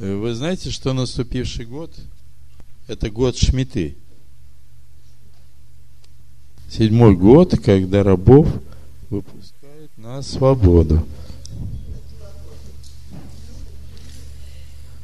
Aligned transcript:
Э, 0.00 0.16
вы 0.16 0.34
знаете, 0.34 0.70
что 0.70 0.94
наступивший 0.94 1.66
год– 1.66 1.94
это 2.88 3.10
год 3.10 3.36
Шмиты. 3.36 3.96
Седьмой 6.70 7.14
год, 7.14 7.58
когда 7.62 8.02
рабов 8.02 8.48
выпускают 9.10 9.90
на 9.98 10.22
свободу. 10.22 11.04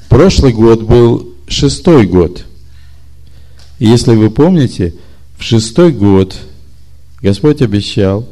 Прошлый 0.08 0.54
год 0.54 0.82
был 0.82 1.34
шестой 1.46 2.06
год. 2.06 2.46
И 3.78 3.86
если 3.86 4.14
вы 4.14 4.30
помните, 4.30 4.94
в 5.36 5.42
шестой 5.42 5.92
год 5.92 6.38
Господь 7.20 7.60
обещал 7.60 8.26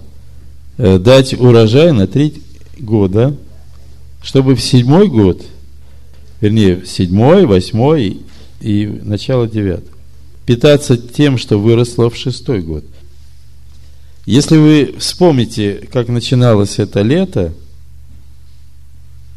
э, 0.78 0.98
дать 0.98 1.34
урожай 1.34 1.92
на 1.92 2.06
три 2.06 2.42
года, 2.78 3.36
чтобы 4.22 4.54
в 4.54 4.62
седьмой 4.62 5.08
год– 5.08 5.44
вернее, 6.44 6.84
седьмой, 6.84 7.46
восьмой 7.46 8.20
и 8.60 8.86
начало 8.86 9.48
девятого. 9.48 9.96
Питаться 10.44 10.98
тем, 10.98 11.38
что 11.38 11.58
выросло 11.58 12.10
в 12.10 12.16
шестой 12.16 12.60
год. 12.60 12.84
Если 14.26 14.58
вы 14.58 14.94
вспомните, 14.98 15.88
как 15.90 16.08
начиналось 16.08 16.78
это 16.78 17.00
лето, 17.00 17.54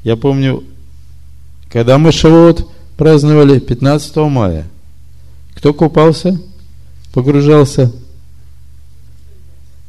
я 0.04 0.18
помню, 0.18 0.66
когда 1.72 1.98
мы 1.98 2.12
Шавуот 2.12 2.70
праздновали 2.98 3.60
15 3.60 4.16
мая, 4.18 4.68
кто 5.56 5.74
купался, 5.74 6.38
погружался? 7.14 7.90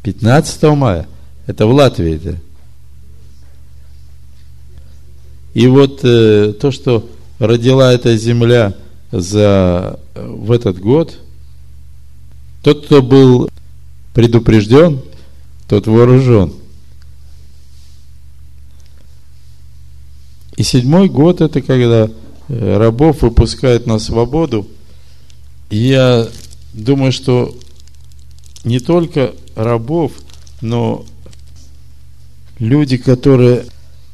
15 0.04 0.62
мая. 0.76 1.08
Это 1.48 1.66
в 1.66 1.72
Латвии. 1.72 2.14
Это. 2.14 2.38
И 5.54 5.66
вот 5.66 6.04
э, 6.04 6.52
то, 6.52 6.70
что 6.70 7.08
родила 7.38 7.92
эта 7.92 8.16
земля 8.16 8.74
за, 9.10 9.98
э, 10.14 10.26
в 10.26 10.52
этот 10.52 10.78
год, 10.78 11.18
тот, 12.62 12.84
кто 12.84 13.02
был 13.02 13.48
предупрежден, 14.14 15.00
тот 15.68 15.86
вооружен. 15.86 16.52
И 20.56 20.62
седьмой 20.64 21.08
год 21.08 21.40
это 21.40 21.62
когда 21.62 22.10
э, 22.48 22.76
рабов 22.76 23.22
выпускают 23.22 23.86
на 23.86 23.98
свободу. 23.98 24.66
И 25.70 25.76
я 25.76 26.28
думаю, 26.72 27.12
что 27.12 27.54
не 28.64 28.80
только 28.80 29.34
рабов, 29.54 30.12
но 30.60 31.04
люди, 32.58 32.96
которые 32.96 33.66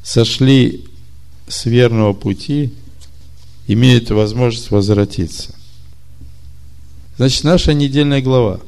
сошли 0.03 0.85
с 1.47 1.65
верного 1.65 2.13
пути 2.13 2.73
имеют 3.67 4.09
возможность 4.11 4.71
возвратиться. 4.71 5.53
Значит, 7.17 7.43
наша 7.43 7.73
недельная 7.73 8.21
глава. 8.21 8.59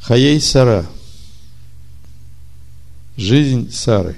Хаей 0.00 0.40
Сара. 0.40 0.86
Жизнь 3.16 3.70
Сары. 3.70 4.16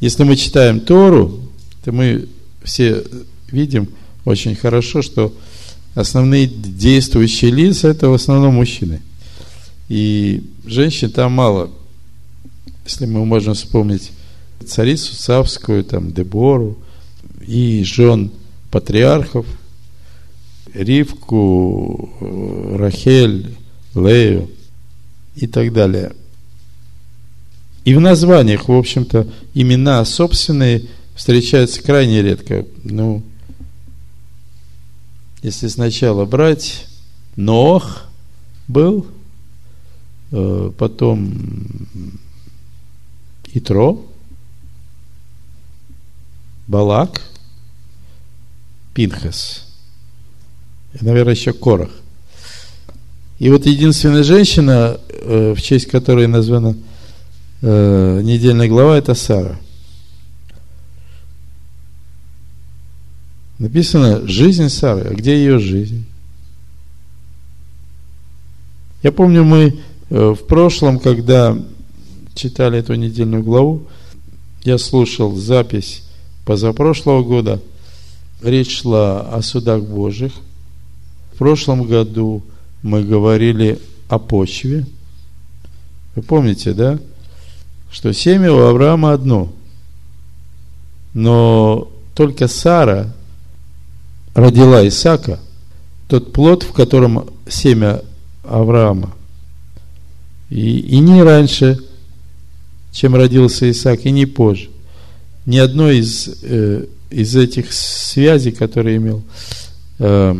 Если 0.00 0.24
мы 0.24 0.36
читаем 0.36 0.80
Тору, 0.80 1.40
то 1.84 1.92
мы 1.92 2.28
все 2.62 3.04
видим 3.50 3.88
очень 4.24 4.54
хорошо, 4.54 5.02
что 5.02 5.32
основные 5.94 6.46
действующие 6.46 7.50
лица 7.50 7.88
это 7.88 8.08
в 8.08 8.14
основном 8.14 8.54
мужчины. 8.54 9.00
И 9.88 10.44
женщин 10.64 11.10
там 11.10 11.32
мало 11.32 11.70
если 12.88 13.04
мы 13.04 13.26
можем 13.26 13.52
вспомнить 13.52 14.12
царицу 14.66 15.14
Савскую, 15.14 15.84
там, 15.84 16.12
Дебору 16.12 16.78
и 17.46 17.82
жен 17.84 18.30
патриархов, 18.70 19.46
Ривку, 20.74 22.10
э, 22.20 22.76
Рахель, 22.76 23.56
Лею 23.94 24.50
и 25.36 25.46
так 25.46 25.72
далее. 25.72 26.12
И 27.84 27.94
в 27.94 28.00
названиях, 28.00 28.68
в 28.68 28.72
общем-то, 28.72 29.26
имена 29.54 30.04
собственные 30.04 30.84
встречаются 31.14 31.82
крайне 31.82 32.22
редко. 32.22 32.66
Ну, 32.84 33.22
если 35.42 35.68
сначала 35.68 36.24
брать, 36.26 36.86
Нох 37.36 38.04
был, 38.66 39.06
э, 40.32 40.72
потом 40.76 41.32
Итро, 43.54 44.07
Балак, 46.68 47.22
Пинхас. 48.92 49.66
И, 50.92 51.02
наверное, 51.04 51.34
еще 51.34 51.54
Корах. 51.54 51.90
И 53.38 53.48
вот 53.48 53.64
единственная 53.64 54.22
женщина, 54.22 55.00
э, 55.08 55.54
в 55.56 55.62
честь 55.62 55.86
которой 55.86 56.26
названа 56.26 56.76
э, 57.62 58.20
недельная 58.22 58.68
глава, 58.68 58.98
это 58.98 59.14
Сара. 59.14 59.58
Написано 63.58 64.26
«Жизнь 64.28 64.68
Сары». 64.68 65.08
А 65.08 65.14
где 65.14 65.36
ее 65.36 65.58
жизнь? 65.58 66.04
Я 69.02 69.10
помню, 69.10 69.42
мы 69.42 69.80
э, 70.10 70.34
в 70.38 70.46
прошлом, 70.46 70.98
когда 70.98 71.56
читали 72.34 72.78
эту 72.78 72.94
недельную 72.94 73.42
главу, 73.42 73.86
я 74.64 74.76
слушал 74.76 75.34
запись 75.34 76.02
позапрошлого 76.48 77.22
года. 77.22 77.60
Речь 78.42 78.80
шла 78.80 79.20
о 79.20 79.42
судах 79.42 79.82
Божьих. 79.82 80.32
В 81.34 81.36
прошлом 81.36 81.82
году 81.82 82.42
мы 82.82 83.04
говорили 83.04 83.78
о 84.08 84.18
почве. 84.18 84.86
Вы 86.16 86.22
помните, 86.22 86.72
да? 86.72 86.98
Что 87.90 88.14
семя 88.14 88.50
у 88.50 88.60
Авраама 88.60 89.12
одно. 89.12 89.52
Но 91.12 91.90
только 92.14 92.48
Сара 92.48 93.12
родила 94.32 94.88
Исаака, 94.88 95.40
тот 96.08 96.32
плод, 96.32 96.62
в 96.62 96.72
котором 96.72 97.28
семя 97.46 98.00
Авраама. 98.42 99.12
И, 100.48 100.78
и 100.78 100.98
не 101.00 101.22
раньше 101.22 101.78
чем 102.90 103.14
родился 103.14 103.70
Исаак, 103.70 104.06
и 104.06 104.10
не 104.10 104.24
позже. 104.24 104.70
Ни 105.48 105.56
одной 105.56 105.98
из, 105.98 106.28
э, 106.42 106.84
из 107.10 107.34
этих 107.34 107.72
связей, 107.72 108.52
которые 108.52 108.98
имел 108.98 109.22
э, 109.98 110.34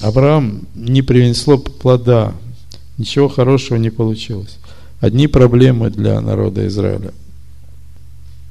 Авраам, 0.00 0.66
не 0.74 1.02
принесло 1.02 1.58
плода, 1.58 2.32
ничего 2.96 3.28
хорошего 3.28 3.76
не 3.76 3.90
получилось. 3.90 4.56
Одни 5.00 5.26
проблемы 5.26 5.90
для 5.90 6.20
народа 6.20 6.66
Израиля. 6.68 7.12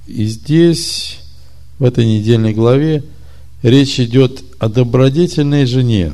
И 0.06 0.26
здесь, 0.26 1.20
в 1.80 1.84
этой 1.84 2.06
недельной 2.06 2.54
главе, 2.54 3.04
речь 3.64 4.00
идет 4.00 4.44
о 4.60 4.70
добродетельной 4.70 5.66
жене, 5.66 6.14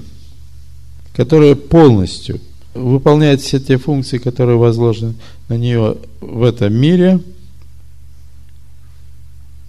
которая 1.13 1.55
полностью– 1.55 2.39
выполняет 2.75 3.41
все 3.41 3.59
те 3.59 3.77
функции, 3.77 4.17
которые 4.19 4.57
возложены 4.57 5.15
на 5.49 5.57
нее 5.57 5.97
в 6.21 6.43
этом 6.43 6.73
мире. 6.73 7.19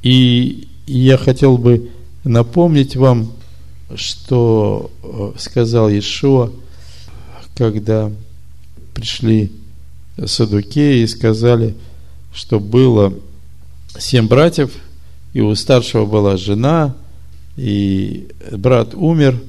И 0.03 0.69
я 0.87 1.17
хотел 1.17 1.59
бы 1.59 1.91
напомнить 2.25 2.97
вам, 2.97 3.33
что 3.95 4.91
э, 5.03 5.33
сказал 5.39 5.89
Иешуа, 5.89 6.51
когда 7.57 8.11
пришли 8.95 9.53
садукеи 10.25 11.03
и 11.03 11.07
сказали, 11.07 11.75
что 12.35 12.61
было 12.61 13.13
семь 13.99 14.27
братьев, 14.27 14.73
и 15.33 15.41
у 15.41 15.55
старшего 15.55 16.07
была 16.07 16.37
жена, 16.37 16.95
и 17.57 18.29
брат 18.53 18.95
умер, 18.95 19.43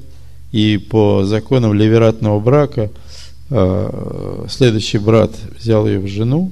и 0.51 0.77
по 0.77 1.25
законам 1.25 1.73
ливератного 1.73 2.39
брака– 2.39 2.91
Э, 3.49 4.45
следующий 4.49 4.97
брат 4.97 5.31
взял 5.57 5.87
ее 5.87 5.99
в 5.99 6.07
жену, 6.07 6.51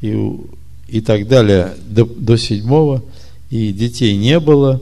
и, 0.00 0.16
и 0.88 1.00
так 1.02 1.28
далее, 1.28 1.74
до, 1.86 2.06
до 2.06 2.38
седьмого, 2.38 3.02
и 3.54 3.72
детей 3.72 4.16
не 4.16 4.40
было. 4.40 4.80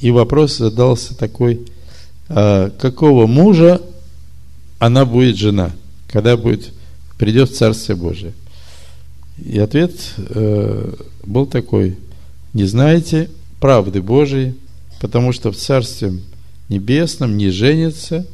И 0.00 0.10
вопрос 0.10 0.58
задался 0.58 1.16
такой, 1.16 1.66
а, 2.28 2.70
какого 2.70 3.26
мужа 3.26 3.80
она 4.78 5.04
будет 5.04 5.36
жена, 5.36 5.72
когда 6.08 6.36
будет, 6.36 6.72
придет 7.16 7.50
в 7.50 7.56
Царствие 7.56 7.96
Божие. 7.96 8.32
И 9.38 9.58
ответ 9.58 9.92
э, 10.16 10.94
был 11.24 11.46
такой, 11.46 11.96
не 12.52 12.64
знаете 12.64 13.30
правды 13.60 14.02
Божией, 14.02 14.54
потому 15.00 15.32
что 15.32 15.52
в 15.52 15.56
Царстве 15.56 16.12
Небесном 16.68 17.36
не 17.36 17.50
женится, 17.50 18.26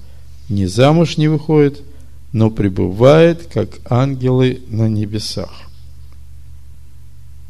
ни 0.49 0.65
замуж 0.65 1.17
не 1.17 1.29
выходит– 1.29 1.81
но 2.35 2.51
пребывает, 2.51 3.47
как 3.47 3.79
ангелы 3.89 4.61
на 4.69 4.89
небесах. 4.89 5.53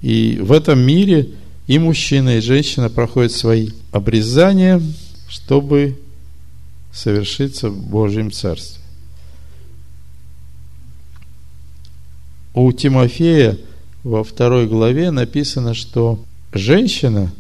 И 0.03 0.39
в 0.43 0.53
этом 0.53 0.79
мире 0.79 1.31
и 1.67 1.79
мужчина, 1.79 2.37
и 2.37 2.41
женщина 2.41 2.91
проходят 2.91 3.33
свои 3.33 3.71
обрезания, 3.91 4.83
чтобы 5.29 5.99
совершиться 6.93 7.71
в 7.71 7.87
Божьем 7.87 8.31
Царстве. 8.31 8.83
У 12.55 12.71
Тимофея 12.73 13.59
во 14.05 14.23
второй 14.23 14.69
главе 14.69 15.11
написано, 15.11 15.75
что 15.75 16.25
женщина 16.53 17.33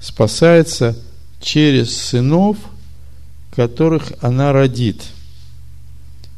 спасается 0.00 0.96
через 1.40 1.96
сынов, 1.96 2.56
которых 3.50 4.12
она 4.20 4.52
родит, 4.52 5.02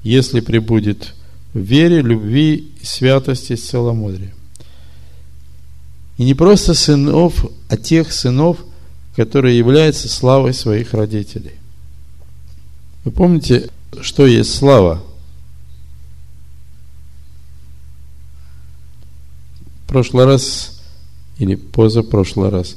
если 0.02 0.40
прибудет 0.40 1.14
в 1.52 1.58
вере, 1.58 2.00
любви, 2.00 2.72
святости, 2.82 3.54
целомудрии. 3.54 4.32
И 6.22 6.24
не 6.24 6.34
просто 6.34 6.72
сынов, 6.74 7.46
а 7.68 7.76
тех 7.76 8.12
сынов, 8.12 8.58
которые 9.16 9.58
являются 9.58 10.08
славой 10.08 10.54
своих 10.54 10.94
родителей. 10.94 11.54
Вы 13.02 13.10
помните, 13.10 13.70
что 14.00 14.24
есть 14.24 14.54
слава? 14.54 15.02
Прошлый 19.88 20.24
раз 20.24 20.80
или 21.38 21.56
позапрошлый 21.56 22.50
раз, 22.50 22.76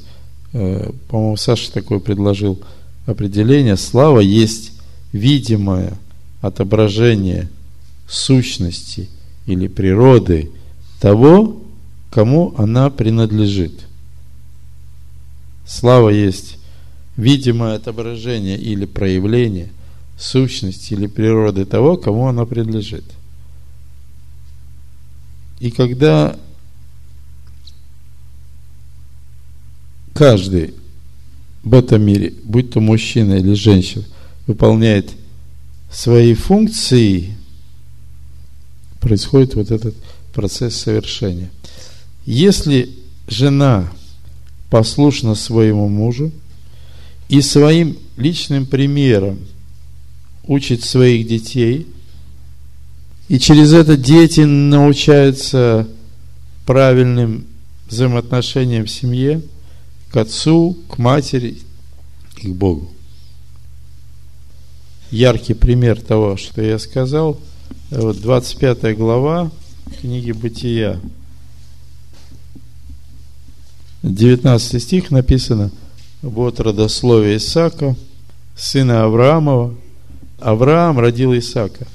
э, 0.52 0.90
по-моему, 1.08 1.36
Саша 1.36 1.70
такое 1.70 2.00
предложил 2.00 2.60
определение. 3.06 3.76
Слава 3.76 4.18
есть 4.18 4.72
видимое 5.12 5.96
отображение 6.40 7.48
сущности 8.08 9.08
или 9.46 9.68
природы 9.68 10.50
того, 10.98 11.62
кому 12.16 12.54
она 12.56 12.88
принадлежит. 12.88 13.86
Слава 15.66 16.08
есть 16.08 16.56
видимое 17.14 17.74
отображение 17.74 18.56
или 18.56 18.86
проявление 18.86 19.68
сущности 20.16 20.94
или 20.94 21.08
природы 21.08 21.66
того, 21.66 21.98
кому 21.98 22.26
она 22.26 22.46
принадлежит. 22.46 23.04
И 25.60 25.70
когда 25.70 26.38
каждый 30.14 30.72
в 31.64 31.74
этом 31.74 32.00
мире, 32.00 32.32
будь 32.44 32.70
то 32.70 32.80
мужчина 32.80 33.34
или 33.34 33.52
женщина, 33.52 34.04
выполняет 34.46 35.10
свои 35.92 36.32
функции, 36.32 37.36
происходит 39.02 39.54
вот 39.54 39.70
этот 39.70 39.94
процесс 40.32 40.76
совершения. 40.76 41.50
Если 42.26 42.90
жена 43.28 43.88
послушна 44.68 45.36
своему 45.36 45.88
мужу 45.88 46.32
и 47.28 47.40
своим 47.40 47.96
личным 48.16 48.66
примером 48.66 49.38
учит 50.44 50.82
своих 50.82 51.28
детей, 51.28 51.86
и 53.28 53.38
через 53.38 53.72
это 53.72 53.96
дети 53.96 54.40
научаются 54.40 55.88
правильным 56.66 57.46
взаимоотношениям 57.88 58.86
в 58.86 58.90
семье, 58.90 59.40
к 60.10 60.16
отцу, 60.16 60.76
к 60.88 60.98
матери 60.98 61.58
и 62.42 62.48
к 62.48 62.54
Богу. 62.54 62.90
Яркий 65.12 65.54
пример 65.54 66.00
того, 66.00 66.36
что 66.36 66.60
я 66.60 66.80
сказал, 66.80 67.38
вот 67.90 68.20
25 68.20 68.96
глава 68.96 69.52
книги 70.00 70.32
Бытия, 70.32 70.98
19 74.02 74.82
стих 74.82 75.10
написано, 75.10 75.70
вот 76.22 76.60
родословие 76.60 77.36
Исаака, 77.36 77.96
сына 78.56 79.04
Авраамова. 79.04 79.74
Авраам 80.38 80.98
родил 80.98 81.36
Исаака. 81.36 81.86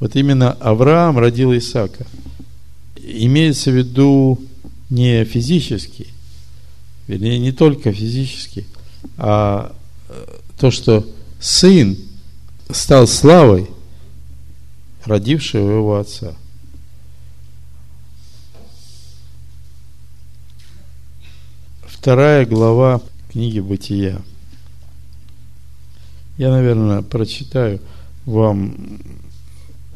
Вот 0.00 0.16
именно 0.16 0.52
Авраам 0.52 1.18
родил 1.18 1.56
Исаака. 1.56 2.06
Имеется 2.96 3.70
в 3.70 3.74
виду 3.74 4.38
не 4.90 5.24
физически, 5.24 6.08
вернее, 7.06 7.38
не 7.38 7.52
только 7.52 7.92
физически, 7.92 8.66
а 9.16 9.74
э, 10.08 10.38
то, 10.58 10.70
что 10.70 11.06
сын 11.40 11.96
стал 12.70 13.06
славой 13.06 13.68
родившего 15.04 15.70
его 15.70 15.98
отца– 15.98 16.34
вторая 22.04 22.44
глава 22.44 23.00
книги 23.30 23.60
Бытия. 23.60 24.20
Я, 26.36 26.50
наверное, 26.50 27.00
прочитаю 27.00 27.80
вам 28.26 28.76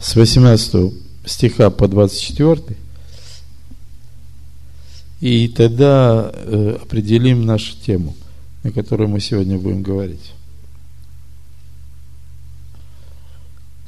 с 0.01 0.17
18 0.17 0.95
стиха 1.27 1.69
по 1.69 1.87
24. 1.87 2.79
И 5.21 5.49
тогда 5.49 6.33
э, 6.33 6.79
определим 6.81 7.45
нашу 7.45 7.77
тему, 7.77 8.17
на 8.63 8.73
которую 8.73 9.11
мы 9.11 9.21
сегодня 9.21 9.59
будем 9.59 9.83
говорить. 9.83 10.33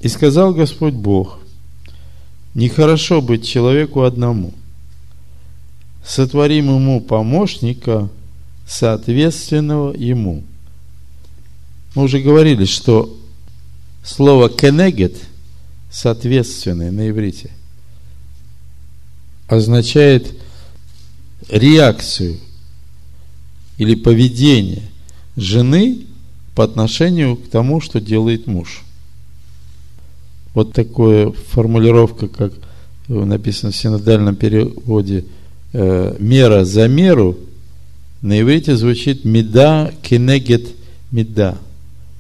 И 0.01 0.09
сказал 0.09 0.53
Господь 0.53 0.93
Бог, 0.93 1.39
нехорошо 2.53 3.23
быть 3.23 3.49
человеку 3.49 4.03
одному– 4.03 4.53
сотворим 6.05 6.75
ему 6.75 7.01
помощника, 7.01 8.09
соответственного 8.67 9.95
ему. 9.95 10.45
Мы 11.95 12.05
уже 12.05 12.21
говорили, 12.21 12.65
что 12.65 13.19
слово 14.05 14.49
«кенегет» 14.49 15.17
соответственное 15.91 16.93
на 16.93 17.11
иврите 17.11 17.51
означает 19.49 20.37
реакцию 21.49 22.39
или 23.77 23.97
поведение 23.97 24.83
жены 25.35 26.07
по 26.55 26.63
отношению 26.63 27.37
к 27.37 27.49
тому, 27.49 27.81
что 27.81 28.01
делает 28.01 28.47
муж. 28.47 28.83
Вот 30.55 30.73
такая 30.73 31.33
формулировка, 31.33 32.29
как 32.29 32.53
написано 33.09 33.73
в 33.73 33.77
синодальном 33.77 34.37
переводе– 34.37 35.25
э, 35.73 36.17
мера 36.19 36.65
за 36.65 36.89
меру 36.89 37.37
на 38.23 38.41
иврите 38.41 38.77
звучит 38.77 39.25
меда 39.25 39.93
кенегет 40.03 40.69
меда. 41.11 41.57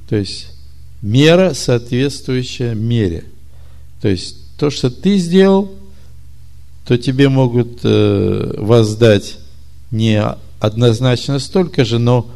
То 0.08 0.16
есть 0.16 0.48
мера, 1.02 1.52
соответствующая 1.54 2.74
мере. 2.74 3.24
То 4.00 4.08
есть 4.08 4.36
то, 4.56 4.70
что 4.70 4.90
ты 4.90 5.18
сделал, 5.18 5.70
то 6.86 6.96
тебе 6.96 7.28
могут 7.28 7.80
э, 7.84 8.54
воздать 8.58 9.36
не 9.90 10.22
однозначно 10.58 11.38
столько 11.38 11.84
же, 11.84 11.98
но 11.98 12.30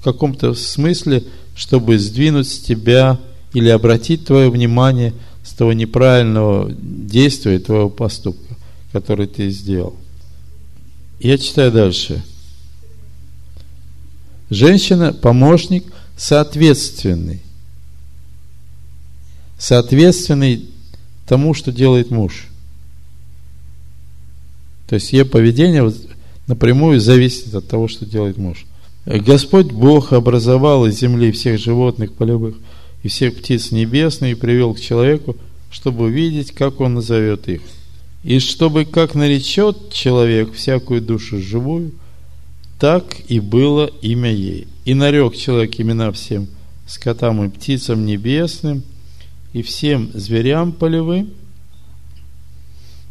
в 0.00 0.04
каком-то 0.04 0.54
смысле, 0.54 1.24
чтобы 1.54 1.98
сдвинуть 1.98 2.48
с 2.48 2.58
тебя 2.58 3.18
или 3.52 3.68
обратить 3.68 4.26
твое 4.26 4.50
внимание 4.50 5.14
с 5.44 5.52
того 5.52 5.72
неправильного 5.72 6.70
действия, 6.72 7.58
твоего 7.58 7.88
поступка, 7.88 8.56
который 8.92 9.26
ты 9.26 9.50
сделал. 9.50 9.94
Я 11.18 11.38
читаю 11.38 11.70
дальше. 11.70 12.22
Женщина, 14.50 15.12
помощник, 15.12 15.84
соответственный. 16.16 17.40
Соответственный 19.58 20.68
тому, 21.26 21.54
что 21.54 21.72
делает 21.72 22.10
муж. 22.10 22.48
То 24.88 24.96
есть 24.96 25.12
ее 25.12 25.24
поведение 25.24 25.90
напрямую 26.46 27.00
зависит 27.00 27.54
от 27.54 27.66
того, 27.66 27.88
что 27.88 28.04
делает 28.04 28.36
муж. 28.36 28.66
Господь 29.06 29.72
Бог 29.72 30.12
образовал 30.12 30.86
из 30.86 30.98
земли 30.98 31.32
всех 31.32 31.58
животных 31.58 32.12
полевых 32.12 32.56
и 33.02 33.08
всех 33.08 33.36
птиц 33.36 33.70
небесных 33.70 34.32
и 34.32 34.40
привел 34.40 34.74
к 34.74 34.80
человеку, 34.80 35.36
чтобы 35.70 36.04
увидеть, 36.04 36.52
как 36.52 36.80
он 36.80 36.94
назовет 36.94 37.48
их– 37.48 37.62
и 38.24 38.38
чтобы 38.38 38.86
как 38.86 39.14
наречет 39.14 39.92
человек 39.92 40.54
всякую 40.54 41.02
душу 41.02 41.40
живую, 41.40 41.92
так 42.78 43.04
и 43.28 43.38
было 43.38 43.86
имя 44.00 44.32
ей. 44.32 44.66
И 44.86 44.94
нарек 44.94 45.36
человек 45.36 45.78
имена 45.78 46.10
всем 46.10 46.48
скотам 46.86 47.44
и 47.44 47.50
птицам 47.50 48.06
небесным, 48.06 48.82
и 49.52 49.62
всем 49.62 50.10
зверям 50.14 50.72
полевым. 50.72 51.30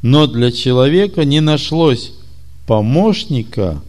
Но 0.01 0.25
для 0.25 0.51
человека 0.51 1.25
не 1.25 1.41
нашлось 1.41 2.13
помощника, 2.65 3.82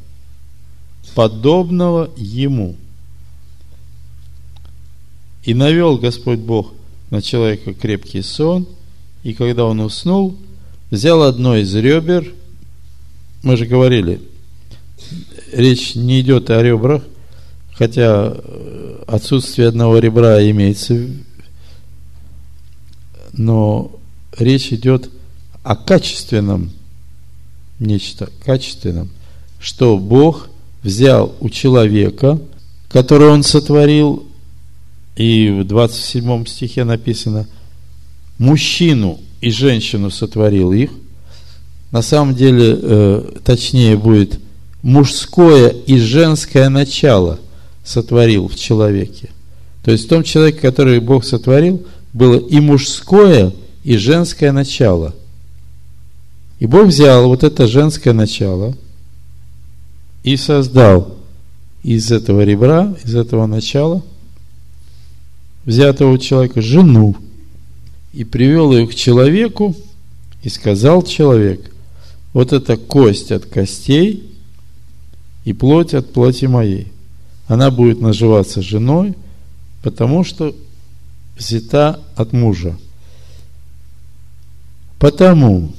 подобного 1.15 2.11
ему. 2.17 2.77
И 5.43 5.55
навел 5.55 5.97
Господь 5.97 6.39
Бог 6.39 6.73
на 7.09 7.23
человека 7.23 7.73
крепкий 7.73 8.23
сон, 8.23 8.67
и 9.23 9.33
когда 9.33 9.65
он 9.65 9.81
уснул– 9.81 10.37
взял 10.95 11.23
одно 11.23 11.57
из 11.57 11.75
ребер. 11.75 12.33
Мы 13.43 13.57
же 13.57 13.67
говорили, 13.67 14.23
речь 15.53 15.95
не 15.95 16.21
идет 16.21 16.51
о 16.51 16.63
ребрах, 16.63 17.03
хотя 17.73 18.35
отсутствие 19.07 19.69
одного 19.69 19.99
ребра 19.99 20.43
имеется, 20.51 21.09
но 23.33 23.93
речь 24.39 24.73
идет 24.73 25.11
о 25.63 25.77
качественном 25.77 26.71
нечто 27.81 28.31
качественном, 28.45 29.11
что 29.59 29.99
Бог 29.99 30.49
взял 30.83 31.35
у 31.41 31.49
человека, 31.51 32.41
который 32.89 33.29
он 33.29 33.43
сотворил, 33.43 34.27
и 35.17 35.51
в 35.51 35.65
27 35.65 36.47
стихе 36.47 36.85
написано, 36.85 37.47
мужчину 38.39 39.21
и 39.41 39.51
женщину 39.51 40.11
сотворил 40.11 40.73
их. 40.73 40.91
На 41.91 42.03
самом 42.03 42.35
деле, 42.35 42.79
э, 42.81 43.31
точнее 43.45 43.97
будет, 43.97 44.41
мужское 44.83 45.69
и 45.69 45.99
женское 45.99 46.69
начало 46.69 47.39
сотворил 47.85 48.49
в 48.49 48.57
человеке. 48.57 49.31
То 49.85 49.91
есть 49.91 50.07
в 50.07 50.09
том 50.09 50.23
человеке, 50.23 50.59
который 50.61 51.01
Бог 51.01 51.25
сотворил, 51.25 51.87
было 52.13 52.37
и 52.37 52.61
мужское, 52.61 53.53
и 53.83 53.97
женское 53.97 54.53
начало– 54.53 55.15
и 56.59 56.67
Бог 56.67 56.87
взял 56.87 57.29
вот 57.29 57.43
это 57.43 57.67
женское 57.67 58.13
начало 58.13 58.75
и 60.23 60.37
создал 60.37 61.17
из 61.83 62.11
этого 62.11 62.43
ребра, 62.43 62.95
из 63.05 63.15
этого 63.15 63.47
начала, 63.47 64.03
взятого 65.65 66.13
у 66.13 66.19
человека, 66.19 66.63
жену. 66.63 67.17
И 68.15 68.23
привел 68.23 68.73
ее 68.73 68.87
к 68.87 68.95
человеку, 68.95 69.75
и 70.45 70.49
сказал 70.49 71.03
человек, 71.03 71.75
вот 72.33 72.53
это 72.53 72.77
кость 72.77 73.33
от 73.33 73.45
костей 73.47 74.31
и 75.45 75.53
плоть 75.53 75.95
от 75.95 76.13
плоти 76.13 76.45
моей. 76.45 76.93
Она 77.49 77.73
будет 77.73 78.01
наживаться 78.01 78.63
женой, 78.63 79.15
потому 79.83 80.23
что 80.23 80.55
взята 81.37 82.01
от 82.15 82.33
мужа. 82.33 82.77
Потому 85.01 85.73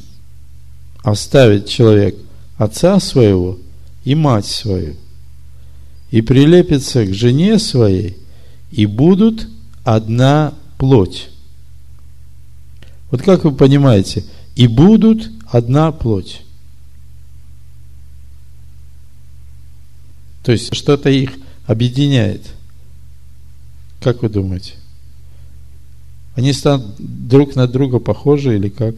оставит 1.04 1.68
человек 1.68 2.18
отца 2.58 3.00
своего 3.00 3.60
и 4.04 4.13
мать 4.13 4.46
свою, 4.46 4.96
и 6.12 6.22
прилепится 6.22 7.06
к 7.06 7.13
жене 7.13 7.60
своей, 7.60 8.18
и 8.72 8.86
будут 8.86 9.48
одна 9.86 10.54
плоть. 10.77 11.30
Вот 13.12 13.22
как 13.22 13.44
вы 13.44 13.56
понимаете, 13.56 14.24
и 14.56 14.68
будут 14.68 15.30
одна 15.48 15.92
плоть. 15.92 16.42
То 20.44 20.52
есть 20.52 20.74
что-то 20.76 21.10
их 21.10 21.32
объединяет. 21.66 22.54
Как 24.00 24.22
вы 24.22 24.30
думаете? 24.30 24.76
Они 26.36 26.54
станут 26.54 26.96
друг 27.00 27.56
на 27.56 27.68
друга 27.68 28.00
похожи 28.00 28.56
или 28.56 28.70
как? 28.70 28.96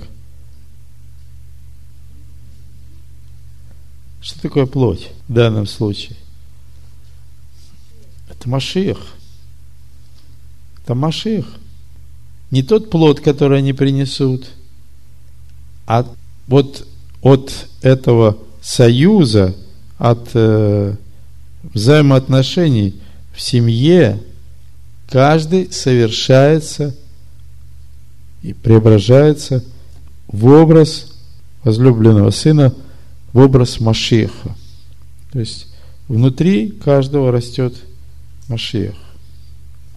Что 4.20 4.42
такое 4.42 4.66
плоть 4.66 5.10
в 5.28 5.34
данном 5.34 5.68
случае? 5.68 6.18
Это 8.30 8.50
Машиах. 8.50 9.00
Это 10.84 10.96
Машиах. 10.96 11.46
Не 12.52 12.64
тот 12.64 12.90
плод, 12.90 13.20
который 13.20 13.60
они 13.60 13.74
принесут, 13.74 14.48
а 15.86 16.06
вот 16.48 16.88
от 17.22 17.68
этого 17.82 18.38
союза, 18.62 19.56
от 19.98 20.30
э, 20.34 20.96
взаимоотношений 21.74 22.96
в 23.34 23.42
семье 23.42 24.22
каждый 25.10 25.72
совершается 25.72 26.96
и 28.44 28.54
преображается 28.54 29.64
в 30.28 30.46
образ 30.46 31.14
возлюбленного 31.64 32.32
сына– 32.32 32.74
в 33.38 33.40
образ 33.40 33.80
Машеха. 33.80 34.56
То 35.32 35.40
есть 35.40 35.68
внутри 36.08 36.70
каждого 36.70 37.32
растет 37.32 37.76
Машех. 38.48 38.96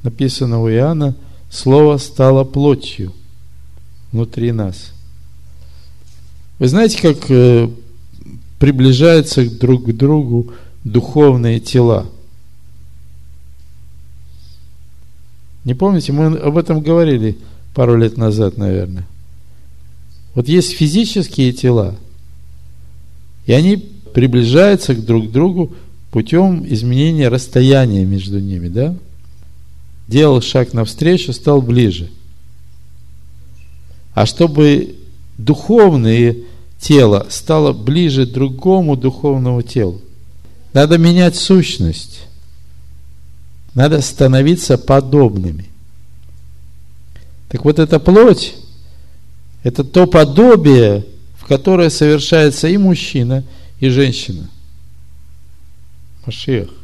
Написано 0.02 0.61
у 0.61 0.69
Иоанна, 0.69 1.14
Слово 1.50 1.99
стало 1.99 2.45
плотью 2.45 3.12
внутри 4.12 4.52
нас. 4.52 4.92
Вы 6.59 6.69
знаете, 6.69 7.00
как 7.00 7.30
э, 7.30 7.69
приближаются 8.59 9.49
друг 9.50 9.87
к 9.87 9.92
другу 9.92 10.52
духовные 10.85 11.61
тела? 11.61 12.07
Не 15.64 15.75
помните, 15.75 16.12
мы 16.12 16.37
об 16.38 16.57
этом 16.57 16.80
говорили 16.80 17.37
пару 17.75 17.97
лет 17.97 18.16
назад, 18.16 18.57
наверное. 18.57 19.07
Вот 20.35 20.49
есть 20.49 20.73
физические 20.73 21.52
тела– 21.52 21.97
и 23.50 23.52
они 23.52 23.76
приближаются 23.76 24.95
друг 24.95 25.28
к 25.28 25.33
другу 25.33 25.73
путем 26.12 26.64
изменения 26.69 27.28
расстояния 27.28 28.04
между 28.04 28.38
ними, 28.38 28.69
да? 28.69 28.95
Делал 30.11 30.43
шаг 30.43 30.73
навстречу, 30.73 31.33
стал 31.33 31.62
ближе. 31.62 32.11
А 34.12 34.26
чтобы 34.26 34.97
духовное 35.38 36.35
тело 36.81 37.29
стало 37.31 37.73
ближе 37.73 38.26
другому 38.26 38.97
духовному 38.97 39.62
телу, 39.62 40.00
надо 40.73 40.99
менять 40.99 41.37
сущность. 41.37 42.23
Надо 43.75 44.00
становиться 44.00 44.79
подобными. 44.79 45.67
Так 47.49 47.64
вот 47.64 47.79
эта 47.79 48.00
плоть, 48.00 48.57
это 49.62 49.85
то 49.85 50.09
подобие, 50.09 51.07
которое 51.47 51.88
совершается 51.88 52.67
и 52.67 52.76
мужчина, 52.79 53.45
и 53.79 53.88
женщина. 53.88 54.50
Машиах. 56.26 56.79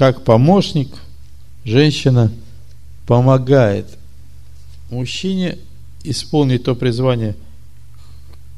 Как 0.00 0.24
помощник, 0.24 0.88
женщина 1.62 2.32
помогает 3.06 3.86
мужчине 4.88 5.58
исполнить 6.04 6.64
то 6.64 6.74
призвание, 6.74 7.36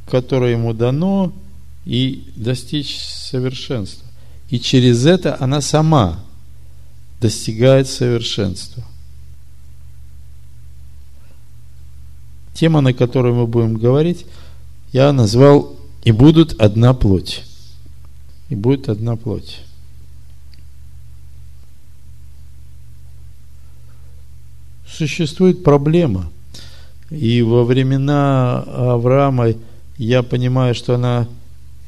которое 0.09 0.53
ему 0.53 0.73
дано, 0.73 1.33
и 1.85 2.33
достичь 2.37 2.97
совершенства. 3.01 4.07
И 4.51 4.61
через 4.61 5.05
это 5.05 5.37
она 5.41 5.61
сама 5.61 6.25
достигает 7.21 7.89
совершенства. 7.89 8.85
Тема, 12.55 12.83
на 12.83 12.95
которой 12.95 13.33
мы 13.33 13.49
будем 13.49 13.79
говорить, 13.79 14.27
я 14.93 15.13
назвал 15.13 15.75
«И 16.05 16.13
будут 16.13 16.61
одна 16.61 16.95
плоть». 16.95 17.43
И 18.49 18.55
будет 18.55 18.89
одна 18.89 19.17
плоть. 19.17 19.59
Существует 24.97 25.65
проблема. 25.65 26.31
И 27.11 27.43
во 27.43 27.65
времена 27.65 28.63
Авраама 28.67 29.55
я 29.97 30.23
понимаю, 30.23 30.75
что 30.75 30.95
она 30.95 31.29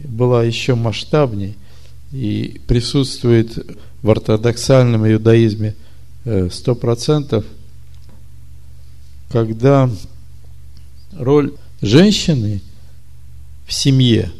была 0.00 0.42
еще 0.44 0.74
масштабней 0.74 1.56
и 2.12 2.60
присутствует 2.66 3.78
в 4.02 4.10
ортодоксальном 4.10 5.10
иудаизме 5.10 5.74
э, 6.24 6.48
сто 6.50 6.74
процентов, 6.74 7.44
когда 9.30 9.90
роль 11.12 11.52
женщины 11.80 12.60
в 13.66 13.72
семье 13.72 14.30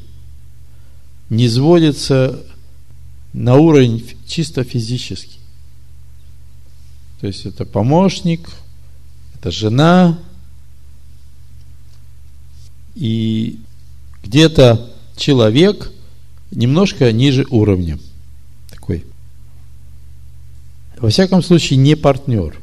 не 1.30 1.48
сводится 1.48 2.40
на 3.32 3.56
уровень 3.56 4.04
чисто 4.26 4.64
физический. 4.64 5.43
То 7.24 7.28
есть 7.28 7.46
это 7.46 7.64
помощник, 7.64 8.50
это 9.34 9.50
жена, 9.50 10.18
и 12.94 13.60
где-то 14.22 14.92
человек 15.16 15.90
немножко 16.50 17.10
ниже 17.12 17.46
уровня. 17.48 17.98
Такой. 18.68 19.06
Во 20.98 21.08
всяком 21.08 21.42
случае, 21.42 21.78
не 21.78 21.94
партнер. 21.94 22.60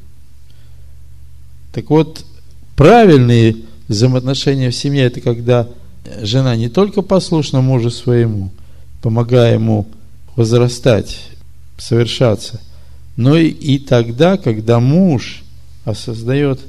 Так 1.74 1.90
вот, 1.90 2.24
правильные 2.76 3.56
взаимоотношения 3.88 4.70
в 4.70 4.76
семье– 4.76 5.06
это 5.06 5.22
когда 5.22 5.70
жена 6.22 6.56
не 6.56 6.70
только 6.70 7.02
послушна 7.02 7.62
мужу 7.62 7.90
своему, 7.90 8.52
помогая 9.02 9.56
ему 9.56 9.88
возрастать, 10.36 11.20
совершаться, 11.80 12.62
но 13.16 13.38
и, 13.38 13.48
и 13.48 13.80
тогда, 13.80 14.38
когда 14.38 14.80
муж 14.80 15.42
осознает 15.86 16.60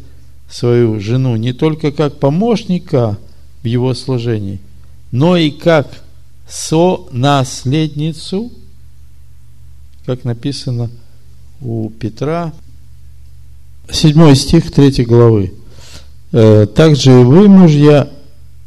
свою 0.51 0.99
жену 1.01 1.37
не 1.37 1.53
только 1.53 1.93
как 1.93 2.19
помощника 2.19 3.19
в 3.63 3.67
его 3.67 3.93
служении, 3.95 4.61
но 5.11 5.37
и 5.37 5.51
как 5.51 6.03
сонаследницу, 6.49 8.51
как 10.05 10.25
написано 10.25 10.91
у 11.61 11.91
Петра, 11.91 12.53
7 13.91 14.35
стих 14.35 14.73
3 14.73 15.05
главы. 15.05 15.53
«Э, 16.33 16.67
Также 16.67 17.21
и 17.21 17.25
вы, 17.25 17.49
мужья, 17.49 18.11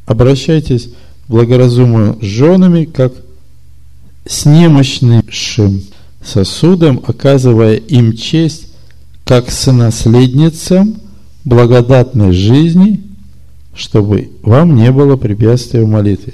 обращайтесь 0.05 0.89
благоразумно 1.27 2.17
с 2.21 2.25
женами, 2.25 2.85
как 2.85 3.13
с 4.25 4.45
немощным 4.45 5.23
сосудом, 6.25 7.03
оказывая 7.05 7.75
им 7.75 8.13
честь, 8.13 8.67
как 9.23 9.49
с 9.49 9.71
наследницам 9.71 10.97
благодатной 11.43 12.31
жизни, 12.31 13.03
чтобы 13.73 14.31
вам 14.41 14.75
не 14.75 14.91
было 14.91 15.15
препятствия 15.15 15.83
в 15.83 15.87
молитве. 15.87 16.33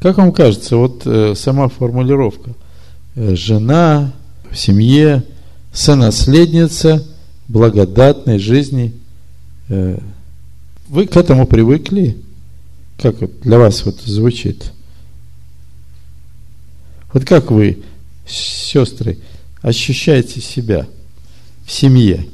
Как 0.00 0.16
вам 0.16 0.32
кажется, 0.32 0.76
вот 0.76 1.02
э, 1.04 1.34
сама 1.36 1.68
формулировка. 1.68 2.52
Э, 3.14 3.34
жена 3.34 4.12
в 4.50 4.56
семье, 4.56 5.24
сонаследница 5.72 7.06
благодатной 7.48 8.38
жизни. 8.38 8.94
Э, 9.68 9.98
вы 10.88 11.06
к 11.06 11.16
этому 11.16 11.46
привыкли? 11.46 12.16
Как 12.98 13.16
для 13.42 13.58
вас 13.58 13.84
вот 13.84 14.00
звучит? 14.00 14.72
Вот 17.12 17.24
как 17.24 17.50
вы, 17.50 17.82
сестры, 18.26 19.18
ощущаете 19.62 20.40
себя 20.40 20.86
в 21.64 21.72
семье? 21.72 22.28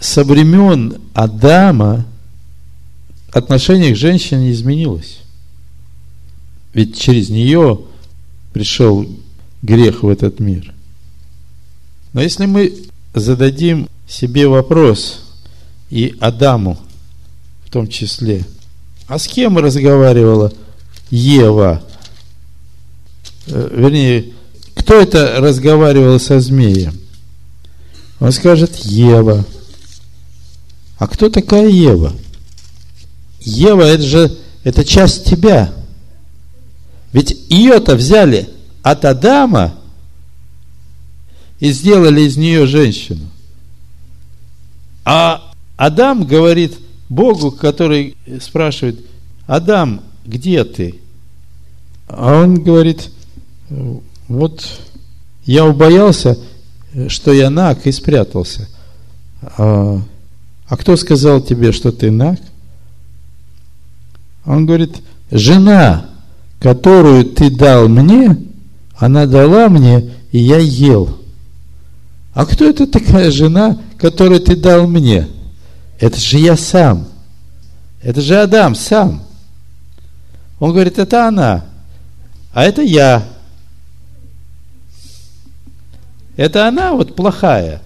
Со 0.00 0.24
времен 0.24 1.00
Адама 1.14 2.04
отношение 3.32 3.94
к 3.94 3.96
женщине 3.96 4.50
изменилось. 4.50 5.20
Ведь 6.74 6.98
через 6.98 7.30
нее 7.30 7.82
пришел 8.52 9.06
грех 9.62 10.02
в 10.02 10.08
этот 10.08 10.40
мир. 10.40 10.74
Но 12.12 12.20
если 12.20 12.46
мы 12.46 12.74
зададим 13.14 13.88
себе 14.08 14.48
вопрос, 14.48 15.24
и 15.88 16.16
Адаму 16.20 16.78
в 17.64 17.70
том 17.70 17.86
числе, 17.86 18.44
а 19.08 19.18
с 19.18 19.26
кем 19.26 19.58
разговаривала 19.58 20.52
Ева? 21.10 21.82
Э, 23.46 23.68
вернее, 23.72 24.32
кто 24.74 25.00
это 25.00 25.36
разговаривал 25.38 26.18
со 26.20 26.40
змеем? 26.40 26.98
Он 28.20 28.32
скажет 28.32 28.76
Ева. 28.76 29.44
А 30.98 31.06
кто 31.08 31.28
такая 31.28 31.68
Ева? 31.68 32.12
Ева 33.40 33.82
это 33.82 34.02
же 34.02 34.38
это 34.64 34.84
часть 34.84 35.24
тебя. 35.24 35.72
Ведь 37.12 37.36
ее-то 37.48 37.96
взяли 37.96 38.48
от 38.82 39.04
Адама 39.04 39.74
и 41.60 41.70
сделали 41.72 42.22
из 42.22 42.36
нее 42.36 42.66
женщину. 42.66 43.28
А 45.04 45.52
Адам 45.76 46.24
говорит 46.24 46.74
Богу, 47.12 47.50
который 47.50 48.16
спрашивает, 48.40 48.98
Адам, 49.46 50.00
где 50.24 50.64
ты? 50.64 50.94
А 52.08 52.40
он 52.42 52.62
говорит, 52.62 53.10
вот 54.28 54.80
я 55.44 55.66
убоялся, 55.66 56.38
что 57.08 57.32
я 57.32 57.50
наг 57.50 57.86
и 57.86 57.92
спрятался. 57.92 58.66
А, 59.58 60.00
а 60.66 60.76
кто 60.78 60.96
сказал 60.96 61.42
тебе, 61.42 61.72
что 61.72 61.92
ты 61.92 62.10
наг? 62.10 62.40
Он 64.46 64.64
говорит, 64.64 64.96
жена, 65.30 66.06
которую 66.60 67.26
ты 67.26 67.50
дал 67.50 67.88
мне, 67.88 68.38
она 68.96 69.26
дала 69.26 69.68
мне, 69.68 70.12
и 70.30 70.38
я 70.38 70.58
ел. 70.58 71.18
А 72.32 72.46
кто 72.46 72.64
это 72.64 72.86
такая 72.86 73.30
жена, 73.30 73.78
которую 73.98 74.40
ты 74.40 74.56
дал 74.56 74.86
мне? 74.86 75.28
Это 76.02 76.18
же 76.18 76.38
я 76.38 76.56
сам. 76.56 77.06
Это 78.02 78.20
же 78.20 78.34
Адам 78.34 78.74
сам. 78.74 79.22
Он 80.58 80.72
говорит, 80.72 80.98
это 80.98 81.28
она, 81.28 81.64
а 82.52 82.64
это 82.64 82.82
я. 82.82 83.24
Это 86.36 86.66
она 86.66 86.94
вот 86.94 87.14
плохая. 87.14 87.82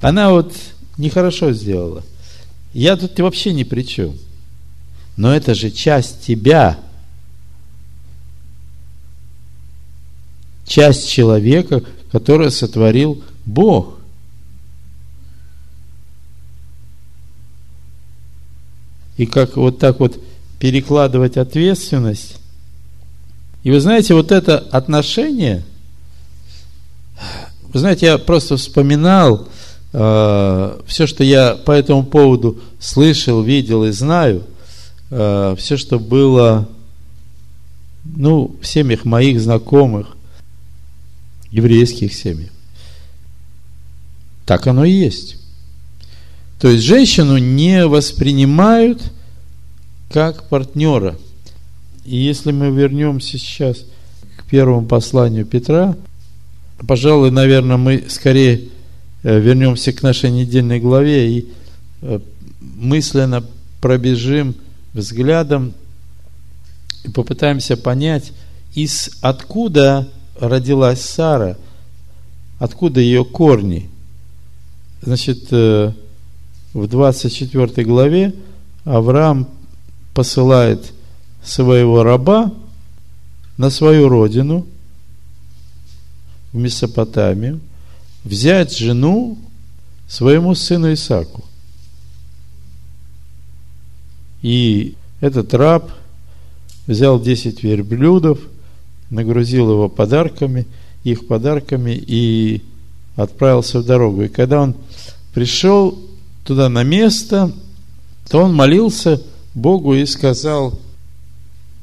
Она 0.00 0.30
вот 0.30 0.54
нехорошо 0.96 1.50
сделала. 1.50 2.04
Я 2.72 2.96
тут 2.96 3.18
вообще 3.18 3.52
ни 3.52 3.64
при 3.64 3.82
чем. 3.82 4.16
Но 5.16 5.34
это 5.34 5.56
же 5.56 5.72
часть 5.72 6.24
тебя. 6.24 6.78
Часть 10.64 11.08
человека, 11.08 11.82
который 12.12 12.52
сотворил 12.52 13.20
Бог. 13.44 13.98
И 19.22 19.26
как 19.26 19.56
вот 19.56 19.78
так 19.78 20.00
вот 20.00 20.20
перекладывать 20.58 21.36
ответственность. 21.36 22.38
И 23.62 23.70
вы 23.70 23.78
знаете, 23.78 24.14
вот 24.14 24.32
это 24.32 24.58
отношение, 24.58 25.62
вы 27.72 27.78
знаете, 27.78 28.06
я 28.06 28.18
просто 28.18 28.56
вспоминал 28.56 29.46
э, 29.92 30.80
все, 30.88 31.06
что 31.06 31.22
я 31.22 31.54
по 31.54 31.70
этому 31.70 32.02
поводу 32.02 32.58
слышал, 32.80 33.42
видел 33.42 33.84
и 33.84 33.92
знаю, 33.92 34.42
э, 35.10 35.54
все, 35.56 35.76
что 35.76 36.00
было 36.00 36.68
ну, 38.04 38.56
в 38.60 38.66
семьях 38.66 39.04
моих 39.04 39.40
знакомых, 39.40 40.16
еврейских 41.52 42.12
семьях. 42.12 42.50
Так 44.46 44.66
оно 44.66 44.84
и 44.84 44.90
есть. 44.90 45.36
То 46.62 46.68
есть 46.68 46.84
женщину 46.84 47.38
не 47.38 47.88
воспринимают 47.88 49.02
как 50.12 50.48
партнера. 50.48 51.16
И 52.04 52.16
если 52.16 52.52
мы 52.52 52.70
вернемся 52.70 53.36
сейчас 53.36 53.84
к 54.36 54.44
первому 54.48 54.86
посланию 54.86 55.44
Петра, 55.44 55.96
пожалуй, 56.86 57.32
наверное, 57.32 57.78
мы 57.78 58.04
скорее 58.08 58.68
э, 59.24 59.40
вернемся 59.40 59.92
к 59.92 60.04
нашей 60.04 60.30
недельной 60.30 60.78
главе 60.78 61.32
и 61.36 61.48
э, 62.00 62.20
мысленно 62.60 63.42
пробежим 63.80 64.54
взглядом 64.92 65.74
и 67.02 67.08
попытаемся 67.08 67.76
понять, 67.76 68.30
из 68.72 69.10
откуда 69.20 70.08
родилась 70.38 71.00
Сара, 71.00 71.58
откуда 72.60 73.00
ее 73.00 73.24
корни. 73.24 73.90
Значит, 75.02 75.48
э, 75.50 75.92
в 76.74 76.86
24 76.86 77.84
главе 77.86 78.34
Авраам 78.84 79.48
посылает 80.14 80.92
своего 81.42 82.02
раба 82.02 82.52
на 83.56 83.70
свою 83.70 84.08
родину, 84.08 84.66
в 86.52 86.58
Месопотамию, 86.58 87.60
взять 88.24 88.76
жену 88.76 89.38
своему 90.06 90.54
сыну 90.54 90.92
Исаку. 90.92 91.44
И 94.42 94.94
этот 95.20 95.54
раб 95.54 95.90
взял 96.86 97.20
10 97.20 97.62
верблюдов, 97.62 98.38
нагрузил 99.08 99.70
его 99.70 99.88
подарками, 99.88 100.66
их 101.04 101.26
подарками 101.26 101.92
и 101.92 102.62
отправился 103.16 103.80
в 103.80 103.86
дорогу. 103.86 104.22
И 104.22 104.28
когда 104.28 104.60
он 104.60 104.74
пришел 105.32 105.98
туда 106.44 106.68
на 106.68 106.82
место, 106.82 107.52
то 108.28 108.38
он 108.38 108.54
молился 108.54 109.22
Богу 109.54 109.94
и 109.94 110.06
сказал, 110.06 110.78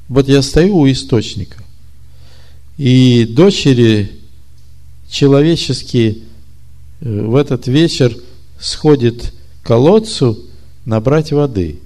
вот 0.08 0.28
я 0.28 0.42
стою 0.42 0.78
у 0.78 0.92
источника, 0.92 1.64
и 2.78 3.26
дочери 3.26 4.12
человеческие 5.10 6.18
э, 7.02 7.22
в 7.22 7.36
этот 7.36 7.68
вечер 7.68 8.16
сходят 8.60 9.34
к 9.62 9.68
колодцу 9.68 10.40
набрать 10.86 11.32
воды. 11.32 11.80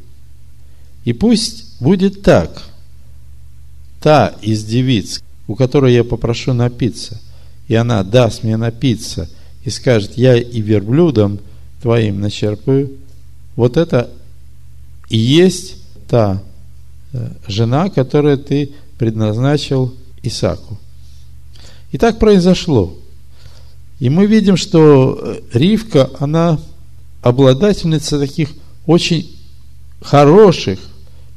И 1.06 1.14
пусть 1.14 1.80
будет 1.82 2.22
так. 2.22 2.64
Та 4.00 4.36
из 4.42 4.64
девиц, 4.64 5.22
у 5.48 5.56
которой 5.56 5.94
я 5.94 6.04
попрошу 6.04 6.54
напиться, 6.54 7.20
и 7.68 7.76
она 7.76 8.04
даст 8.04 8.44
мне 8.44 8.58
напиться, 8.58 9.30
и 9.64 9.70
скажет, 9.70 10.18
я 10.18 10.36
и 10.36 10.62
верблюдом 10.62 11.40
твоим 11.84 12.22
начерпаю, 12.22 12.91
вот 13.58 13.76
это 13.76 14.10
и 15.10 15.17
есть 15.17 15.76
та 16.08 16.41
э, 17.12 17.30
жена, 17.46 17.89
которую 17.89 18.38
ты 18.38 18.72
предназначил 18.98 19.93
Исаку. 20.24 20.80
И 21.91 21.98
так 21.98 22.19
произошло. 22.19 22.96
И 24.00 24.10
мы 24.10 24.28
видим, 24.28 24.56
что 24.56 25.41
Ривка, 25.52 26.10
она 26.19 26.58
обладательница 27.22 28.17
таких 28.17 28.52
очень 28.86 29.30
хороших 30.02 30.80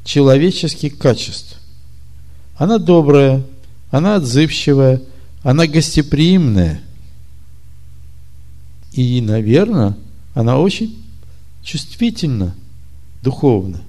человеческих 0.05 0.97
качеств. 0.97 1.59
Она 2.55 2.77
добрая, 2.77 3.43
она 3.91 4.15
отзывчивая, 4.15 5.01
она 5.43 5.67
гостеприимная. 5.67 6.81
И, 8.93 9.19
наверное, 9.19 9.97
она 10.37 10.59
очень 10.59 10.95
чувствительна 11.63 12.53
духовно. 13.23 13.81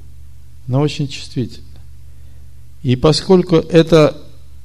Она 0.66 0.80
очень 0.80 1.06
чувствительна. 1.06 1.66
И 2.82 2.96
поскольку 2.96 3.56
это 3.56 4.16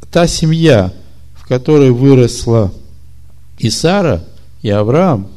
та 0.10 0.26
семья, 0.28 0.94
в 1.36 1.46
которой 1.46 1.92
выросла 1.92 2.72
и 3.58 3.70
Сара, 3.70 4.24
и 4.62 4.70
Авраам, 4.70 5.28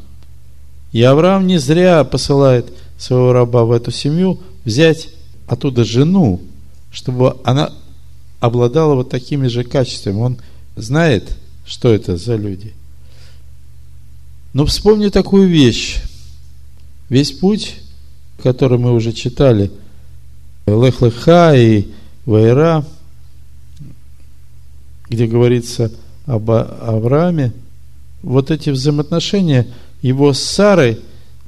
и 0.92 1.02
Авраам 1.02 1.48
не 1.48 1.58
зря 1.58 2.04
посылает 2.04 2.72
своего 2.96 3.32
раба 3.32 3.64
в 3.64 3.72
эту 3.72 3.90
семью 3.90 4.38
взять 4.64 5.08
оттуда 5.48 5.84
жену, 5.84 6.40
чтобы 6.92 7.38
она 7.42 7.72
обладала 8.38 8.94
вот 8.94 9.10
такими 9.10 9.48
же 9.48 9.64
качествами. 9.64 10.20
Он 10.20 10.38
знает, 10.76 11.36
что 11.66 11.92
это 11.92 12.16
за 12.16 12.36
люди. 12.36 12.72
Но 14.52 14.64
вспомни 14.64 15.08
такую 15.08 15.48
вещь. 15.48 16.02
Весь 17.08 17.32
путь, 17.32 17.76
который 18.42 18.78
мы 18.78 18.92
уже 18.92 19.12
читали, 19.12 19.70
Лех-Леха 20.66 21.54
и 21.54 21.88
Вайра, 22.24 22.84
где 25.08 25.26
говорится 25.26 25.92
об 26.26 26.50
Аврааме, 26.50 27.52
вот 28.22 28.50
эти 28.50 28.70
взаимоотношения 28.70 29.68
его 30.02 30.32
с 30.32 30.40
Сарой 30.40 30.98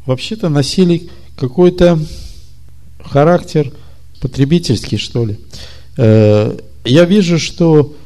вообще-то 0.06 0.48
носили 0.48 1.10
какой-то 1.36 1.98
характер 3.04 3.72
потребительский, 4.20 4.96
что 4.96 5.24
ли. 5.24 5.38
Э, 5.96 6.56
я 6.84 7.04
вижу, 7.04 7.38
что 7.38 7.96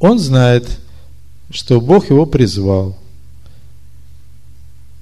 он 0.00 0.18
знает, 0.18 0.66
что 1.50 1.80
Бог 1.80 2.10
его 2.10 2.24
призвал. 2.24 2.96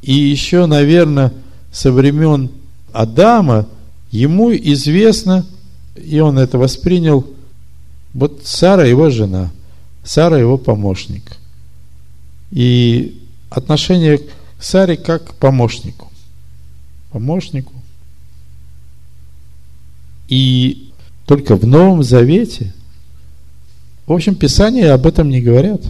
И 0.02 0.12
еще, 0.12 0.66
наверное, 0.66 1.32
со 1.70 1.92
времен 1.92 2.50
Адама 2.92 3.66
ему 4.10 4.52
известно, 4.52 5.46
и 5.96 6.18
он 6.20 6.38
это 6.38 6.58
воспринял, 6.58 7.26
вот 8.12 8.42
Сара 8.44 8.84
его 8.84 9.10
жена, 9.10 9.50
Сара 10.02 10.38
его 10.38 10.58
помощник. 10.58 11.36
И 12.50 13.22
отношение 13.48 14.18
к 14.18 14.30
Саре 14.58 14.96
как 14.96 15.30
к 15.30 15.34
помощнику. 15.34 16.10
Помощнику. 17.10 17.72
И 20.28 20.92
только 21.26 21.56
в 21.56 21.66
Новом 21.66 22.02
Завете, 22.02 22.72
в 24.06 24.12
общем, 24.12 24.34
Писания 24.34 24.92
об 24.92 25.06
этом 25.06 25.28
не 25.28 25.40
говорят. 25.40 25.82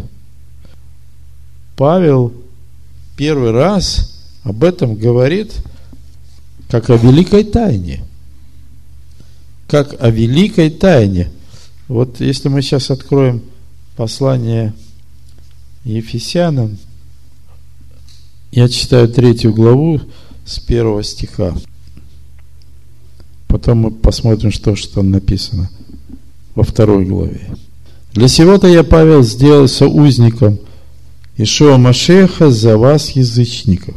Павел 1.77 2.33
первый 3.17 3.51
раз 3.51 4.23
об 4.45 4.65
этом 4.65 4.95
говорит 4.95 5.55
как 6.71 6.89
о 6.89 6.97
великой 6.97 7.45
тайне. 7.45 8.05
Как 9.67 10.01
о 10.01 10.11
великой 10.11 10.71
тайне. 10.71 11.31
Вот 11.89 12.21
если 12.21 12.49
мы 12.49 12.63
сейчас 12.63 12.91
откроем 12.91 13.43
послание 13.97 14.73
Ефесянам, 15.85 16.79
я 18.53 18.69
читаю 18.69 19.09
третью 19.09 19.53
главу 19.53 20.01
с 20.45 20.61
первого 20.61 21.03
стиха. 21.03 21.55
Потом 23.49 23.79
мы 23.79 23.91
посмотрим, 23.91 24.53
что, 24.53 24.77
что 24.77 24.95
там 24.95 25.11
написано 25.11 25.71
во 26.55 26.63
второй 26.63 27.05
главе. 27.05 27.49
Для 28.13 28.29
сего-то 28.29 28.69
я, 28.69 28.85
Павел, 28.85 29.23
сделался 29.23 29.87
узником 29.87 30.59
Ишуа 31.37 31.79
Машеха 31.79 32.51
за 32.51 32.77
вас, 32.77 33.11
язычников. 33.11 33.97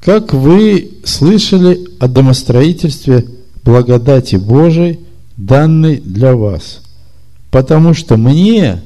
Как 0.00 0.32
вы 0.32 0.90
слышали 1.04 1.88
о 1.98 2.08
домостроительстве 2.08 3.26
благодати 3.64 4.36
Божией, 4.36 5.00
данной 5.36 5.98
для 5.98 6.34
вас. 6.34 6.80
Потому 7.50 7.94
что 7.94 8.16
мне 8.16 8.82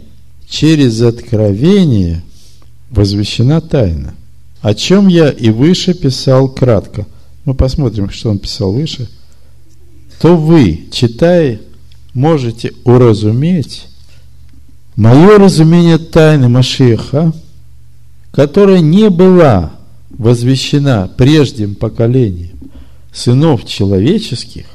через 0.49 1.01
откровение 1.03 2.23
возвещена 2.91 3.61
тайна, 3.61 4.15
о 4.61 4.75
чем 4.75 5.07
я 5.09 5.31
и 5.31 5.51
выше 5.51 5.95
писал 5.95 6.49
кратко. 6.49 7.07
Мы 7.45 7.55
посмотрим, 7.55 8.11
что 8.11 8.31
он 8.31 8.39
писал 8.39 8.73
выше. 8.73 9.09
То 10.21 10.37
вы, 10.37 10.89
читая, 10.93 11.61
можете 12.13 12.73
уразуметь 12.85 13.87
мое 14.97 15.39
разумение 15.39 15.99
тайны 15.99 16.49
Машеха, 16.49 17.33
которая 18.33 18.81
не 18.81 19.09
была 19.09 19.73
возвещена 20.21 21.11
прежним 21.17 21.75
поколением 21.75 22.59
сынов 23.11 23.65
человеческих, 23.65 24.67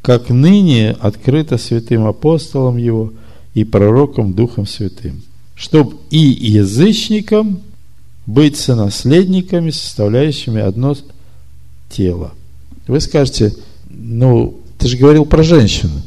как 0.00 0.30
ныне 0.30 0.96
открыто 0.98 1.58
святым 1.58 2.06
апостолом 2.06 2.78
его 2.78 3.12
и 3.52 3.62
пророком 3.64 4.32
Духом 4.32 4.66
Святым, 4.66 5.22
чтобы 5.54 5.98
и 6.08 6.18
язычникам 6.18 7.60
быть 8.24 8.56
сонаследниками, 8.56 9.68
составляющими 9.68 10.62
одно 10.62 10.96
тело. 11.90 12.32
Вы 12.86 13.00
скажете, 13.00 13.54
ну, 13.90 14.58
ты 14.78 14.88
же 14.88 14.96
говорил 14.96 15.26
про 15.26 15.42
женщину. 15.42 16.00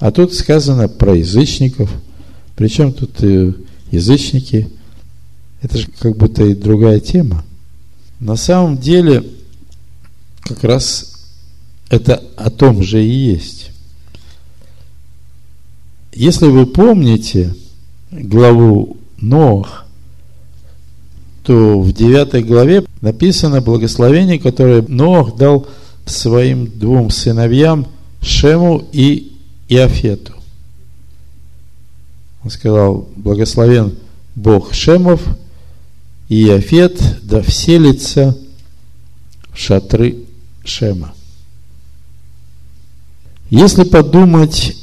А 0.00 0.10
тут 0.10 0.34
сказано 0.34 0.86
про 0.88 1.16
язычников. 1.16 1.90
Причем 2.56 2.92
тут 2.92 3.24
и 3.24 3.54
язычники. 3.90 4.68
Это 5.62 5.78
же 5.78 5.88
как 5.98 6.16
будто 6.16 6.44
и 6.44 6.54
другая 6.54 7.00
тема. 7.00 7.44
На 8.18 8.36
самом 8.36 8.78
деле, 8.78 9.24
как 10.42 10.64
раз 10.64 11.28
это 11.88 12.22
о 12.36 12.50
том 12.50 12.82
же 12.82 13.04
и 13.04 13.08
есть. 13.08 13.70
Если 16.12 16.46
вы 16.46 16.66
помните 16.66 17.54
главу 18.10 18.96
Ноах, 19.18 19.86
то 21.42 21.80
в 21.80 21.92
9 21.92 22.46
главе 22.46 22.84
написано 23.00 23.60
благословение, 23.60 24.38
которое 24.38 24.82
Ноах 24.82 25.36
дал 25.36 25.66
своим 26.06 26.66
двум 26.66 27.10
сыновьям 27.10 27.86
Шему 28.22 28.84
и 28.92 29.32
Иофету. 29.68 30.34
Он 32.42 32.50
сказал, 32.50 33.08
благословен 33.16 33.94
Бог 34.34 34.74
Шемов 34.74 35.22
Иофет, 36.30 37.02
да 37.22 37.42
вселится 37.42 38.38
в 39.52 39.58
шатры 39.58 40.16
Шема. 40.64 41.12
Если 43.50 43.82
подумать, 43.82 44.76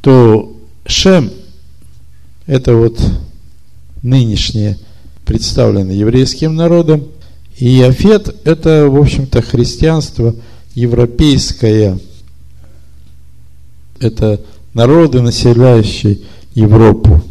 то 0.00 0.56
Шем– 0.84 1.30
это 2.46 2.74
вот 2.74 3.00
нынешнее 4.02 4.78
представлено 5.24 5.92
еврейским 5.92 6.56
народом, 6.56 7.06
и 7.56 7.78
Иофет– 7.78 8.34
это, 8.44 8.88
в 8.88 8.96
общем-то, 8.96 9.42
христианство 9.42 10.34
европейское. 10.74 12.00
Это 14.00 14.40
народы, 14.74 15.22
населяющие 15.22 16.18
Европу. 16.54 17.22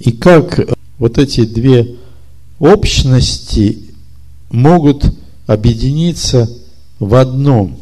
И 0.00 0.12
как 0.12 0.58
вот 0.98 1.18
эти 1.18 1.44
две 1.44 1.96
общности 2.58 3.78
могут 4.50 5.04
объединиться 5.46 6.50
в 6.98 7.14
одном. 7.14 7.78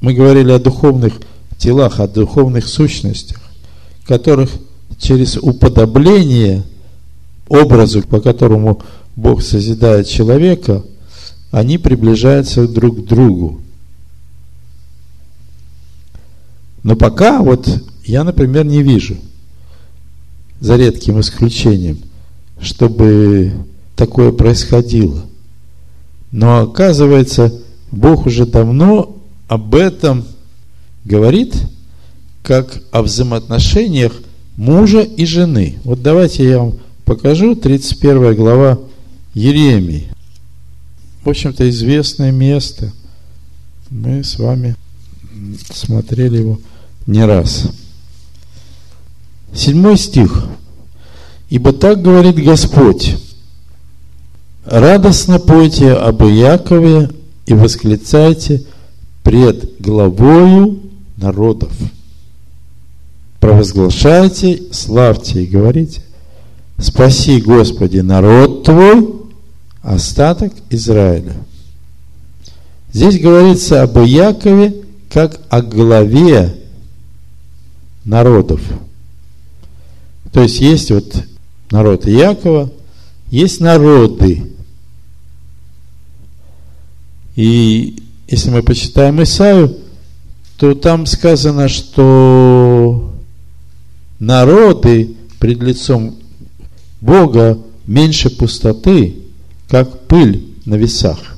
Мы 0.00 0.14
говорили 0.14 0.52
о 0.52 0.58
духовных 0.58 1.20
телах, 1.58 2.00
о 2.00 2.08
духовных 2.08 2.66
сущностях, 2.66 3.40
которых 4.06 4.50
через 4.98 5.36
уподобление 5.36 6.64
образу, 7.48 8.02
по 8.02 8.20
которому 8.20 8.82
Бог 9.16 9.42
созидает 9.42 10.08
человека, 10.08 10.84
они 11.50 11.76
приближаются 11.76 12.66
друг 12.66 13.04
к 13.04 13.08
другу. 13.08 13.60
Но 16.82 16.96
пока 16.96 17.42
вот 17.42 17.68
я, 18.04 18.24
например, 18.24 18.64
не 18.64 18.82
вижу, 18.82 19.16
за 20.62 20.76
редким 20.76 21.20
исключением, 21.20 21.98
чтобы 22.60 23.52
такое 23.96 24.30
происходило. 24.30 25.24
Но 26.30 26.60
оказывается, 26.60 27.52
Бог 27.90 28.26
уже 28.26 28.46
давно 28.46 29.16
об 29.48 29.74
этом 29.74 30.24
говорит 31.04 31.56
как 32.44 32.80
о 32.92 33.02
взаимоотношениях 33.02 34.12
мужа 34.56 35.00
и 35.00 35.26
жены. 35.26 35.78
Вот 35.82 36.00
давайте 36.00 36.48
я 36.48 36.58
вам 36.60 36.74
покажу 37.04 37.56
31 37.56 38.36
глава 38.36 38.78
Еремии. 39.34 40.08
В 41.24 41.28
общем-то, 41.28 41.68
известное 41.70 42.30
место. 42.30 42.92
Мы 43.90 44.22
с 44.22 44.38
вами 44.38 44.76
смотрели 45.72 46.38
его 46.38 46.60
не 47.06 47.24
раз. 47.24 47.66
Седьмой 49.54 49.96
стих. 49.96 50.46
«Ибо 51.50 51.72
так 51.72 52.00
говорит 52.00 52.36
Господь, 52.36 53.16
радостно 54.64 55.38
пойте 55.38 55.92
об 55.92 56.22
Иакове 56.22 57.10
и 57.44 57.52
восклицайте 57.52 58.64
пред 59.22 59.80
главою 59.80 60.80
народов. 61.16 61.72
Провозглашайте, 63.40 64.62
славьте 64.72 65.42
и 65.42 65.46
говорите, 65.46 66.02
спаси, 66.78 67.40
Господи, 67.40 67.98
народ 67.98 68.64
Твой, 68.64 69.08
остаток 69.82 70.52
Израиля. 70.70 71.34
Здесь 72.92 73.20
говорится 73.20 73.82
об 73.82 73.98
Иакове 73.98 74.74
как 75.10 75.40
о 75.50 75.60
главе 75.60 76.54
народов. 78.04 78.60
То 80.32 80.42
есть 80.42 80.60
есть 80.60 80.90
вот 80.90 81.24
народ 81.70 82.08
Иакова, 82.08 82.70
есть 83.30 83.60
народы. 83.60 84.42
И 87.36 88.02
если 88.28 88.50
мы 88.50 88.62
почитаем 88.62 89.22
Исаию, 89.22 89.76
то 90.56 90.74
там 90.74 91.06
сказано, 91.06 91.68
что 91.68 93.12
народы 94.18 95.14
пред 95.38 95.62
лицом 95.62 96.16
Бога 97.00 97.58
меньше 97.86 98.30
пустоты, 98.30 99.16
как 99.68 100.06
пыль 100.06 100.46
на 100.64 100.76
весах. 100.76 101.36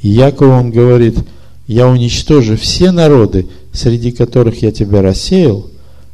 И 0.00 0.08
Яков 0.08 0.48
он 0.48 0.70
говорит, 0.70 1.18
я 1.66 1.86
уничтожу 1.88 2.56
все 2.56 2.90
народы, 2.90 3.46
среди 3.72 4.12
которых 4.12 4.62
я 4.62 4.72
тебя 4.72 5.02
рассеял, 5.02 5.70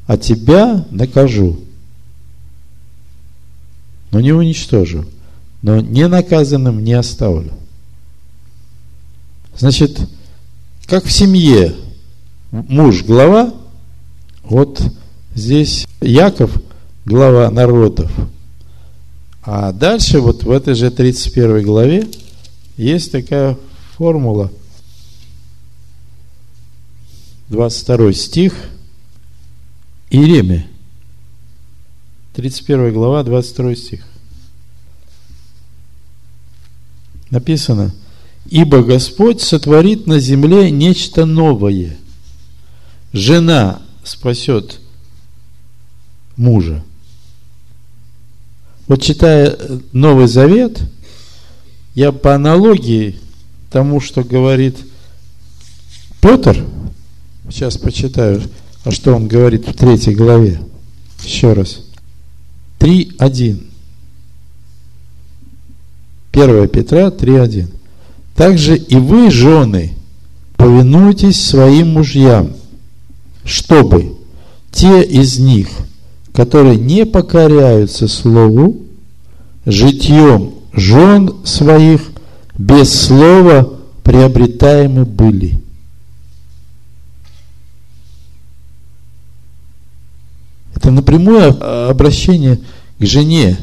а 0.07 0.17
тебя 0.17 0.87
накажу. 0.91 1.61
Но 4.11 4.21
не 4.21 4.33
уничтожу, 4.33 5.05
но 5.63 5.81
не 5.81 6.07
наказанным 6.07 6.83
не 6.83 6.93
оставлю. 6.93 7.53
Значит, 9.59 9.99
как 10.87 11.05
в 11.05 11.13
семье 11.13 11.75
муж 12.51 13.03
глава, 13.03 13.53
вот 14.45 14.81
здесь 15.35 15.87
Яков 16.01 16.53
глава 17.05 17.51
народов. 17.51 18.11
А 19.43 19.73
дальше 19.73 20.21
вот 20.21 20.45
в 20.45 20.51
этой 20.51 20.75
же 20.75 20.91
31 20.91 21.63
главе 21.63 22.09
есть 22.77 23.13
такая 23.13 23.57
формула. 23.97 24.51
22 27.49 28.13
стих 28.13 28.55
Иеремия. 30.11 30.67
31 32.35 32.93
глава, 32.93 33.23
22 33.23 33.77
стих. 33.77 34.07
Написано– 37.31 37.95
Ибо 38.51 38.83
Господь 38.83 39.43
сотворит 39.43 40.07
на 40.07 40.21
земле 40.21 40.71
нечто 40.71 41.25
новое. 41.25 41.97
Жена 43.13 43.83
спасет 44.05 44.81
мужа. 46.37 46.83
Вот 48.87 49.03
читая 49.03 49.57
Новый 49.93 50.29
Завет, 50.29 50.81
я 51.95 52.13
по 52.13 52.35
аналогии 52.35 53.17
тому, 53.71 54.01
что 54.01 54.23
говорит 54.23 54.77
Петр, 56.21 56.65
сейчас 57.51 57.77
почитаю, 57.77 58.43
а 58.87 58.93
что 58.93 59.17
он 59.17 59.27
говорит 59.27 59.67
в 59.67 59.73
третьей 59.73 60.15
главе. 60.15 60.61
Еще 61.25 61.55
раз. 61.55 61.81
3.1. 62.79 63.65
1 66.33 66.69
Петра 66.69 67.09
3.1. 67.09 67.67
Также 68.37 68.77
и 68.77 68.95
вы, 68.95 69.33
жены, 69.33 69.95
повинуйтесь 70.57 71.45
своим 71.45 71.95
мужьям, 71.95 72.53
чтобы 73.45 74.19
те 74.71 75.03
из 75.03 75.41
них, 75.41 75.67
которые 76.33 76.77
не 76.77 77.05
покоряются 77.05 78.07
Слову, 78.07 78.83
житьем 79.65 80.53
жен 80.73 81.35
своих 81.43 82.03
без 82.57 82.93
слова 82.93 83.81
приобретаемы 84.05 85.05
были. 85.05 85.59
Это 90.87 90.95
напрямую 90.95 91.91
обращение 91.91 92.61
к 93.01 93.05
жене. 93.05 93.59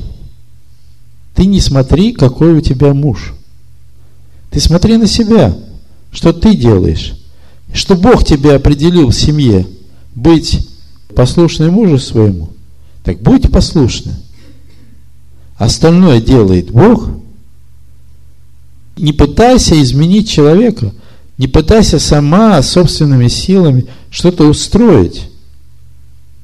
Ты 1.34 1.46
не 1.46 1.62
смотри, 1.62 2.12
какой 2.12 2.52
у 2.54 2.60
тебя 2.60 2.94
муж– 2.94 3.34
ты 4.54 4.60
смотри 4.60 4.98
на 4.98 5.08
себя, 5.08 5.58
что 6.12 6.32
ты 6.32 6.56
делаешь. 6.56 7.14
Что 7.74 7.96
Бог 7.96 8.24
тебя 8.24 8.56
определил 8.56 9.08
в 9.08 9.16
семье 9.16 9.66
быть 10.14 10.70
послушной 11.16 11.72
мужу 11.72 11.98
своему, 11.98 12.50
так 13.04 13.20
будь 13.22 13.52
послушны. 13.52 14.14
Остальное 15.58 16.22
делает 16.22 16.70
Бог. 16.70 17.10
Не 18.98 19.12
пытайся 19.12 19.82
изменить 19.82 20.30
человека, 20.30 20.94
не 21.40 21.48
пытайся 21.48 21.98
сама 21.98 22.62
собственными 22.62 23.30
силами 23.30 23.86
что-то 24.12 24.44
устроить. 24.44 25.32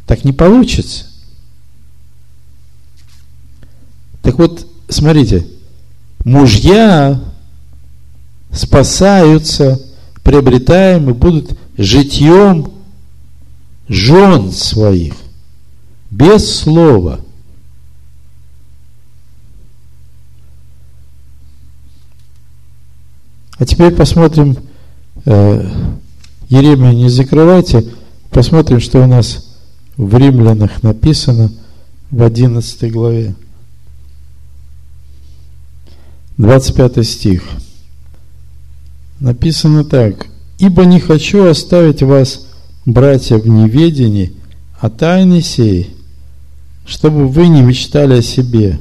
Так 0.10 0.26
не 0.26 0.34
получится. 0.34 1.06
Так 4.24 4.39
вот, 4.39 4.65
смотрите, 4.88 5.45
мужья 6.26 7.22
спасаются, 8.52 9.80
приобретаем 10.24 11.12
и 11.12 11.13
будут 11.13 11.56
житьем 11.78 12.72
жен 13.88 14.52
своих, 14.52 15.13
без 16.10 16.56
слова. 16.56 17.19
А 23.60 23.65
теперь 23.67 23.93
посмотрим, 23.93 24.58
э, 25.26 25.72
Еремия 26.50 26.93
не 26.93 27.10
закрывайте, 27.10 27.86
посмотрим, 28.32 28.80
что 28.80 29.04
у 29.04 29.06
нас 29.06 29.49
в 30.00 30.16
римлянах 30.18 30.82
написано 30.82 31.52
в 32.10 32.24
11 32.24 32.90
главе. 32.90 33.36
25 36.38 37.06
стих 37.06 37.44
написано 39.20 39.84
так. 39.84 40.28
«Ибо 40.58 40.86
не 40.86 41.02
хочу 41.02 41.46
оставить 41.46 42.02
вас, 42.02 42.48
братья, 42.86 43.38
в 43.38 43.48
неведении 43.50 44.32
о 44.80 44.90
тайне 44.90 45.42
сей, 45.42 45.94
чтобы 46.86 47.28
вы 47.28 47.50
не 47.50 47.62
мечтали 47.62 48.20
о 48.20 48.22
себе, 48.22 48.80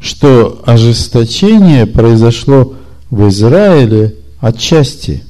что 0.00 0.62
ожесточение 0.64 1.86
произошло 1.86 2.76
в 3.10 3.28
Израиле 3.28 4.14
отчасти, 4.38 5.24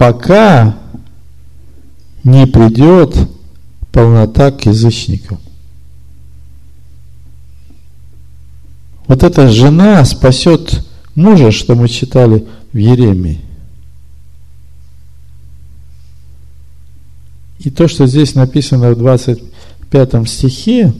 пока 0.00 0.78
не 2.24 2.46
придет 2.46 3.14
полнота 3.92 4.50
к 4.50 4.64
язычникам. 4.64 5.38
Вот 9.06 9.22
эта 9.22 9.50
жена 9.50 10.02
спасет 10.06 10.86
мужа, 11.14 11.50
что 11.50 11.74
мы 11.74 11.86
читали 11.86 12.46
в 12.72 12.78
Еремии. 12.78 13.42
И 17.58 17.68
то, 17.68 17.86
что 17.86 18.06
здесь 18.06 18.34
написано 18.34 18.92
в 18.92 18.98
25 18.98 20.26
стихе, 20.26 20.94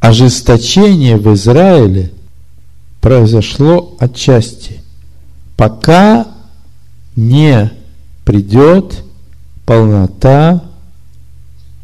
ожесточение 0.00 1.16
в 1.16 1.32
Израиле 1.34 2.10
произошло 3.00 3.94
отчасти, 4.00 4.79
пока 5.60 6.26
не 7.16 7.70
придет 8.24 9.04
полнота, 9.66 10.64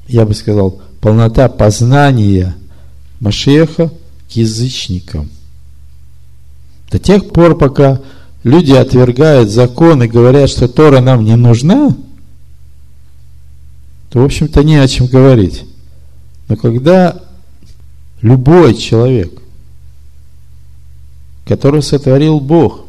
я 0.08 0.24
бы 0.24 0.32
сказал, 0.32 0.80
полнота 1.02 1.50
познания– 1.50 2.56
Машеха 3.20 3.90
к 4.30 4.32
язычникам. 4.32 5.28
До 6.90 6.98
тех 6.98 7.28
пор, 7.28 7.58
пока 7.58 8.00
люди 8.44 8.72
отвергают 8.72 9.50
закон 9.50 10.02
и 10.02 10.08
говорят, 10.08 10.48
что 10.48 10.68
Тора 10.68 11.02
нам 11.02 11.22
не 11.22 11.36
нужна, 11.36 11.94
то, 14.08 14.20
в 14.20 14.24
общем-то, 14.24 14.64
не 14.64 14.76
о 14.76 14.88
чем 14.88 15.06
говорить. 15.06 15.64
Но 16.48 16.56
когда 16.56 17.20
любой 18.22 18.74
человек, 18.74 19.38
который 21.44 21.82
сотворил 21.82 22.40
Бог, 22.40 22.85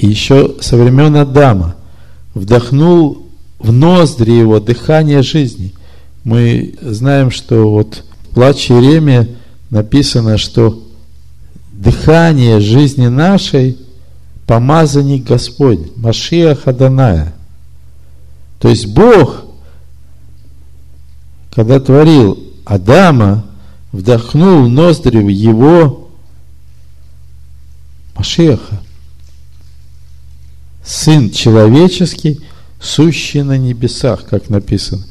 и 0.00 0.06
еще 0.06 0.54
со 0.60 0.78
времен 0.78 1.14
Адама 1.14 1.76
вдохнул 2.32 3.26
в 3.58 3.70
ноздри 3.70 4.30
его 4.32 4.58
дыхание 4.58 5.22
жизни. 5.22 5.74
Мы 6.24 6.74
знаем, 6.80 7.30
что 7.30 7.70
вот 7.70 8.04
в 8.22 8.34
плаче 8.34 8.74
Иеремия 8.74 9.28
написано, 9.68 10.38
что 10.38 10.82
дыхание 11.72 12.60
жизни 12.60 13.08
нашей 13.08 13.76
помазанник 14.46 15.24
Господь, 15.24 15.94
Машия 15.96 16.54
Хаданая. 16.54 17.34
То 18.58 18.70
есть 18.70 18.86
Бог, 18.86 19.44
когда 21.54 21.78
творил 21.78 22.38
Адама, 22.64 23.44
вдохнул 23.92 24.64
в 24.64 24.68
ноздри 24.70 25.30
его 25.30 26.08
Машеха, 28.16 28.80
Сын 30.84 31.30
человеческий, 31.30 32.40
сущий 32.80 33.42
на 33.42 33.58
небесах, 33.58 34.24
как 34.26 34.48
написано 34.48 35.04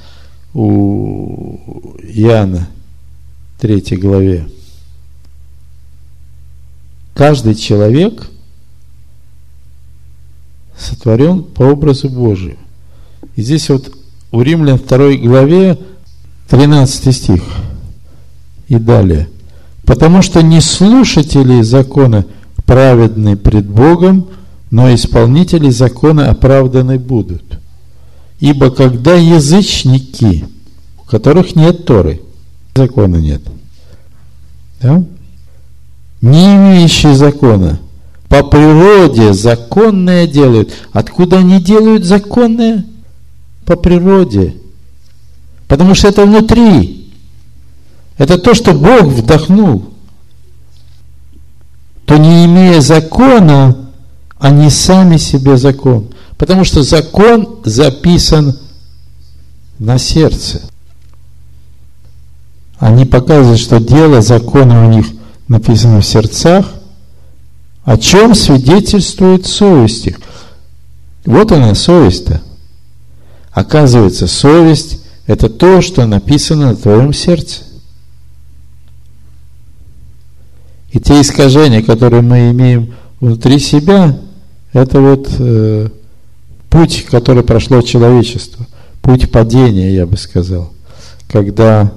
у 0.53 1.97
Иоанна 2.03 2.67
3 3.59 3.97
главе. 3.97 4.47
Каждый 7.13 7.55
человек 7.55 8.29
сотворен 10.77 11.43
по 11.43 11.63
образу 11.63 12.09
Божию. 12.09 12.57
И 13.35 13.41
здесь 13.41 13.69
вот 13.69 13.93
у 14.31 14.41
Римлян 14.41 14.77
2 14.77 15.15
главе 15.17 15.77
13 16.47 17.15
стих 17.15 17.43
и 18.67 18.75
далее. 18.75 19.29
Потому 19.83 20.21
что 20.21 20.41
не 20.41 20.61
слушатели 20.61 21.61
закона 21.61 22.25
праведны 22.65 23.35
пред 23.35 23.67
Богом, 23.67 24.29
но 24.71 24.93
исполнители 24.93 25.69
закона 25.69 26.29
оправданы 26.29 26.99
будут. 26.99 27.43
Ибо 28.39 28.69
когда 28.71 29.15
язычники, 29.15 30.45
у 31.01 31.09
которых 31.09 31.55
нет 31.55 31.85
Торы, 31.85 32.21
закона 32.75 33.17
нет, 33.17 33.41
да? 34.81 35.03
не 36.21 36.55
имеющие 36.55 37.15
закона, 37.15 37.79
по 38.29 38.43
природе 38.43 39.33
законное 39.33 40.27
делают. 40.27 40.71
Откуда 40.93 41.39
они 41.39 41.59
делают 41.59 42.05
законное? 42.05 42.85
По 43.65 43.75
природе. 43.75 44.55
Потому 45.67 45.95
что 45.95 46.09
это 46.09 46.25
внутри. 46.25 47.11
Это 48.19 48.37
то, 48.37 48.53
что 48.53 48.73
Бог 48.73 49.05
вдохнул. 49.05 49.89
То 52.05 52.17
не 52.17 52.45
имея 52.45 52.81
закона, 52.81 53.88
они 54.39 54.69
сами 54.69 55.17
себе 55.17 55.57
закон. 55.57 56.07
Потому 56.37 56.63
что 56.63 56.81
закон 56.81 57.59
записан 57.65 58.57
на 59.77 59.97
сердце. 59.97 60.61
Они 62.77 63.05
показывают, 63.05 63.59
что 63.59 63.79
дело 63.79 64.21
закона 64.21 64.85
у 64.85 64.89
них 64.89 65.05
написано 65.49 65.99
в 65.99 66.05
сердцах, 66.05 66.65
о 67.83 67.97
чем 67.97 68.33
свидетельствует 68.33 69.45
совесть 69.45 70.07
их. 70.07 70.19
Вот 71.25 71.51
она, 71.51 71.75
совесть-то. 71.75 72.41
Оказывается, 73.51 74.27
совесть– 74.27 75.01
это 75.27 75.49
то, 75.49 75.81
что 75.81 76.05
написано 76.05 76.69
на 76.69 76.75
твоем 76.75 77.13
сердце. 77.13 77.63
И 80.91 80.99
те 80.99 81.19
искажения, 81.19 81.83
которые 81.83 82.21
мы 82.21 82.51
имеем 82.51 82.93
внутри 83.19 83.59
себя, 83.59 84.17
это 84.73 85.01
вот 85.01 85.27
э, 85.39 85.89
путь, 86.69 87.05
который 87.09 87.43
прошло 87.43 87.81
человечество, 87.81 88.67
путь 89.01 89.31
падения, 89.31 89.93
я 89.93 90.05
бы 90.05 90.17
сказал, 90.17 90.71
когда 91.27 91.91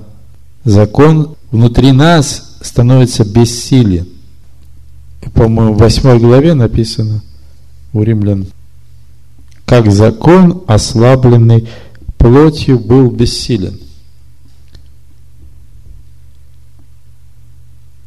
закон 0.65 1.37
внутри 1.51 1.93
нас 1.93 2.57
становится 2.63 3.25
бессилен. 3.25 4.09
По-моему, 5.35 5.75
в 5.75 5.79
восьмой 5.79 6.19
главе 6.19 6.55
написано 6.55 7.23
у 7.93 8.03
римлян, 8.03 8.47
как 9.67 9.91
закон, 9.91 10.65
ослабленный 10.67 11.69
плотью, 12.19 12.79
был 12.79 13.11
бессилен. 13.11 13.79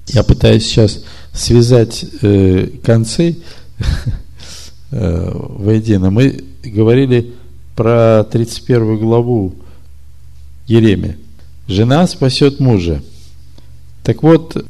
Я 0.08 0.23
пытаюсь 0.23 0.65
сейчас 0.65 1.04
связать 1.34 2.06
э, 2.21 2.69
концы 2.84 3.38
Э, 4.97 5.29
воедино. 5.34 6.10
Мы 6.10 6.45
говорили 6.63 7.34
про 7.75 8.23
31 8.31 8.97
главу 8.97 9.53
Еремия. 10.67 11.17
Жена 11.67 12.08
спасет 12.08 12.62
мужа. 12.62 13.03
Так 14.03 14.23
вот, 14.23 14.65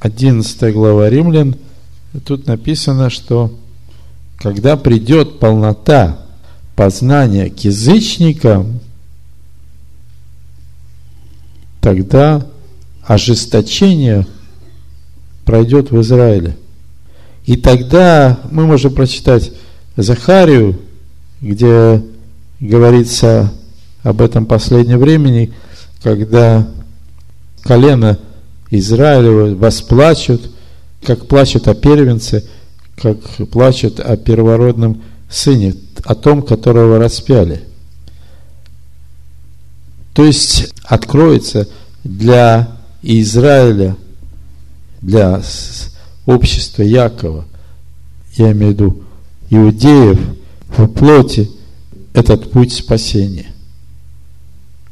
11 0.00 0.74
глава 0.74 1.08
Римлян, 1.08 1.56
тут 2.26 2.46
написано, 2.46 3.08
что 3.08 3.50
когда 4.36 4.76
придет 4.76 5.38
полнота 5.38 6.18
познания 6.74 7.48
к 7.48 7.58
язычникам, 7.60 8.80
тогда 11.80 12.46
ожесточение 13.06 14.26
пройдет 15.46 15.90
в 15.92 15.98
Израиле. 16.02 16.58
И 17.46 17.56
тогда 17.56 18.38
мы 18.50 18.66
можем 18.66 18.92
прочитать 18.92 19.52
Захарию, 19.96 20.80
где 21.40 22.02
говорится 22.58 23.52
об 24.02 24.20
этом 24.20 24.46
последнем 24.46 24.98
времени, 24.98 25.54
когда 26.02 26.68
колено 27.62 28.18
Израилева 28.70 29.54
восплачут, 29.54 30.50
как 31.04 31.28
плачут 31.28 31.68
о 31.68 31.74
первенце, 31.74 32.44
как 32.96 33.18
плачут 33.50 34.00
о 34.00 34.16
первородном 34.16 35.02
сыне, 35.28 35.74
о 36.04 36.16
том, 36.16 36.42
которого 36.42 36.98
распяли. 36.98 37.62
То 40.14 40.24
есть 40.24 40.72
откроется 40.84 41.68
для 42.02 42.76
Израиля, 43.02 43.96
для 45.00 45.42
общество 46.26 46.82
Якова, 46.82 47.44
я 48.36 48.52
имею 48.52 48.72
в 48.72 48.74
виду 48.74 49.02
иудеев, 49.48 50.18
в 50.76 50.86
плоти 50.88 51.50
этот 52.12 52.50
путь 52.50 52.72
спасения. 52.72 53.46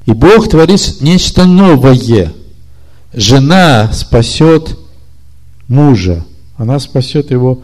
И 0.07 0.13
Бог 0.13 0.49
творит 0.49 1.01
нечто 1.01 1.45
новое. 1.45 2.33
Жена 3.13 3.91
спасет 3.93 4.79
мужа. 5.69 6.25
Она 6.57 6.79
спасет 6.79 7.31
его, 7.31 7.61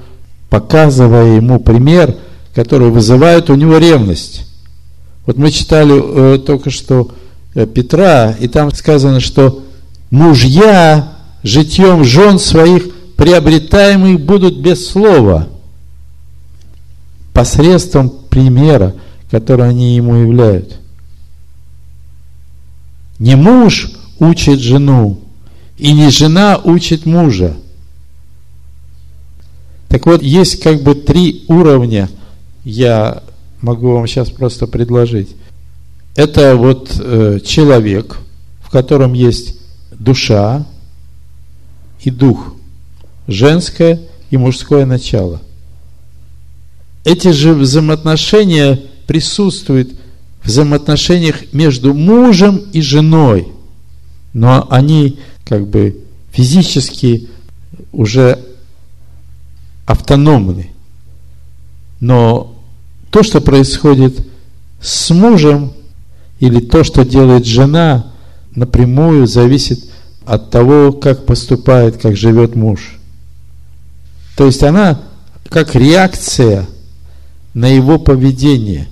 показывая 0.48 1.36
ему 1.36 1.60
пример, 1.60 2.16
который 2.54 2.90
вызывает 2.90 3.50
у 3.50 3.54
него 3.54 3.78
ревность. 3.78 4.46
Вот 5.26 5.36
мы 5.36 5.50
читали 5.50 6.34
э, 6.34 6.38
только 6.38 6.70
что 6.70 7.12
э, 7.54 7.66
Петра, 7.66 8.32
и 8.32 8.48
там 8.48 8.72
сказано, 8.74 9.20
что 9.20 9.62
мужья 10.10 11.12
житьем 11.42 12.04
жен 12.04 12.38
своих– 12.38 12.88
приобретаемые 13.20 14.16
будут 14.16 14.60
без 14.60 14.88
слова, 14.88 15.46
посредством 17.34 18.08
примера, 18.08 18.94
который 19.30 19.68
они 19.68 19.94
ему 19.94 20.14
являют. 20.14 20.80
Не 23.18 23.36
муж 23.36 23.90
учит 24.18 24.60
жену, 24.60 25.20
и 25.76 25.92
не 25.92 26.08
жена 26.08 26.56
учит 26.64 27.04
мужа. 27.04 27.58
Так 29.90 30.06
вот, 30.06 30.22
есть 30.22 30.62
как 30.62 30.82
бы 30.82 30.94
три 30.94 31.44
уровня, 31.46 32.08
я 32.64 33.22
могу 33.60 33.92
вам 33.92 34.06
сейчас 34.06 34.30
просто 34.30 34.66
предложить. 34.66 35.36
Это 36.16 36.56
вот 36.56 36.98
э, 36.98 37.40
человек, 37.44 38.16
в 38.62 38.70
котором 38.70 39.12
есть 39.12 39.58
душа 39.92 40.66
и 42.00 42.10
дух 42.10 42.54
женское 43.30 44.00
и 44.30 44.36
мужское 44.36 44.84
начало. 44.84 45.40
Эти 47.04 47.28
же 47.28 47.54
взаимоотношения 47.54 48.80
присутствуют 49.06 49.92
в 50.42 50.48
взаимоотношениях 50.48 51.52
между 51.52 51.94
мужем 51.94 52.58
и 52.72 52.82
женой, 52.82 53.48
но 54.32 54.66
они 54.70 55.18
как 55.44 55.66
бы 55.66 56.04
физически 56.32 57.28
уже 57.92 58.38
автономны. 59.86 60.70
Но 62.00 62.54
то, 63.10 63.22
что 63.22 63.40
происходит 63.40 64.26
с 64.80 65.10
мужем, 65.10 65.72
или 66.38 66.60
то, 66.60 66.84
что 66.84 67.04
делает 67.04 67.44
жена, 67.44 68.12
напрямую 68.54 69.26
зависит 69.26 69.84
от 70.24 70.50
того, 70.50 70.92
как 70.92 71.26
поступает, 71.26 71.98
как 71.98 72.16
живет 72.16 72.54
муж. 72.54 72.99
То 74.40 74.46
есть 74.46 74.62
она 74.62 74.98
как 75.50 75.74
реакция 75.74 76.66
на 77.52 77.66
его 77.66 77.98
поведение. 77.98 78.88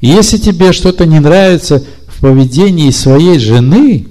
Если 0.00 0.38
тебе 0.38 0.72
что-то 0.72 1.04
не 1.04 1.20
нравится 1.20 1.84
в 2.06 2.22
поведении 2.22 2.88
своей 2.88 3.38
жены, 3.38 4.06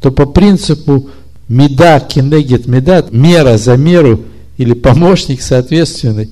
то 0.00 0.10
по 0.10 0.24
принципу 0.24 1.10
меда, 1.46 2.00
кинегет, 2.00 2.66
меда, 2.66 3.04
мера 3.10 3.58
за 3.58 3.76
меру 3.76 4.22
или 4.56 4.72
помощник 4.72 5.42
соответственный, 5.42 6.30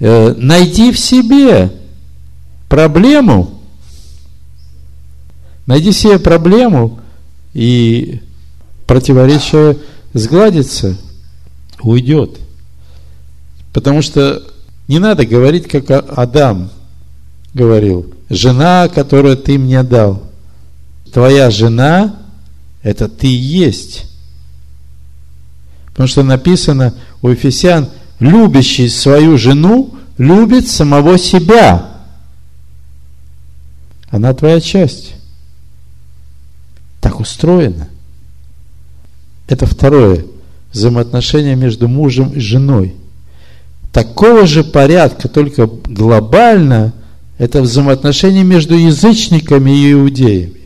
э, 0.00 0.34
найди 0.36 0.92
в 0.92 0.98
себе 0.98 1.72
проблему, 2.68 3.62
найди 5.64 5.92
себе 5.92 6.18
проблему, 6.18 7.00
и 7.54 8.20
противоречие 8.86 9.78
сгладится, 10.12 10.98
уйдет. 11.84 12.38
Потому 13.72 14.02
что 14.02 14.42
не 14.88 14.98
надо 14.98 15.24
говорить, 15.24 15.68
как 15.68 15.90
Адам 15.90 16.70
говорил, 17.54 18.12
жена, 18.28 18.88
которую 18.88 19.36
ты 19.36 19.58
мне 19.58 19.82
дал. 19.82 20.22
Твоя 21.12 21.50
жена– 21.50 22.16
это 22.82 23.08
ты 23.08 23.26
есть. 23.26 24.06
Потому 25.86 26.08
что 26.08 26.22
написано 26.22 26.94
у 27.20 27.28
Ефесян, 27.28 27.88
любящий 28.18 28.88
свою 28.88 29.36
жену 29.36 29.94
любит 30.16 30.68
самого 30.68 31.18
себя. 31.18 31.88
Она 34.10 34.32
твоя 34.34 34.60
часть. 34.60 35.14
Так 37.00 37.20
устроено. 37.20 37.88
Это 39.48 39.66
второе. 39.66 40.24
Взаимоотношения 40.72 41.54
между 41.54 41.88
мужем 41.88 42.30
и 42.30 42.40
женой. 42.40 42.94
Такого 43.92 44.46
же 44.46 44.64
порядка, 44.64 45.28
только 45.28 45.66
глобально, 45.66 46.94
это 47.38 47.60
взаимоотношения 47.60 48.42
между 48.42 48.74
язычниками 48.74 49.70
и 49.70 49.92
иудеями. 49.92 50.60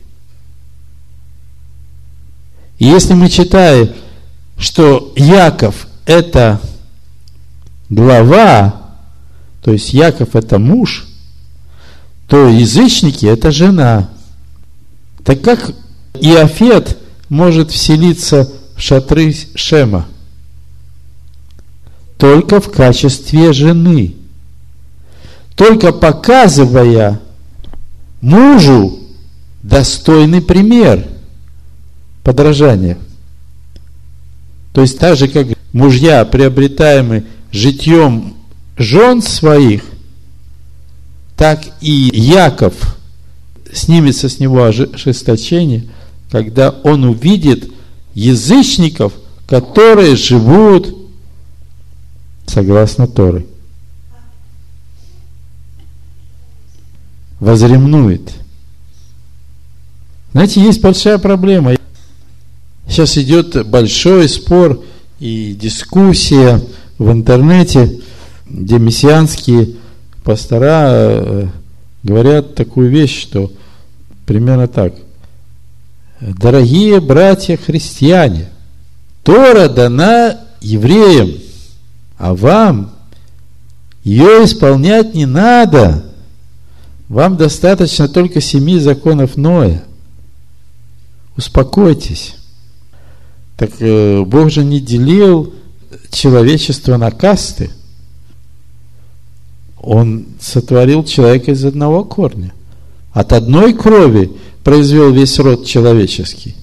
И 2.79 2.85
если 2.85 3.15
мы 3.15 3.29
читаем, 3.29 3.91
что 4.59 5.13
Яков– 5.17 5.89
это 6.07 6.61
глава, 7.89 8.83
то 9.63 9.73
есть 9.73 9.93
Яков– 9.93 10.31
это 10.37 10.59
муж, 10.59 11.07
то 12.29 12.49
язычники– 12.49 13.27
это 13.27 13.51
жена. 13.51 14.09
Так 15.25 15.43
как 15.43 15.73
Иофет 16.15 16.99
может 17.29 17.71
вселиться 17.71 18.53
шатры 18.77 19.35
Шема? 19.55 20.07
Только 22.19 22.61
в 22.61 22.71
качестве 22.71 23.53
жены. 23.53 24.15
Только 25.55 25.93
показывая 25.93 27.21
мужу 28.21 29.01
достойный 29.63 30.41
пример 30.41 31.07
подражания. 32.23 32.99
То 34.73 34.83
есть 34.83 34.99
так 34.99 35.17
же, 35.17 35.29
как 35.29 35.49
мужья, 35.73 36.25
приобретаемы 36.25 37.25
житьем 37.53 38.35
жен 38.77 39.23
своих, 39.23 39.85
так 41.37 41.65
и 41.81 42.11
Яков 42.13 42.99
снимется 43.73 44.29
с 44.29 44.39
него 44.39 44.65
ожесточение– 44.65 45.85
когда 46.31 46.71
он 46.71 47.05
увидит 47.05 47.71
язычников, 48.17 49.13
которые 49.47 50.17
живут 50.17 50.97
согласно 52.47 53.07
Торы. 53.07 53.47
Возремнует. 57.39 58.33
Знаете, 60.33 60.63
есть 60.63 60.81
большая 60.81 61.19
проблема. 61.19 61.77
Сейчас 62.89 63.19
идет 63.19 63.67
большой 63.69 64.29
спор 64.31 64.83
и 65.21 65.55
дискуссия 65.61 66.63
в 66.99 67.13
интернете, 67.13 68.01
где 68.49 68.79
мессианские 68.79 69.75
пастора 70.25 70.89
э, 70.89 71.49
говорят 72.03 72.55
такую 72.55 72.89
вещь, 72.89 73.21
что 73.21 73.53
примерно 74.25 74.69
так. 74.69 74.95
Дорогие 76.21 77.01
братья-христиане, 77.01 78.49
Тора 79.23 79.69
дана 79.69 80.41
евреям, 80.63 81.31
а 82.17 82.35
вам 82.35 82.93
ее 84.03 84.45
исполнять 84.45 85.15
не 85.15 85.27
надо. 85.27 86.07
Вам 87.09 87.37
достаточно 87.37 88.09
только 88.09 88.41
семи 88.41 88.79
законов 88.79 89.37
Ноя. 89.37 89.85
Успокойтесь. 91.37 92.37
Так 93.59 93.71
э, 93.81 94.23
Бог 94.23 94.51
же 94.51 94.65
не 94.65 94.81
делил 94.81 95.53
человечество 96.11 96.97
на 96.97 97.11
касты. 97.11 97.71
Он 99.79 100.27
сотворил 100.41 101.05
человека 101.05 101.51
из 101.51 101.65
одного 101.65 102.05
корня. 102.05 102.55
От 103.13 103.33
одной 103.33 103.75
крови 103.75 104.33
произвел 104.67 105.13
весь 105.13 105.39
род 105.39 105.65
человеческий. 105.65 106.57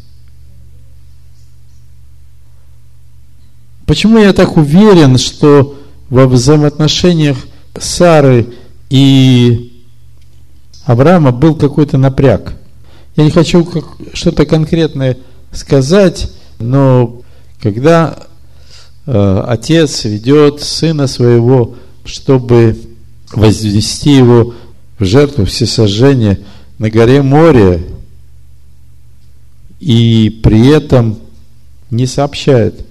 Почему 3.85 4.17
я 4.17 4.33
так 4.33 4.57
уверен, 4.57 5.17
что 5.17 5.79
во 6.09 6.27
взаимоотношениях 6.27 7.37
Сары 7.79 8.47
и 8.89 9.85
Авраама 10.83 11.31
был 11.31 11.55
какой-то 11.55 11.97
напряг? 11.97 12.55
Я 13.15 13.23
не 13.23 13.31
хочу 13.31 13.65
что-то 14.11 14.45
конкретное 14.45 15.17
сказать, 15.53 16.29
но 16.59 17.21
когда 17.61 18.19
э, 19.05 19.43
отец 19.47 20.03
ведет 20.03 20.61
сына 20.61 21.07
своего, 21.07 21.75
чтобы 22.03 22.77
возвести 23.31 24.11
его 24.11 24.55
в 24.99 25.05
жертву 25.05 25.45
всесожжения 25.45 26.39
на 26.79 26.89
горе 26.89 27.21
море, 27.21 27.92
и 29.83 30.29
при 30.29 30.69
этом 30.69 31.17
не 31.91 32.05
сообщает 32.07 32.85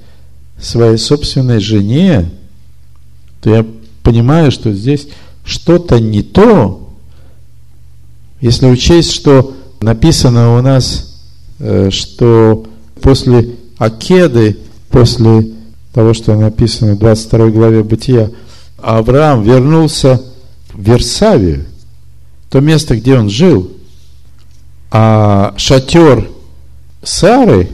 своей 0.61 0.99
собственной 0.99 1.59
жене, 1.59 2.31
то 3.41 3.49
я 3.49 3.67
понимаю, 4.03 4.51
что 4.51 4.75
здесь 4.75 5.09
что-то 5.43 5.99
не 5.99 6.23
то, 6.23 6.93
если 8.43 8.67
учесть, 8.67 9.13
что 9.13 9.55
написано 9.81 10.59
у 10.59 10.61
нас, 10.61 11.19
э, 11.61 11.89
что 11.91 12.67
после 13.01 13.57
Акеды, 13.79 14.59
после 14.91 15.49
того, 15.95 16.13
что 16.13 16.35
написано 16.37 16.95
в 16.95 16.99
22 16.99 17.49
главе 17.49 17.83
Бытия, 17.83 18.31
Авраам 18.77 19.43
вернулся 19.43 20.21
в 20.75 20.83
Версавию, 20.83 21.65
то 22.51 22.61
место, 22.61 22.97
где 22.97 23.17
он 23.19 23.31
жил, 23.31 23.71
а 24.91 25.55
шатер 25.57 26.29
Сары 27.03 27.69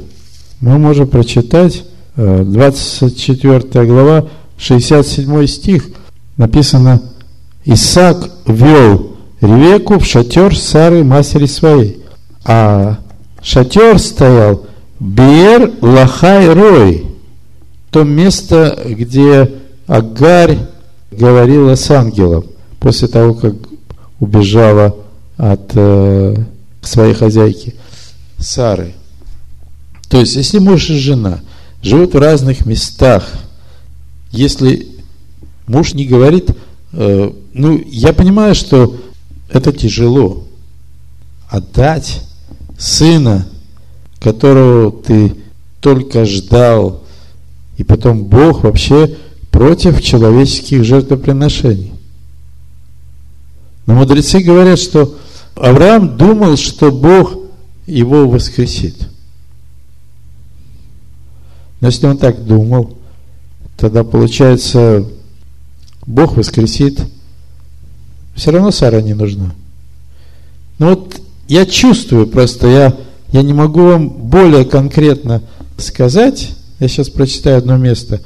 мы 0.61 0.79
можем 0.79 1.07
прочитать 1.07 1.85
24 2.17 3.63
э, 3.73 3.85
глава, 3.85 4.29
67 4.57 5.47
стих. 5.47 5.89
Написано, 6.37 7.03
Исаак 7.65 8.31
вел 8.47 9.17
Ревеку 9.41 9.99
в 9.99 10.05
шатер 10.07 10.57
Сары, 10.57 11.05
матери 11.05 11.47
своей. 11.47 12.03
А 12.45 12.99
шатер 13.41 13.99
стоял 13.99 14.67
Бер 14.99 15.73
Лахай 15.81 16.53
Рой, 16.53 17.07
то 17.91 18.03
место, 18.03 18.77
где 18.85 19.53
Агарь 19.87 20.59
говорила 21.13 21.77
с 21.77 21.89
ангелом 21.91 22.47
после 22.81 23.07
того, 23.07 23.35
как 23.35 23.55
убежала 24.19 24.97
от 25.37 25.71
э, 25.75 26.37
своей 26.83 27.15
хозяйки 27.15 27.77
Сары. 28.39 28.95
То 30.09 30.21
есть, 30.21 30.37
если 30.37 30.59
муж 30.59 30.91
и 30.91 30.99
жена 30.99 31.41
живут 31.83 32.15
в 32.15 32.19
разных 32.19 32.67
местах, 32.67 33.31
если 34.31 34.89
муж 35.67 35.95
не 35.95 36.07
говорит, 36.07 36.51
э, 36.93 37.33
ну, 37.53 37.83
я 37.87 38.13
понимаю, 38.13 38.55
что 38.55 38.97
это 39.51 39.73
тяжело. 39.73 40.45
Отдать 41.49 42.23
сына, 42.79 43.47
которого 44.21 44.93
ты 44.93 45.35
только 45.81 46.25
ждал. 46.25 47.05
И 47.77 47.85
потом 47.85 48.25
Бог 48.25 48.65
вообще 48.65 49.17
против 49.51 50.03
человеческих 50.03 50.85
жертвоприношений. 50.85 51.93
Но 53.87 53.95
мудрецы 53.95 54.41
говорят, 54.41 54.79
что 54.79 55.17
Авраам 55.57 56.17
думал, 56.17 56.57
что 56.57 56.93
Бог 56.93 57.37
его 57.87 58.29
воскресит. 58.29 59.08
Но 61.81 61.89
если 61.89 62.07
он 62.07 62.19
так 62.19 62.45
думал, 62.45 62.97
тогда 63.77 64.05
получается, 64.05 65.05
Бог 66.07 66.37
воскресит, 66.37 67.01
все 68.35 68.51
равно 68.51 68.71
Сара 68.71 69.01
не 69.01 69.15
нужна. 69.15 69.55
Но 70.79 70.91
вот 70.91 71.21
я 71.49 71.67
чувствую 71.67 72.27
просто, 72.27 72.69
я, 72.69 72.97
я 73.33 73.43
не 73.43 73.53
могу 73.53 73.83
вам 73.83 74.09
более 74.09 74.65
конкретно 74.65 75.43
сказать, 75.77 76.51
я 76.81 76.89
сейчас 76.89 77.09
прочитаю 77.09 77.59
одно 77.59 77.77
место 77.77 78.21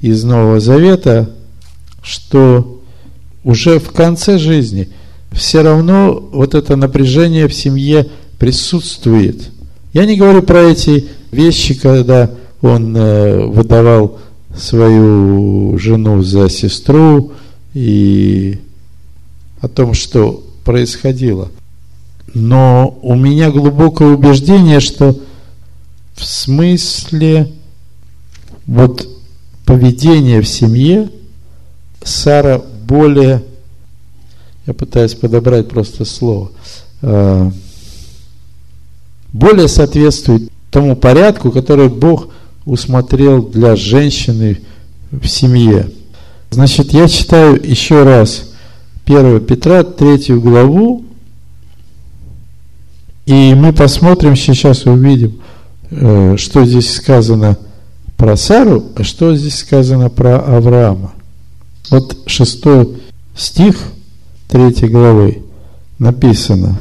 из 0.00 0.22
Нового 0.24 0.60
Завета, 0.60 1.30
что 2.02 2.82
уже 3.42 3.78
в 3.78 3.90
конце 3.92 4.38
жизни 4.38 4.90
все 5.32 5.62
равно 5.62 6.12
вот 6.32 6.54
это 6.54 6.76
напряжение 6.76 7.48
в 7.48 7.54
семье 7.54 8.08
присутствует. 8.38 9.50
Я 9.92 10.06
не 10.06 10.16
говорю 10.16 10.42
про 10.42 10.62
эти 10.62 11.08
вещи, 11.30 11.74
когда 11.74 12.30
он 12.64 12.96
э, 12.96 13.44
выдавал 13.44 14.18
свою 14.56 15.76
жену 15.78 16.22
за 16.22 16.48
сестру 16.48 17.32
и 17.74 18.58
о 19.60 19.68
том, 19.68 19.92
что 19.92 20.42
происходило. 20.64 21.50
Но 22.32 22.98
у 23.02 23.16
меня 23.16 23.50
глубокое 23.50 24.08
убеждение, 24.08 24.80
что 24.80 25.14
в 26.14 26.24
смысле 26.24 27.52
вот 28.66 29.06
поведения 29.66 30.40
в 30.40 30.48
семье 30.48 31.10
Сара 32.02 32.62
более, 32.86 33.42
я 34.66 34.72
пытаюсь 34.72 35.14
подобрать 35.14 35.68
просто 35.68 36.06
слово, 36.06 36.50
э, 37.02 37.50
более 39.34 39.68
соответствует 39.68 40.50
тому 40.70 40.96
порядку, 40.96 41.50
который 41.50 41.90
Бог 41.90 42.28
усмотрел 42.64 43.42
для 43.42 43.76
женщины 43.76 44.60
в 45.10 45.26
семье. 45.26 45.90
Значит, 46.50 46.92
я 46.92 47.08
читаю 47.08 47.60
еще 47.62 48.02
раз 48.04 48.52
1 49.06 49.40
Петра, 49.40 49.82
3 49.82 50.34
главу, 50.36 51.04
и 53.26 53.54
мы 53.54 53.72
посмотрим 53.72 54.36
сейчас, 54.36 54.84
увидим, 54.86 55.40
э, 55.90 56.36
что 56.38 56.64
здесь 56.64 56.94
сказано 56.94 57.58
про 58.16 58.36
Сару, 58.36 58.84
а 58.96 59.02
что 59.02 59.34
здесь 59.34 59.58
сказано 59.58 60.10
про 60.10 60.38
Авраама. 60.38 61.12
Вот 61.90 62.16
шестой 62.26 63.02
стих 63.36 63.76
третьей 64.48 64.88
главы 64.88 65.42
написано. 65.98 66.80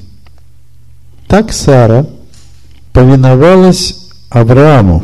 Так 1.27 1.51
Сара 1.51 2.05
повиновалась 2.91 4.09
Аврааму, 4.29 5.03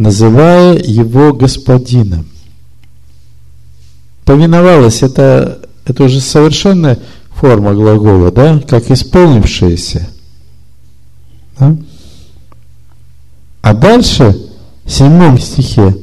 называя 0.00 0.78
его 0.78 1.34
господином. 1.34 2.26
Повиновалась 4.24 5.02
это, 5.02 5.60
это 5.84 6.04
уже 6.04 6.22
совершенная 6.22 6.98
форма 7.34 7.74
глагола, 7.74 8.32
да, 8.32 8.60
как 8.60 8.90
исполнившаяся. 8.90 10.08
Да? 11.58 11.76
А 13.60 13.74
дальше, 13.74 14.34
в 14.84 14.90
седьмом 14.90 15.38
стихе, 15.38 15.94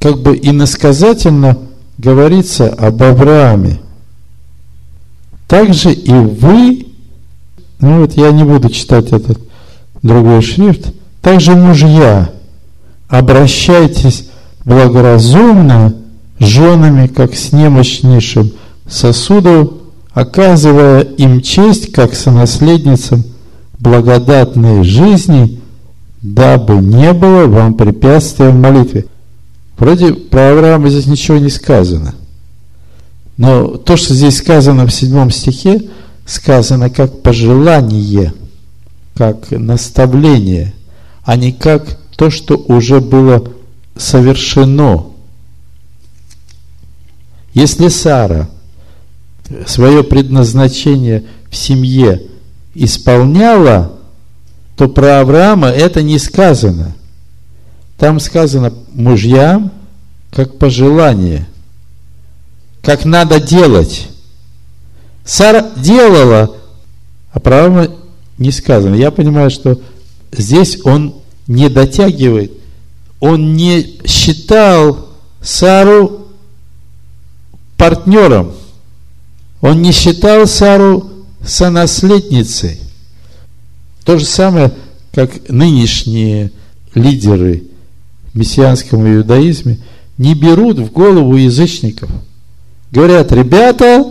как 0.00 0.20
бы 0.20 0.36
иносказательно 0.36 1.58
говорится 1.98 2.70
об 2.70 3.04
Аврааме. 3.04 3.78
Также 5.46 5.92
и 5.92 6.12
вы, 6.12 6.88
ну 7.78 8.00
вот 8.00 8.14
я 8.14 8.32
не 8.32 8.42
буду 8.42 8.68
читать 8.68 9.12
этот 9.12 9.38
другой 10.02 10.42
шрифт, 10.42 10.92
также 11.20 11.54
мужья, 11.54 12.32
обращайтесь 13.12 14.28
благоразумно 14.64 15.94
женами, 16.38 17.08
как 17.08 17.34
с 17.34 17.52
немощнейшим 17.52 18.52
сосудом, 18.88 19.82
оказывая 20.12 21.02
им 21.02 21.42
честь, 21.42 21.92
как 21.92 22.14
сонаследницам 22.14 23.22
благодатной 23.78 24.82
жизни, 24.82 25.60
дабы 26.22 26.76
не 26.76 27.12
было 27.12 27.46
вам 27.46 27.74
препятствия 27.74 28.48
в 28.48 28.54
молитве. 28.54 29.04
Вроде 29.76 30.14
про 30.14 30.52
Авраама 30.52 30.88
здесь 30.88 31.06
ничего 31.06 31.36
не 31.36 31.50
сказано. 31.50 32.14
Но 33.36 33.76
то, 33.76 33.98
что 33.98 34.14
здесь 34.14 34.38
сказано 34.38 34.86
в 34.86 34.92
седьмом 34.92 35.30
стихе, 35.30 35.82
сказано 36.24 36.88
как 36.88 37.20
пожелание, 37.20 38.32
как 39.14 39.50
наставление, 39.50 40.72
а 41.24 41.36
не 41.36 41.52
как 41.52 41.98
то, 42.16 42.30
что 42.30 42.56
уже 42.56 43.00
было 43.00 43.52
совершено. 43.96 45.06
Если 47.54 47.88
Сара 47.88 48.48
свое 49.66 50.02
предназначение 50.02 51.24
в 51.50 51.56
семье 51.56 52.22
исполняла, 52.74 53.92
то 54.76 54.88
про 54.88 55.20
Авраама 55.20 55.68
это 55.68 56.02
не 56.02 56.18
сказано. 56.18 56.94
Там 57.98 58.18
сказано 58.20 58.72
мужьям 58.94 59.70
как 60.30 60.58
пожелание, 60.58 61.46
как 62.82 63.04
надо 63.04 63.38
делать. 63.38 64.08
Сара 65.24 65.70
делала, 65.76 66.56
а 67.32 67.40
про 67.40 67.66
Авраама 67.66 67.88
не 68.38 68.50
сказано. 68.50 68.94
Я 68.94 69.10
понимаю, 69.10 69.50
что 69.50 69.80
здесь 70.32 70.78
он 70.84 71.21
не 71.46 71.68
дотягивает, 71.68 72.52
он 73.20 73.54
не 73.54 74.00
считал 74.06 75.08
Сару 75.40 76.28
партнером, 77.76 78.52
он 79.60 79.82
не 79.82 79.92
считал 79.92 80.46
Сару 80.46 81.10
сонаследницей. 81.44 82.80
То 84.04 84.18
же 84.18 84.24
самое, 84.24 84.72
как 85.12 85.48
нынешние 85.48 86.52
лидеры 86.94 87.64
в 88.32 88.38
мессианском 88.38 89.06
иудаизме 89.06 89.78
не 90.18 90.34
берут 90.34 90.78
в 90.78 90.90
голову 90.90 91.36
язычников. 91.36 92.10
Говорят, 92.90 93.32
ребята, 93.32 94.04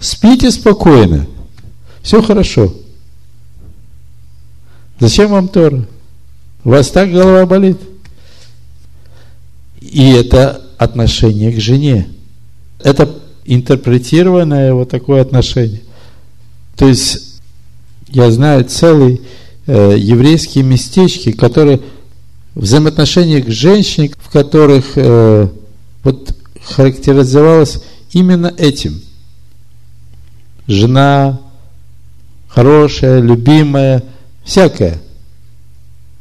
спите 0.00 0.50
спокойно, 0.50 1.26
все 2.02 2.22
хорошо. 2.22 2.74
Зачем 4.98 5.30
вам 5.30 5.48
Тора? 5.48 5.86
У 6.68 6.70
вас 6.70 6.90
так 6.90 7.10
голова 7.10 7.46
болит? 7.46 7.78
И 9.80 10.10
это 10.10 10.66
отношение 10.76 11.50
к 11.50 11.58
жене. 11.58 12.08
Это 12.84 13.08
интерпретированное 13.46 14.74
вот 14.74 14.90
такое 14.90 15.22
отношение. 15.22 15.80
То 16.76 16.86
есть, 16.86 17.40
я 18.08 18.30
знаю 18.30 18.66
целые 18.66 19.22
э, 19.66 19.94
еврейские 19.96 20.62
местечки, 20.62 21.32
которые 21.32 21.80
взаимоотношения 22.54 23.40
к 23.40 23.48
женщине, 23.48 24.10
в 24.18 24.30
которых 24.30 24.92
э, 24.96 25.48
вот 26.04 26.36
характеризовалось 26.62 27.82
именно 28.12 28.52
этим. 28.58 29.00
Жена 30.66 31.40
хорошая, 32.46 33.20
любимая, 33.20 34.04
всякая. 34.44 35.00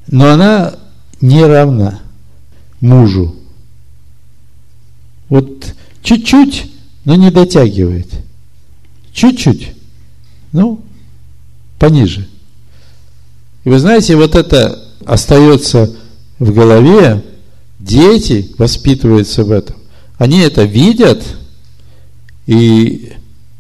Но 0.07 0.31
она 0.31 0.75
не 1.21 1.43
равна 1.43 1.99
мужу. 2.79 3.35
Вот 5.29 5.73
чуть-чуть, 6.01 6.71
но 7.05 7.15
не 7.15 7.31
дотягивает. 7.31 8.07
Чуть-чуть. 9.13 9.73
Ну, 10.51 10.81
пониже. 11.79 12.27
И 13.63 13.69
вы 13.69 13.79
знаете, 13.79 14.15
вот 14.15 14.35
это 14.35 14.81
остается 15.05 15.93
в 16.39 16.53
голове, 16.53 17.23
дети 17.79 18.53
воспитываются 18.57 19.43
в 19.43 19.51
этом. 19.51 19.75
Они 20.17 20.39
это 20.39 20.63
видят, 20.63 21.23
и 22.45 23.13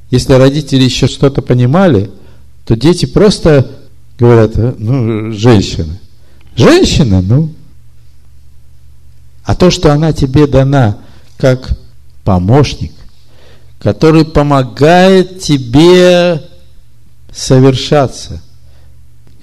если 0.09 0.33
родители 0.33 0.83
еще 0.83 1.07
что-то 1.07 1.41
понимали, 1.41 2.09
то 2.65 2.75
дети 2.75 3.05
просто 3.05 3.69
говорят, 4.17 4.57
«А, 4.57 4.75
ну, 4.77 5.31
женщина. 5.31 5.99
Женщина, 6.57 7.21
ну. 7.21 7.53
А 9.43 9.55
то, 9.55 9.69
что 9.69 9.93
она 9.93 10.11
тебе 10.11 10.47
дана 10.47 10.97
как 11.37 11.77
помощник, 12.23 12.91
который 13.79 14.25
помогает 14.25 15.39
тебе 15.39 16.43
совершаться, 17.31 18.41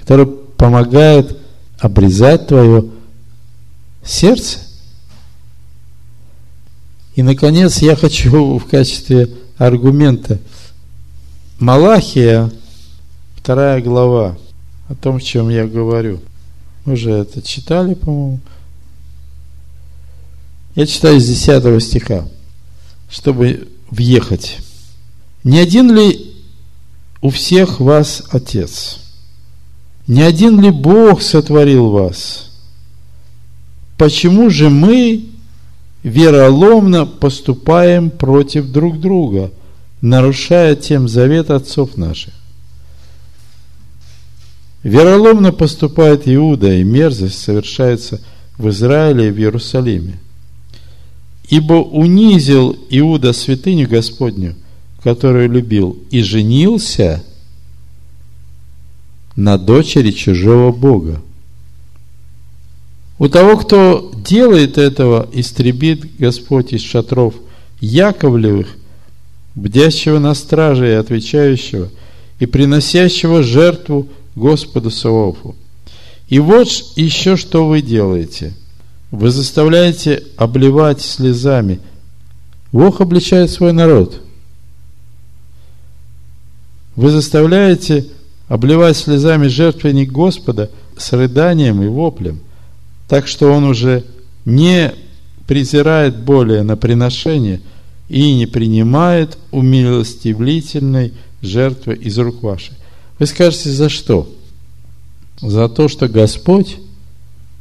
который 0.00 0.26
помогает 0.26 1.38
обрезать 1.78 2.48
твое 2.48 2.90
сердце. 4.04 4.58
И, 7.14 7.22
наконец, 7.22 7.78
я 7.78 7.94
хочу 7.94 8.58
в 8.58 8.66
качестве 8.66 9.30
аргумента 9.56 10.40
Малахия, 11.60 12.50
вторая 13.36 13.80
глава, 13.80 14.36
о 14.88 14.94
том, 14.96 15.16
о 15.16 15.20
чем 15.20 15.48
я 15.48 15.64
говорю. 15.66 16.20
Мы 16.84 16.94
уже 16.94 17.12
это 17.12 17.40
читали, 17.40 17.94
по-моему. 17.94 18.40
Я 20.74 20.86
читаю 20.86 21.20
с 21.20 21.26
10 21.26 21.82
стиха, 21.82 22.28
чтобы 23.08 23.68
въехать. 23.90 24.58
Не 25.44 25.60
один 25.60 25.94
ли 25.94 26.34
у 27.22 27.30
всех 27.30 27.80
вас 27.80 28.22
Отец? 28.30 29.00
Не 30.06 30.22
один 30.22 30.60
ли 30.60 30.70
Бог 30.70 31.22
сотворил 31.22 31.90
вас? 31.90 32.50
Почему 33.96 34.50
же 34.50 34.68
мы 34.68 35.26
вероломно 36.02 37.06
поступаем 37.06 38.10
против 38.10 38.66
друг 38.66 39.00
друга, 39.00 39.50
нарушая 40.02 40.74
тем 40.74 41.08
завет 41.08 41.50
отцов 41.50 41.96
наших? 41.96 42.34
Вероломно 44.84 45.50
поступает 45.50 46.28
Иуда, 46.28 46.74
и 46.74 46.84
мерзость 46.84 47.38
совершается 47.38 48.20
в 48.58 48.68
Израиле 48.68 49.28
и 49.28 49.30
в 49.30 49.38
Иерусалиме. 49.38 50.18
Ибо 51.48 51.74
унизил 51.74 52.76
Иуда 52.90 53.32
святыню 53.32 53.88
Господню, 53.88 54.54
которую 55.02 55.50
любил, 55.50 55.98
и 56.10 56.22
женился 56.22 57.24
на 59.36 59.56
дочери 59.56 60.10
чужого 60.10 60.70
Бога. 60.70 61.20
У 63.18 63.28
того, 63.28 63.56
кто 63.56 64.12
делает 64.14 64.76
этого, 64.76 65.26
истребит 65.32 66.18
Господь 66.18 66.74
из 66.74 66.82
шатров 66.82 67.34
Яковлевых, 67.80 68.68
бдящего 69.54 70.18
на 70.18 70.34
страже 70.34 70.90
и 70.90 70.94
отвечающего, 70.94 71.88
и 72.38 72.44
приносящего 72.44 73.42
жертву 73.42 74.08
Господу 74.34 74.90
Савофу. 74.90 75.54
И 76.28 76.38
вот 76.38 76.68
еще 76.96 77.36
что 77.36 77.66
вы 77.66 77.82
делаете– 77.82 78.54
вы 79.14 79.30
заставляете 79.30 80.24
обливать 80.36 81.00
слезами. 81.00 81.78
Бог 82.72 83.00
обличает 83.00 83.48
свой 83.48 83.72
народ. 83.72 84.20
Вы 86.96 87.10
заставляете 87.10 88.06
обливать 88.48 88.96
слезами 88.96 89.46
жертвенник 89.46 90.10
Господа 90.10 90.68
с 90.96 91.12
рыданием 91.12 91.80
и 91.84 91.86
воплем, 91.86 92.40
так 93.06 93.28
что 93.28 93.52
он 93.52 93.62
уже 93.62 94.02
не 94.44 94.92
презирает 95.46 96.18
более 96.18 96.64
на 96.64 96.76
приношение 96.76 97.60
и 98.08 98.34
не 98.34 98.46
принимает 98.46 99.38
умилостивительной 99.52 101.12
жертвы 101.40 101.94
из 101.94 102.18
рук 102.18 102.42
вашей. 102.42 102.74
Вы 103.18 103.26
скажете, 103.26 103.70
за 103.70 103.88
что? 103.88 104.28
За 105.40 105.68
то, 105.68 105.88
что 105.88 106.08
Господь 106.08 106.78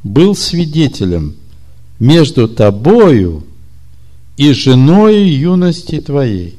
был 0.02 0.34
свидетелем 0.34 1.34
между 1.98 2.48
тобою 2.48 3.44
и 4.36 4.52
женой 4.52 5.22
юности 5.28 6.00
твоей, 6.00 6.58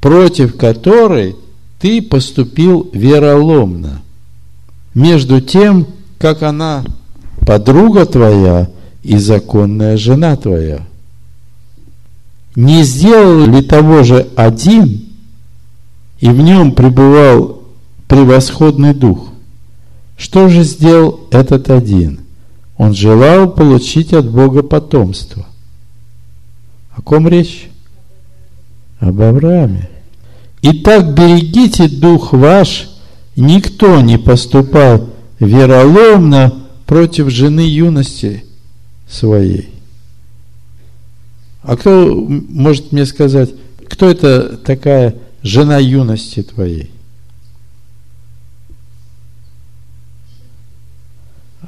против 0.00 0.56
которой 0.56 1.36
ты 1.78 2.02
поступил 2.02 2.90
вероломно, 2.92 4.02
между 4.94 5.40
тем, 5.40 5.86
как 6.18 6.42
она 6.42 6.84
подруга 7.46 8.06
твоя 8.06 8.68
и 9.02 9.18
законная 9.18 9.96
жена 9.96 10.36
твоя. 10.36 10.80
Не 12.56 12.82
сделал 12.82 13.46
ли 13.46 13.62
того 13.62 14.02
же 14.02 14.26
один, 14.34 15.06
и 16.18 16.28
в 16.28 16.40
нем 16.40 16.72
пребывал 16.72 17.62
превосходный 18.08 18.94
дух? 18.94 19.28
Что 20.16 20.48
же 20.48 20.62
сделал 20.62 21.20
этот 21.30 21.70
один– 21.70 22.20
он 22.76 22.94
желал 22.94 23.50
получить 23.50 24.12
от 24.12 24.30
Бога 24.30 24.62
потомство. 24.62 25.46
О 26.94 27.02
ком 27.02 27.28
речь? 27.28 27.68
Об 29.00 29.20
Аврааме. 29.20 29.88
Итак, 30.62 31.14
берегите 31.14 31.88
дух 31.88 32.32
ваш, 32.32 32.90
никто 33.34 34.00
не 34.00 34.18
поступал 34.18 35.08
вероломно 35.38 36.66
против 36.86 37.30
жены 37.30 37.60
юности 37.60 38.44
своей. 39.08 39.70
А 41.62 41.76
кто 41.76 42.06
может 42.14 42.92
мне 42.92 43.06
сказать, 43.06 43.50
кто 43.88 44.08
это 44.08 44.56
такая 44.56 45.16
жена 45.42 45.78
юности 45.78 46.42
твоей? 46.42 46.90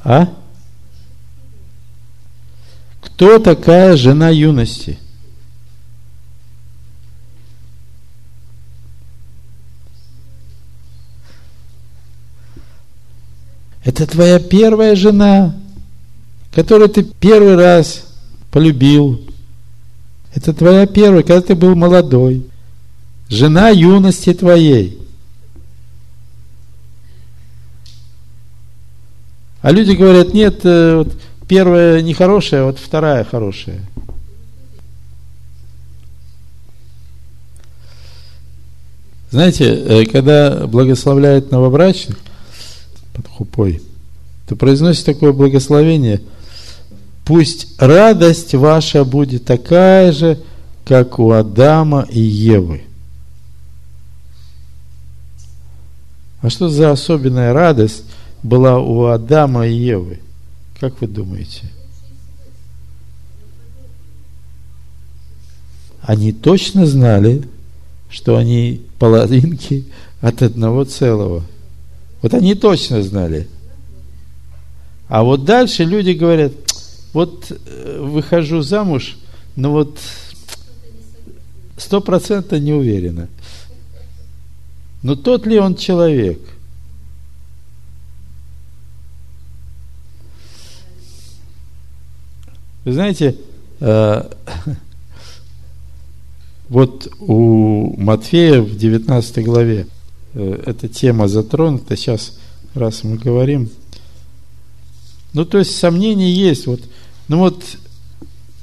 А? 0.04 0.28
Кто 3.00 3.38
такая 3.38 3.96
жена 3.96 4.28
юности? 4.30 4.98
Это 13.84 14.06
твоя 14.06 14.38
первая 14.38 14.94
жена, 14.94 15.56
которую 16.52 16.90
ты 16.90 17.02
первый 17.02 17.56
раз 17.56 18.04
полюбил. 18.50 19.20
Это 20.34 20.52
твоя 20.52 20.86
первая, 20.86 21.22
когда 21.22 21.40
ты 21.40 21.54
был 21.54 21.74
молодой. 21.74 22.46
Жена 23.30 23.70
юности 23.70 24.34
твоей. 24.34 24.98
А 29.60 29.72
люди 29.72 29.92
говорят, 29.92 30.34
нет, 30.34 30.60
э, 30.64 30.96
вот, 30.96 31.12
первая 31.48 32.00
нехорошая, 32.00 32.64
вот 32.64 32.78
вторая 32.78 33.24
хорошая. 33.24 33.80
Знаете, 39.30 39.64
э, 39.64 40.06
когда 40.06 40.66
благословляют 40.66 41.50
новобрачных 41.50 42.18
под 43.12 43.28
хупой, 43.28 43.82
то 44.48 44.56
произносит 44.56 45.04
такое 45.04 45.32
благословение, 45.32 46.22
пусть 47.24 47.78
радость 47.78 48.54
ваша 48.54 49.04
будет 49.04 49.44
такая 49.44 50.12
же, 50.12 50.38
как 50.86 51.18
у 51.18 51.32
Адама 51.32 52.06
и 52.08 52.20
Евы. 52.20 52.82
А 56.40 56.48
что 56.48 56.68
за 56.68 56.92
особенная 56.92 57.52
радость 57.52 58.04
была 58.42 58.78
у 58.78 59.06
Адама 59.06 59.66
и 59.66 59.74
Евы? 59.74 60.20
Как 60.80 61.00
вы 61.00 61.08
думаете? 61.08 61.64
Они 66.02 66.32
точно 66.32 66.86
знали, 66.86 67.42
что 68.08 68.36
они 68.36 68.82
половинки 68.98 69.84
от 70.20 70.42
одного 70.42 70.84
целого. 70.84 71.44
Вот 72.22 72.34
они 72.34 72.54
точно 72.54 73.02
знали. 73.02 73.48
А 75.08 75.22
вот 75.22 75.44
дальше 75.44 75.84
люди 75.84 76.10
говорят, 76.10 76.52
вот 77.12 77.50
э, 77.50 78.00
выхожу 78.00 78.62
замуж, 78.62 79.16
но 79.56 79.72
вот 79.72 79.98
сто 81.76 82.00
процентов 82.00 82.60
не 82.60 82.72
уверена. 82.72 83.28
Но 85.02 85.14
тот 85.14 85.46
ли 85.46 85.58
он 85.58 85.74
человек– 85.76 86.40
Вы 92.88 92.94
знаете, 92.94 93.36
э, 93.80 94.30
вот 96.70 97.12
у 97.20 97.94
Матфея 98.00 98.62
в 98.62 98.78
19 98.78 99.44
главе 99.44 99.86
э, 100.32 100.62
эта 100.64 100.88
тема 100.88 101.28
затронута, 101.28 101.96
сейчас 101.96 102.38
раз 102.72 103.04
мы 103.04 103.18
говорим. 103.18 103.68
Ну, 105.34 105.44
то 105.44 105.58
есть 105.58 105.76
сомнения 105.76 106.32
есть. 106.32 106.66
Вот, 106.66 106.80
ну 107.28 107.40
вот 107.40 107.62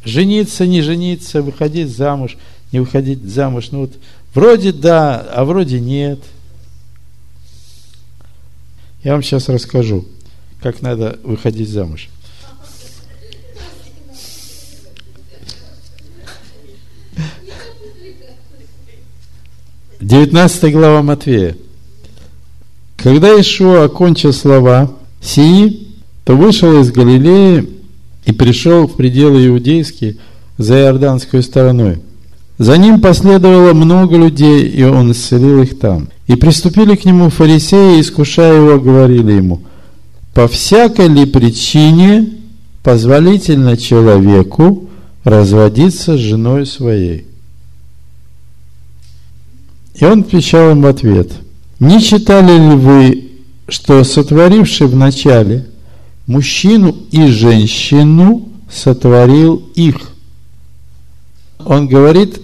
жениться, 0.04 0.66
не 0.66 0.82
жениться, 0.82 1.44
выходить 1.44 1.96
замуж, 1.96 2.36
не 2.72 2.80
выходить 2.80 3.24
замуж. 3.24 3.68
Ну 3.70 3.82
вот 3.82 3.94
вроде 4.34 4.74
да, 4.74 5.20
а 5.20 5.46
вроде 5.46 5.80
нет. 5.80 6.20
Я 9.04 9.12
вам 9.12 9.22
сейчас 9.22 9.50
расскажу, 9.50 10.04
как 10.62 10.82
надо 10.82 11.20
выходить 11.22 11.70
замуж. 11.70 12.10
19 20.02 20.74
глава 20.74 21.02
Матвея. 21.02 21.56
Когда 22.98 23.40
Ишуа 23.40 23.86
окончил 23.86 24.34
слова 24.34 24.92
сии, 25.22 25.88
то 26.26 26.36
вышел 26.36 26.82
из 26.82 26.92
Галилеи 26.92 27.70
и 28.26 28.32
пришел 28.34 28.88
в 28.88 28.96
пределы 28.96 29.48
иудейские 29.48 30.18
за 30.58 30.80
иорданской 30.80 31.42
стороной. 31.42 32.00
За 32.58 32.78
ним 32.78 33.00
последовало 33.00 33.74
много 33.74 34.18
людей, 34.18 34.68
и 34.68 34.84
он 34.84 35.12
исцелил 35.12 35.62
их 35.62 35.80
там. 35.80 36.10
И 36.28 36.36
приступили 36.36 36.96
к 36.96 37.06
нему 37.06 37.30
фарисеи, 37.30 38.02
искушая 38.02 38.56
его, 38.56 38.80
говорили 38.80 39.34
ему, 39.34 39.62
по 40.34 40.48
всякой 40.48 41.08
ли 41.08 41.26
причине 41.26 42.30
позволительно 42.84 43.78
человеку 43.78 44.90
разводиться 45.24 46.18
с 46.18 46.20
женой 46.20 46.66
своей? 46.66 47.26
И 49.96 50.04
он 50.04 50.22
отвечал 50.22 50.72
им 50.72 50.82
в 50.82 50.88
ответ, 50.88 51.32
не 51.80 52.02
читали 52.02 52.52
ли 52.52 52.76
вы, 52.76 53.32
что 53.68 54.04
сотворивший 54.04 54.88
вначале 54.88 55.66
мужчину 56.28 56.96
и 57.12 57.28
женщину 57.28 58.50
сотворил 58.70 59.56
их? 59.76 60.12
Он 61.60 61.88
говорит 61.88 62.42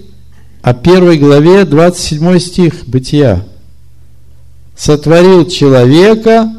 о 0.62 0.74
первой 0.74 1.18
главе, 1.18 1.66
27 1.66 2.40
стих 2.40 2.86
Бытия. 2.88 3.46
Сотворил 4.76 5.46
человека, 5.46 6.52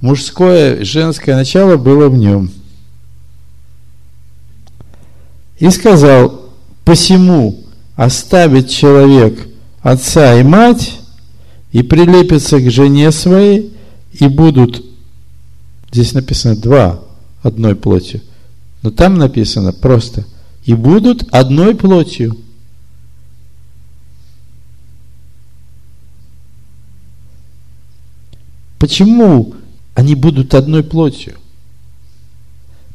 мужское 0.00 0.76
и 0.76 0.84
женское 0.84 1.36
начало 1.36 1.76
было 1.76 2.08
в 2.08 2.16
нем. 2.16 2.50
И 5.58 5.70
сказал, 5.70 6.50
посему 6.84 7.60
оставит 7.94 8.68
человек 8.68 9.48
отца 9.86 10.34
и 10.34 10.42
мать, 10.42 10.98
и 11.70 11.82
прилепится 11.82 12.58
к 12.58 12.70
жене 12.70 13.12
своей, 13.12 13.72
и 14.12 14.26
будут, 14.26 14.84
здесь 15.92 16.12
написано 16.12 16.56
два, 16.56 17.00
одной 17.42 17.76
плотью, 17.76 18.20
но 18.82 18.90
там 18.90 19.16
написано 19.16 19.72
просто, 19.72 20.26
и 20.64 20.74
будут 20.74 21.32
одной 21.32 21.76
плотью. 21.76 22.36
Почему 28.80 29.54
они 29.94 30.16
будут 30.16 30.54
одной 30.54 30.82
плотью? 30.82 31.36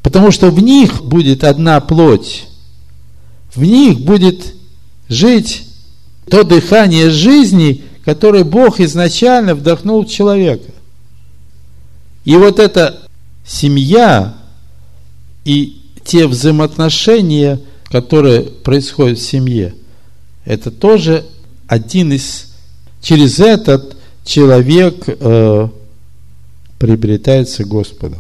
Потому 0.04 0.32
что 0.32 0.52
в 0.52 0.60
них 0.62 1.06
будет 1.06 1.46
одна 1.46 1.80
плоть. 1.80 2.48
В 3.54 3.64
них 3.64 4.02
будет 4.02 4.56
жить 5.08 5.71
то 6.30 6.44
дыхание 6.44 7.10
жизни, 7.10 7.84
которое 8.06 8.44
Бог 8.44 8.80
изначально 8.80 9.56
вдохнул 9.56 10.06
в 10.06 10.10
человека. 10.10 10.72
И 12.24 12.36
вот 12.36 12.60
эта 12.60 13.02
семья 13.46 14.36
и 15.44 15.82
те 16.04 16.28
взаимоотношения, 16.28 17.60
которые 17.86 18.44
происходят 18.44 19.20
в 19.20 19.24
семье, 19.24 19.74
это 20.46 20.72
тоже 20.72 21.26
один 21.68 22.14
из... 22.14 22.48
Через 23.02 23.40
этот 23.40 23.98
человек 24.24 25.04
э, 25.08 25.68
приобретается 26.78 27.66
Господом. 27.66 28.20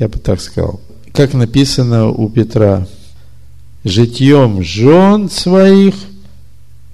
Я 0.00 0.08
бы 0.08 0.18
так 0.18 0.40
сказал. 0.40 0.80
Как 1.12 1.32
написано 1.32 2.08
у 2.08 2.28
Петра, 2.28 2.88
житьем 3.84 4.62
жен 4.64 5.30
своих– 5.30 5.94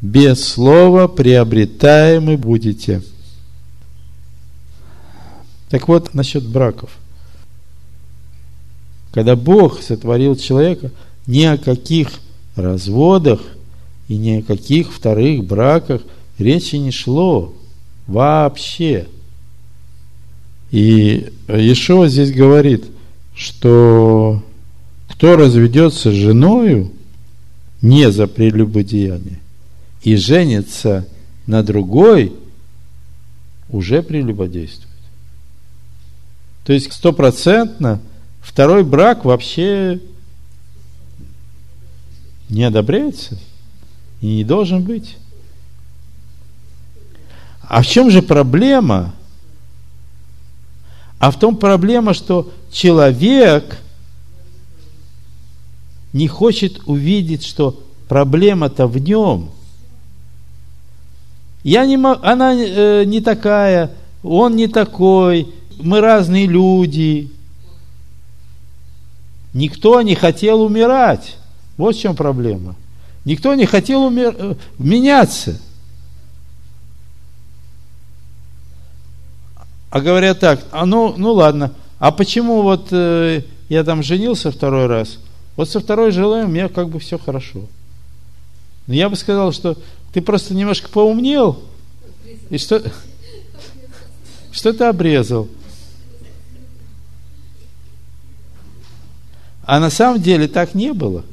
без 0.03 0.45
слова 0.45 1.07
приобретаемы 1.07 2.37
будете. 2.37 3.03
Так 5.71 5.89
вот, 5.89 6.13
насчет 6.13 6.47
браков. 6.47 6.91
Когда 9.13 9.37
Бог 9.37 9.81
сотворил 9.81 10.37
человека, 10.37 10.91
ни 11.27 11.45
о 11.45 11.57
каких 11.57 12.09
разводах 12.57 13.41
и 14.09 14.17
ни 14.17 14.41
о 14.41 14.43
каких 14.43 14.93
вторых 14.93 15.45
браках 15.45 16.03
речи 16.39 16.77
не 16.77 16.91
шло 16.91 17.55
вообще. 18.07 19.07
И 20.73 21.31
Иешуа 21.47 22.09
здесь 22.09 22.33
говорит, 22.33 22.85
что 23.35 24.43
кто 25.09 25.37
разведется 25.37 26.11
с 26.11 26.15
женою 26.15 26.91
не 27.83 28.11
за 28.11 28.27
прелюбодеяние, 28.27 29.42
и 30.03 30.17
женится 30.17 31.07
на 31.47 31.63
другой, 31.63 32.33
уже 33.69 34.03
прелюбодействует. 34.03 34.89
То 36.65 36.73
есть 36.73 36.93
стопроцентно 36.93 38.01
второй 38.41 38.85
брак 38.85 39.25
вообще 39.25 40.01
не 42.49 42.65
одобряется 42.65 43.39
и 44.21 44.27
не 44.37 44.45
должен 44.45 44.83
быть. 44.83 45.17
А 47.63 47.83
в 47.83 47.87
чем 47.87 48.11
же 48.11 48.23
проблема? 48.23 49.15
А 51.19 51.31
в 51.31 51.39
том 51.39 51.57
проблема, 51.57 52.13
что 52.13 52.53
человек 52.71 53.79
не 56.13 56.29
хочет 56.29 56.83
увидеть, 56.87 57.45
что 57.45 57.81
проблема-то 58.09 58.87
в 58.87 58.99
нем– 58.99 59.51
я 61.63 61.87
не 61.87 61.97
мог, 61.97 62.19
она 62.23 62.55
э, 62.55 63.05
не 63.05 63.21
такая, 63.21 63.91
он 64.23 64.57
не 64.57 64.67
такой, 64.67 65.53
мы 65.79 66.01
разные 66.01 66.47
люди. 66.47 67.31
Никто 69.55 70.01
не 70.03 70.15
хотел 70.15 70.63
умирать. 70.63 71.37
Вот 71.77 71.95
в 71.95 72.01
чем 72.01 72.17
проблема. 72.17 72.75
Никто 73.25 73.55
не 73.55 73.67
хотел 73.67 74.05
умер... 74.05 74.35
Э, 74.39 74.55
меняться. 74.79 75.61
А 79.91 80.01
говорят 80.01 80.41
так, 80.41 80.65
а 80.71 80.87
ну, 80.87 81.15
ну 81.19 81.33
ладно, 81.33 81.73
а 81.99 82.13
почему 82.13 82.63
вот 82.63 82.89
э, 82.93 83.43
я 83.69 83.85
там 83.85 84.03
женился 84.03 84.51
второй 84.51 84.87
раз? 84.87 85.19
Вот 85.55 85.69
со 85.69 85.81
второй 85.81 86.13
женой 86.13 86.45
у 86.45 86.49
меня 86.49 86.69
как 86.69 86.89
бы 86.89 86.99
все 86.99 87.19
хорошо. 87.19 87.67
Но 88.87 88.95
я 88.95 89.11
бы 89.11 89.17
сказал, 89.17 89.53
что 89.53 89.77
ты 90.13 90.21
просто 90.21 90.55
немножко 90.55 90.89
поумнел, 90.89 91.63
и 92.51 92.59
что, 92.59 92.83
что 94.51 94.73
ты 94.73 94.85
обрезал. 94.85 95.49
А 99.65 99.81
на 99.81 99.91
самом 99.91 100.21
деле 100.21 100.49
так 100.49 100.75
не 100.75 100.93
было. 100.93 101.25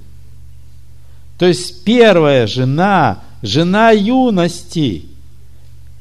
То 1.38 1.46
есть 1.46 1.84
первая 1.84 2.48
жена, 2.48 3.24
жена 3.42 3.92
юности, 3.92 5.06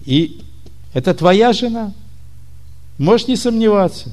и 0.04 0.42
это 0.92 1.14
твоя 1.14 1.52
жена. 1.52 1.92
Можешь 2.98 3.28
не 3.28 3.36
сомневаться. 3.36 4.12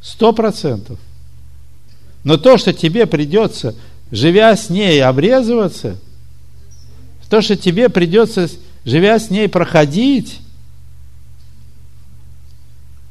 Сто 0.00 0.32
процентов. 0.32 0.98
Но 2.24 2.36
то, 2.36 2.58
что 2.58 2.72
тебе 2.72 3.06
придется, 3.06 3.74
живя 4.10 4.56
с 4.56 4.68
ней, 4.68 5.02
обрезываться, 5.02 5.96
то, 7.28 7.40
что 7.40 7.56
тебе 7.56 7.88
придется, 7.88 8.48
живя 8.84 9.18
с 9.18 9.30
ней, 9.30 9.48
проходить, 9.48 10.40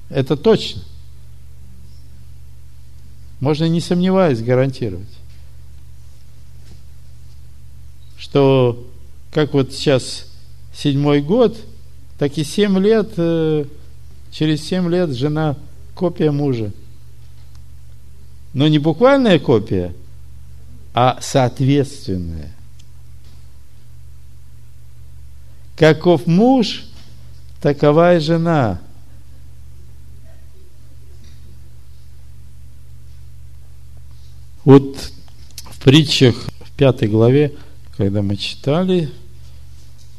это 0.09 0.37
точно. 0.37 0.81
Можно 3.39 3.65
не 3.65 3.81
сомневаясь 3.81 4.41
гарантировать, 4.41 5.07
что 8.17 8.87
как 9.31 9.53
вот 9.53 9.73
сейчас 9.73 10.27
седьмой 10.73 11.21
год, 11.21 11.57
так 12.17 12.37
и 12.37 12.43
семь 12.43 12.79
лет, 12.79 13.13
э, 13.17 13.65
через 14.31 14.65
семь 14.65 14.89
лет 14.89 15.11
жена 15.11 15.57
копия 15.93 16.31
мужа. 16.31 16.71
Но 18.53 18.69
не 18.69 18.79
буквальная 18.79 19.37
копия, 19.37 19.93
а 20.93 21.17
соответственная. 21.21 22.55
Каков 25.75 26.25
муж, 26.25 26.85
такова 27.61 28.15
и 28.15 28.19
жена. 28.19 28.81
Вот 34.63 35.11
в 35.63 35.83
притчах 35.83 36.35
в 36.61 36.71
пятой 36.71 37.07
главе, 37.07 37.53
когда 37.97 38.21
мы 38.21 38.35
читали 38.37 39.11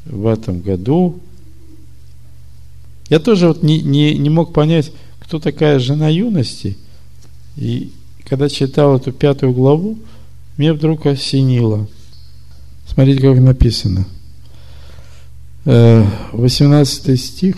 в 0.04 0.26
этом 0.26 0.60
году, 0.60 1.18
я 3.08 3.18
тоже 3.18 3.48
вот 3.48 3.62
не, 3.62 3.80
не, 3.80 4.16
не 4.16 4.30
мог 4.30 4.52
понять, 4.52 4.92
кто 5.20 5.40
такая 5.40 5.78
жена 5.78 6.08
юности. 6.08 6.76
И 7.56 7.92
когда 8.24 8.48
читал 8.48 8.96
эту 8.96 9.10
пятую 9.10 9.52
главу, 9.52 9.98
мне 10.58 10.72
вдруг 10.72 11.06
осенило. 11.06 11.88
Смотрите, 12.86 13.20
как 13.20 13.38
написано– 13.40 14.06
18 15.66 17.08
э, 17.08 17.16
стих 17.16 17.56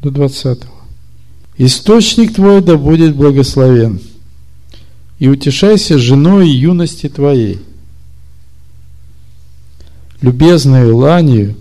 до 0.00 0.10
20. 0.10 0.60
Источник 1.58 2.34
твой 2.34 2.62
да 2.62 2.76
будет 2.76 3.16
благословен. 3.16 4.00
и 5.18 5.28
утешайся 5.28 5.98
женой 5.98 6.48
юности 6.50 7.08
твоей. 7.08 7.58
Любезную 10.20 10.94
ланию, 10.94 11.56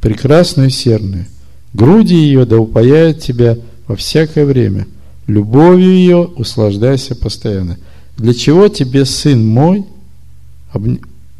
прекрасную 0.00 0.70
серную, 0.70 1.26
груди 1.72 2.14
ее 2.14 2.44
да 2.46 2.58
упаяют 2.58 3.20
тебя 3.20 3.58
во 3.88 3.96
всякое 3.96 4.46
время, 4.46 4.86
любовью 5.26 5.90
ее 5.90 6.18
услаждайся 6.18 7.16
постоянно. 7.16 7.78
Для 8.16 8.32
чего 8.32 8.68
тебе, 8.68 9.04
сын 9.04 9.44
мой, 9.44 9.84
об, 10.72 10.86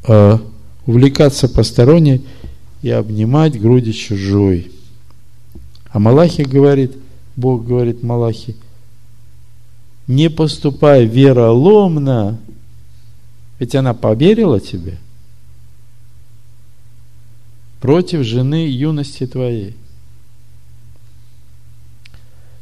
э, 0.08 0.38
увлекаться 0.90 1.48
посторонней 1.48 2.26
и 2.82 2.90
обнимать 2.90 3.60
груди 3.60 3.92
чужой? 3.92 4.72
А 5.92 5.98
Малахи 5.98 6.42
говорит, 6.42 6.96
Бог 7.36 7.64
говорит 7.64 8.02
Малахи, 8.02 8.56
не 10.06 10.28
поступай 10.28 11.06
вероломно, 11.06 12.38
ведь 13.60 13.74
она 13.76 13.94
поверила 13.94 14.58
тебе, 14.58 14.98
против 17.80 18.24
жены 18.24 18.66
юности 18.68 19.26
твоей. 19.26 19.76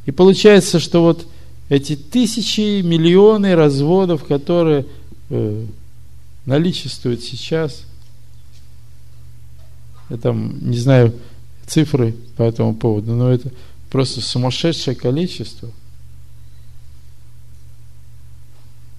И 0.04 0.10
получается, 0.10 0.78
что 0.78 1.02
вот 1.02 1.26
эти 1.68 1.96
тысячи, 1.96 2.82
миллионы 2.82 3.54
разводов, 3.54 4.24
которые 4.24 4.86
э, 5.30 5.66
наличествуют 6.46 7.22
сейчас, 7.22 7.84
я 10.10 10.16
там 10.16 10.58
не 10.70 10.78
знаю 10.78 11.14
цифры 11.66 12.14
по 12.36 12.42
этому 12.42 12.74
поводу, 12.74 13.14
но 13.14 13.30
это 13.30 13.50
просто 13.90 14.20
сумасшедшее 14.20 14.94
количество– 14.94 15.70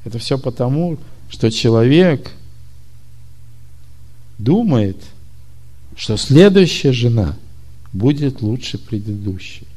Это 0.10 0.18
все 0.18 0.38
потому, 0.38 0.98
что 1.30 1.52
человек 1.52 2.32
думает, 4.38 4.98
что 5.96 6.18
следующая 6.18 6.94
жена 6.94 7.38
будет 7.92 8.42
лучше 8.42 8.78
предыдущей. 8.78 9.68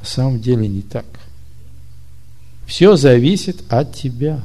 На 0.00 0.06
самом 0.06 0.40
деле 0.40 0.68
не 0.68 0.82
так. 0.82 1.04
Все 2.66 2.96
зависит 2.96 3.64
от 3.68 3.94
тебя. 3.94 4.42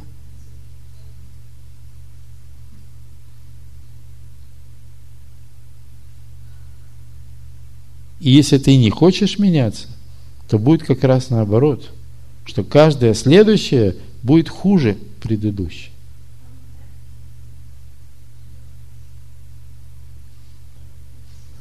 И 8.23 8.31
если 8.31 8.57
ты 8.57 8.75
не 8.77 8.89
хочешь 8.89 9.37
меняться, 9.37 9.87
то 10.49 10.57
будет 10.57 10.83
как 10.83 11.03
раз 11.03 11.29
наоборот– 11.29 11.91
что 12.45 12.63
каждое 12.63 13.13
следующее 13.13 13.95
будет 14.21 14.49
хуже 14.49 14.97
предыдущей. 15.21 15.91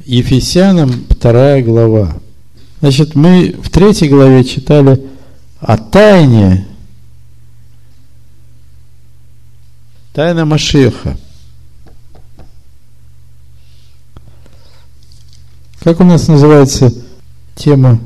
Ефесянам 0.05 0.91
вторая 1.09 1.63
глава. 1.63 2.17
Значит, 2.81 3.15
мы 3.15 3.55
в 3.63 3.71
третьей 3.71 4.09
главе 4.09 4.43
читали 4.43 5.01
о 5.61 5.79
тайне, 5.79 6.67
тайна 10.13 10.45
Машеха. 10.45 11.17
Как 15.83 16.01
у 16.01 16.05
нас 16.05 16.29
называется 16.29 16.93
тема, 17.57 17.99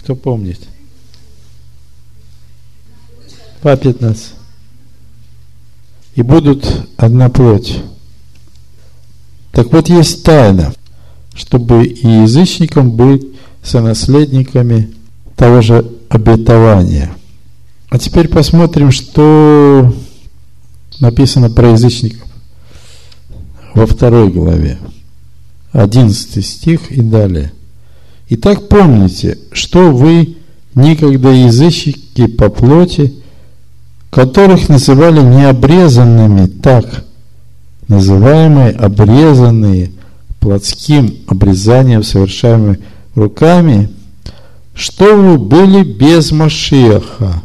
кто 0.00 0.14
помнит? 0.14 0.60
по 3.64 3.74
15. 3.74 4.34
И 6.16 6.22
будут 6.22 6.66
одна 6.98 7.30
плоть. 7.30 7.78
Так 9.52 9.72
вот, 9.72 9.88
есть 9.88 10.22
тайна, 10.22 10.74
чтобы 11.34 11.86
и 11.86 12.06
язычникам 12.06 12.90
быть 12.90 13.26
сонаследниками 13.62 14.92
того 15.34 15.62
же 15.62 15.90
обетования. 16.10 17.16
А 17.88 17.98
теперь 17.98 18.28
посмотрим, 18.28 18.90
что 18.90 19.94
написано 21.00 21.48
про 21.48 21.70
язычников 21.70 22.28
во 23.72 23.86
второй 23.86 24.30
главе. 24.30 24.78
11 25.74 26.46
стих 26.46 26.92
и 26.92 27.02
далее. 27.02 27.52
Итак, 28.28 28.68
помните, 28.68 29.38
что 29.52 29.90
вы 29.90 30.36
некогда 30.74 31.30
язычники 31.30 32.26
по 32.28 32.48
плоти, 32.48 33.12
которых 34.10 34.68
называли 34.68 35.20
необрезанными, 35.20 36.46
так 36.46 37.04
называемые 37.88 38.70
обрезанные 38.70 39.90
плотским 40.38 41.16
обрезанием, 41.26 42.04
совершаемыми 42.04 42.78
руками, 43.16 43.90
что 44.74 45.16
вы 45.16 45.38
были 45.38 45.82
без 45.82 46.30
Машеха. 46.30 47.42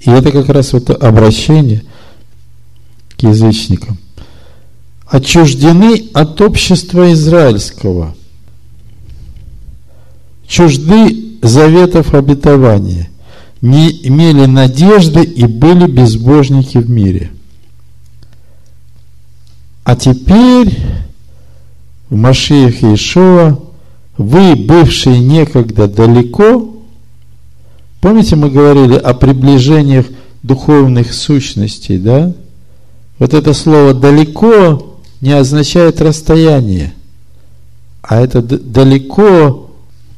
И 0.00 0.10
это 0.10 0.30
как 0.30 0.50
раз 0.50 0.74
вот 0.74 0.90
обращение 0.90 1.82
к 3.16 3.22
язычникам. 3.22 3.98
Отчуждены 5.06 6.08
от 6.14 6.40
общества 6.40 7.12
израильского, 7.12 8.14
чужды 10.46 11.38
заветов 11.42 12.14
обетования– 12.14 13.08
не 13.66 13.90
имели 14.06 14.46
надежды 14.46 15.22
и 15.22 15.46
были 15.46 15.86
безбожники 15.90 16.78
в 16.78 16.90
мире. 16.90 17.30
А 19.84 19.96
теперь 19.96 20.76
в 22.10 22.16
Машиях 22.16 22.82
Иешуа 22.82 23.58
вы, 24.18 24.56
бывшие 24.56 25.20
некогда 25.20 25.88
далеко, 25.88 26.76
помните, 28.00 28.36
мы 28.36 28.50
говорили 28.50 28.94
о 28.94 29.14
приближениях 29.14 30.06
духовных 30.42 31.12
сущностей, 31.12 31.98
да? 31.98 32.32
Вот 33.18 33.32
это 33.32 33.54
слово 33.54 33.94
«далеко» 33.94 34.95
не 35.20 35.32
означает 35.32 36.00
расстояние, 36.00 36.94
а 38.02 38.20
это 38.20 38.42
далеко 38.42 39.70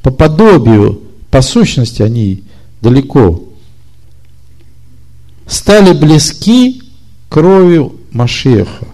по 0.02 0.10
подобию, 0.10 1.00
по 1.30 1.42
сущности 1.42 2.02
они 2.02 2.44
далеко, 2.80 3.42
стали 5.46 5.92
близки 5.92 6.82
кровью 7.28 7.94
Машеха. 8.10 8.86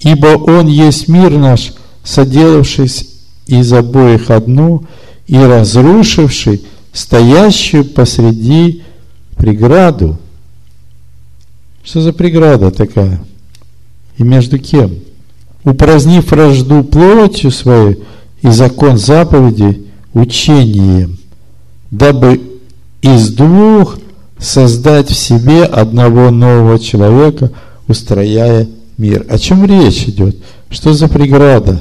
Ибо 0.00 0.26
Он 0.26 0.68
есть 0.68 1.08
мир 1.08 1.36
наш, 1.36 1.72
соделавшись 2.04 3.08
из 3.46 3.72
обоих 3.72 4.30
одну 4.30 4.84
и 5.26 5.36
разрушивший 5.36 6.64
стоящую 6.92 7.84
посреди 7.84 8.82
преграду. 9.36 10.18
Что 11.88 12.02
за 12.02 12.12
преграда 12.12 12.70
такая? 12.70 13.18
И 14.18 14.22
между 14.22 14.58
кем? 14.58 14.96
Упразднив 15.64 16.30
вражду 16.30 16.84
плотью 16.84 17.50
своей 17.50 18.04
и 18.42 18.50
закон 18.50 18.98
заповедей, 18.98 19.86
учением, 20.12 21.16
дабы 21.90 22.42
из 23.00 23.30
двух 23.30 23.98
создать 24.38 25.08
в 25.08 25.14
себе 25.14 25.64
одного 25.64 26.30
нового 26.30 26.78
человека, 26.78 27.52
устрояя 27.86 28.68
мир. 28.98 29.24
О 29.26 29.38
чем 29.38 29.64
речь 29.64 30.02
идет? 30.08 30.36
Что 30.68 30.92
за 30.92 31.08
преграда? 31.08 31.80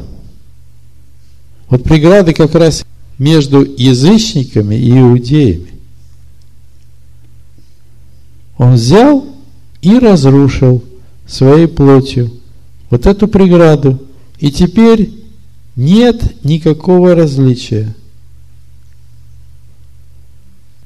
Вот 1.67 1.83
преграды 1.83 2.33
как 2.33 2.55
раз 2.55 2.85
между 3.19 3.61
язычниками 3.61 4.75
и 4.75 4.99
иудеями. 4.99 5.73
Он 8.57 8.75
взял 8.75 9.36
и 9.81 9.99
разрушил 9.99 10.83
своей 11.25 11.67
плотью 11.67 12.31
вот 12.89 13.05
эту 13.05 13.27
преграду. 13.27 14.01
И 14.39 14.51
теперь 14.51 15.11
нет 15.75 16.43
никакого 16.43 17.15
различия. 17.15 17.95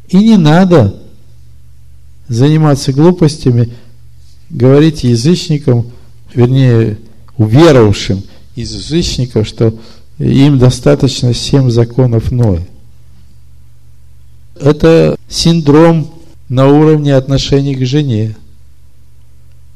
И 0.09 0.17
не 0.17 0.37
надо 0.37 1.01
заниматься 2.27 2.91
глупостями, 2.91 3.69
говорить 4.49 5.03
язычникам, 5.03 5.91
вернее, 6.33 6.97
уверовавшим 7.37 8.23
из 8.55 8.73
язычников, 8.73 9.47
что 9.47 9.73
им 10.17 10.59
достаточно 10.59 11.33
семь 11.33 11.69
законов 11.69 12.31
Ноя. 12.31 12.65
Это 14.59 15.17
синдром 15.27 16.13
на 16.49 16.67
уровне 16.67 17.15
отношений 17.15 17.75
к 17.75 17.85
жене. 17.85 18.35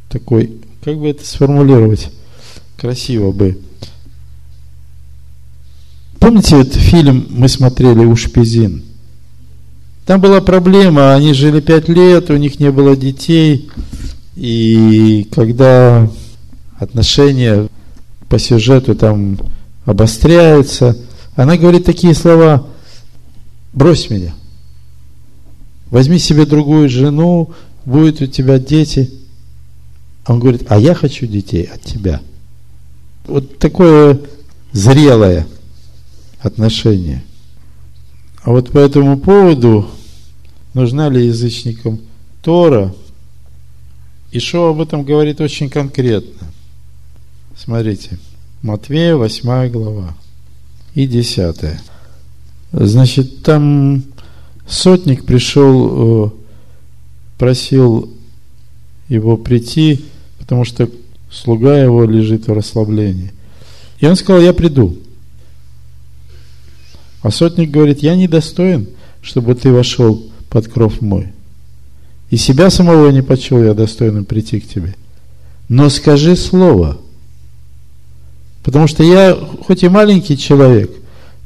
Такой, 0.09 0.51
как 0.83 0.97
бы 0.97 1.09
это 1.09 1.25
сформулировать 1.25 2.11
красиво 2.77 3.31
бы. 3.31 3.57
Помните 6.19 6.59
этот 6.61 6.75
фильм 6.75 7.27
мы 7.29 7.47
смотрели 7.47 8.05
у 8.05 8.15
Шпизин? 8.15 8.83
Там 10.05 10.21
была 10.21 10.41
проблема, 10.41 11.15
они 11.15 11.33
жили 11.33 11.59
пять 11.61 11.89
лет, 11.89 12.29
у 12.29 12.37
них 12.37 12.59
не 12.59 12.71
было 12.71 12.95
детей, 12.95 13.69
и 14.35 15.27
когда 15.31 16.09
отношения 16.77 17.67
по 18.29 18.37
сюжету 18.37 18.95
там 18.95 19.39
обостряются, 19.85 20.95
она 21.35 21.57
говорит 21.57 21.85
такие 21.85 22.13
слова, 22.13 22.67
брось 23.73 24.09
меня, 24.09 24.33
возьми 25.89 26.19
себе 26.19 26.45
другую 26.45 26.89
жену, 26.89 27.51
будет 27.85 28.21
у 28.21 28.27
тебя 28.27 28.59
дети. 28.59 29.11
Он 30.27 30.39
говорит, 30.39 30.65
а 30.69 30.79
я 30.79 30.95
хочу 30.95 31.27
детей 31.27 31.63
от 31.63 31.81
тебя. 31.81 32.21
Вот 33.25 33.59
такое 33.59 34.19
зрелое 34.71 35.47
отношение. 36.39 37.23
А 38.41 38.51
вот 38.51 38.71
по 38.71 38.77
этому 38.79 39.19
поводу, 39.19 39.89
нужна 40.73 41.09
ли 41.09 41.27
язычникам 41.27 41.99
Тора, 42.41 42.93
Ишо 44.31 44.69
об 44.69 44.81
этом 44.81 45.03
говорит 45.03 45.39
очень 45.41 45.69
конкретно. 45.69 46.47
Смотрите, 47.55 48.19
Матвея 48.61 49.15
8 49.15 49.69
глава 49.69 50.15
и 50.93 51.07
10. 51.07 51.55
Значит, 52.73 53.43
там 53.43 54.03
сотник 54.67 55.23
пришел, 55.25 56.27
э, 56.27 56.31
просил 57.37 58.11
его 59.07 59.37
прийти, 59.37 60.03
потому 60.45 60.63
что 60.63 60.87
слуга 61.31 61.75
его 61.75 62.05
лежит 62.05 62.45
в 62.47 62.53
расслаблении. 62.53 63.33
И 63.99 64.05
он 64.05 64.15
сказал, 64.15 64.41
я 64.41 64.53
приду. 64.53 64.95
А 67.23 67.31
сотник 67.31 67.71
говорит, 67.71 68.03
я 68.03 68.15
недостоин, 68.15 68.87
чтобы 69.23 69.55
ты 69.55 69.71
вошел 69.71 70.29
под 70.51 70.67
кров 70.67 71.01
мой. 71.01 71.29
И 72.29 72.37
себя 72.37 72.69
самого 72.69 73.09
не 73.09 73.23
почел 73.23 73.63
я 73.63 73.73
достойным 73.73 74.25
прийти 74.25 74.59
к 74.59 74.67
тебе. 74.67 74.93
Но 75.67 75.89
скажи 75.89 76.35
слово. 76.35 76.99
Потому 78.63 78.85
что 78.85 79.01
я, 79.01 79.35
хоть 79.65 79.81
и 79.81 79.89
маленький 79.89 80.37
человек, 80.37 80.91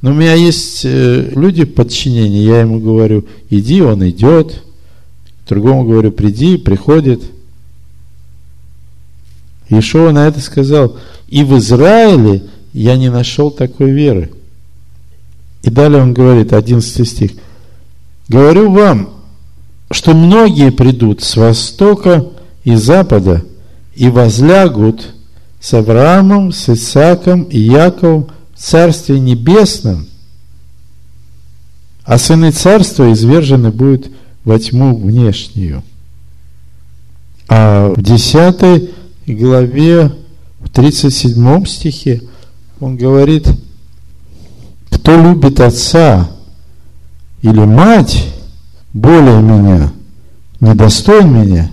но 0.01 0.11
у 0.11 0.13
меня 0.13 0.33
есть 0.33 0.81
э, 0.83 1.31
люди 1.33 1.63
в 1.63 1.73
подчинении. 1.73 2.43
Я 2.43 2.59
ему 2.59 2.79
говорю, 2.79 3.25
иди, 3.49 3.81
он 3.81 4.07
идет. 4.09 4.61
Другому 5.47 5.85
говорю, 5.85 6.11
приди, 6.11 6.57
приходит. 6.57 7.21
Ишуа 9.69 10.11
на 10.11 10.27
это 10.27 10.39
сказал, 10.39 10.97
и 11.27 11.43
в 11.43 11.57
Израиле 11.57 12.43
я 12.73 12.97
не 12.97 13.09
нашел 13.09 13.51
такой 13.51 13.91
веры. 13.91 14.31
И 15.61 15.69
далее 15.69 16.01
он 16.01 16.13
говорит, 16.13 16.53
11 16.53 17.07
стих. 17.07 17.31
Говорю 18.27 18.71
вам, 18.71 19.09
что 19.91 20.13
многие 20.13 20.71
придут 20.71 21.21
с 21.21 21.35
востока 21.35 22.25
и 22.63 22.75
запада 22.75 23.43
и 23.95 24.09
возлягут 24.09 25.13
с 25.59 25.73
Авраамом, 25.73 26.51
с 26.51 26.69
Исааком 26.69 27.43
и 27.43 27.59
Яковом 27.59 28.29
в 28.55 28.59
Царстве 28.59 29.19
Небесном, 29.19 30.07
а 32.03 32.17
сыны 32.17 32.51
царства 32.51 33.11
извержены 33.11 33.71
будут 33.71 34.09
во 34.43 34.57
тьму 34.57 34.95
внешнюю. 34.95 35.83
А 37.47 37.93
в 37.95 38.01
10 38.01 38.89
главе, 39.33 40.11
в 40.59 40.69
37 40.69 41.65
стихе, 41.65 42.21
он 42.79 42.97
говорит, 42.97 43.47
кто 44.89 45.21
любит 45.21 45.59
отца 45.59 46.29
или 47.41 47.65
мать 47.65 48.25
более 48.93 49.41
меня, 49.41 49.91
недостоин 50.59 51.33
меня, 51.33 51.71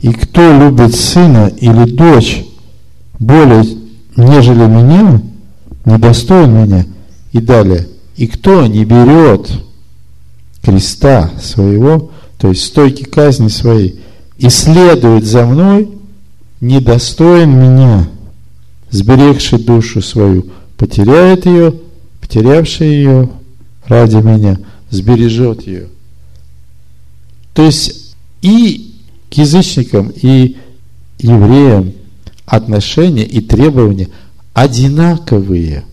и 0.00 0.12
кто 0.12 0.58
любит 0.58 0.94
сына 0.94 1.52
или 1.56 1.84
дочь 1.90 2.44
более, 3.18 3.64
нежели 4.16 4.66
меня, 4.66 5.20
недостоин 5.84 6.52
меня. 6.52 6.86
И 7.32 7.40
далее, 7.40 7.86
и 8.16 8.26
кто 8.26 8.66
не 8.66 8.84
берет 8.84 9.50
креста 10.62 11.30
своего, 11.40 12.10
то 12.38 12.48
есть 12.48 12.64
стойки 12.64 13.04
казни 13.04 13.48
своей, 13.48 14.00
и 14.36 14.48
следует 14.48 15.24
за 15.24 15.46
мной, 15.46 15.90
недостоин 16.60 17.50
меня, 17.50 18.08
сберегший 18.90 19.58
душу 19.58 20.02
свою, 20.02 20.46
потеряет 20.76 21.46
ее, 21.46 21.74
потерявший 22.20 22.88
ее 22.88 23.30
ради 23.86 24.16
меня, 24.16 24.58
сбережет 24.90 25.66
ее. 25.66 25.88
То 27.54 27.64
есть 27.64 28.14
и 28.42 28.94
к 29.30 29.34
язычникам, 29.34 30.12
и 30.14 30.56
евреям 31.18 31.92
отношения 32.46 33.24
и 33.24 33.40
требования 33.40 34.08
одинаковые. 34.52 35.84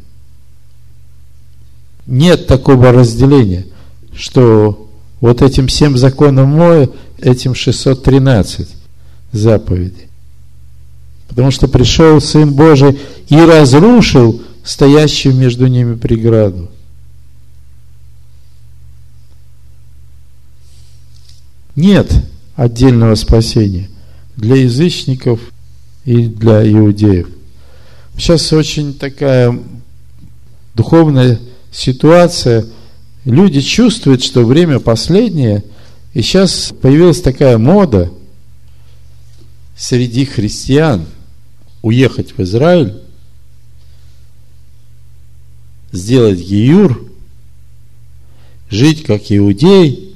Нет 2.05 2.47
такого 2.47 2.91
разделения, 2.91 3.65
что 4.13 4.89
вот 5.19 5.41
этим 5.41 5.67
всем 5.67 5.97
законам 5.97 6.49
Моя, 6.49 6.87
этим 7.19 7.53
613 7.53 8.69
заповедей. 9.31 10.06
Потому 11.27 11.51
что 11.51 11.67
пришел 11.67 12.21
Сын 12.21 12.53
Божий 12.53 12.99
и 13.29 13.35
разрушил 13.37 14.41
стоящую 14.63 15.35
между 15.35 15.67
ними 15.67 15.95
преграду. 15.95 16.69
Нет 21.75 22.11
отдельного 22.55 23.15
спасения 23.15 23.87
для 24.35 24.55
язычников 24.55 25.39
и 26.05 26.25
для 26.25 26.67
иудеев. 26.69 27.27
Сейчас 28.17 28.51
очень 28.51 28.95
такая 28.95 29.57
духовная 30.73 31.39
ситуация. 31.71 32.65
Люди 33.25 33.61
чувствуют, 33.61 34.23
что 34.23 34.43
время 34.43 34.79
последнее, 34.79 35.63
и 36.13 36.21
сейчас 36.21 36.73
появилась 36.81 37.21
такая 37.21 37.57
мода 37.57 38.11
среди 39.75 40.25
христиан 40.25 41.05
уехать 41.87 42.37
в 42.37 42.41
Израиль, 42.41 43.01
сделать 45.91 46.39
гиюр, 46.39 47.09
жить 48.69 49.03
как 49.03 49.31
иудей– 49.31 50.03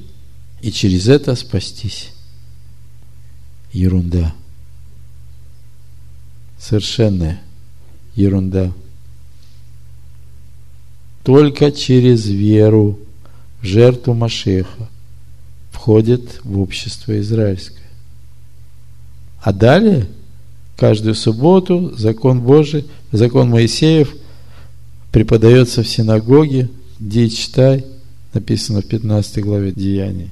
и 0.62 0.70
через 0.70 1.08
это 1.08 1.34
спастись. 1.34 2.12
Ерунда. 3.72 4.32
Совершенная 6.58 7.42
ерунда. 8.14 8.72
Только 11.24 11.72
через 11.72 12.26
веру 12.26 12.98
в 13.60 13.64
жертву 13.66 14.14
Машеха 14.14 14.88
входит 15.72 16.40
в 16.44 16.60
общество 16.60 17.18
израильское. 17.20 17.78
А 19.40 19.52
далее, 19.52 20.06
каждую 20.76 21.14
субботу, 21.14 21.92
закон 21.96 22.40
Божий, 22.40 22.86
закон 23.12 23.50
Моисеев 23.50 24.14
преподается 25.10 25.82
в 25.82 25.88
синагоге, 25.88 26.70
где 26.98 27.28
читай, 27.28 27.84
написано 28.32 28.80
в 28.80 28.86
15 28.86 29.42
главе 29.42 29.72
Деяний. 29.72 30.30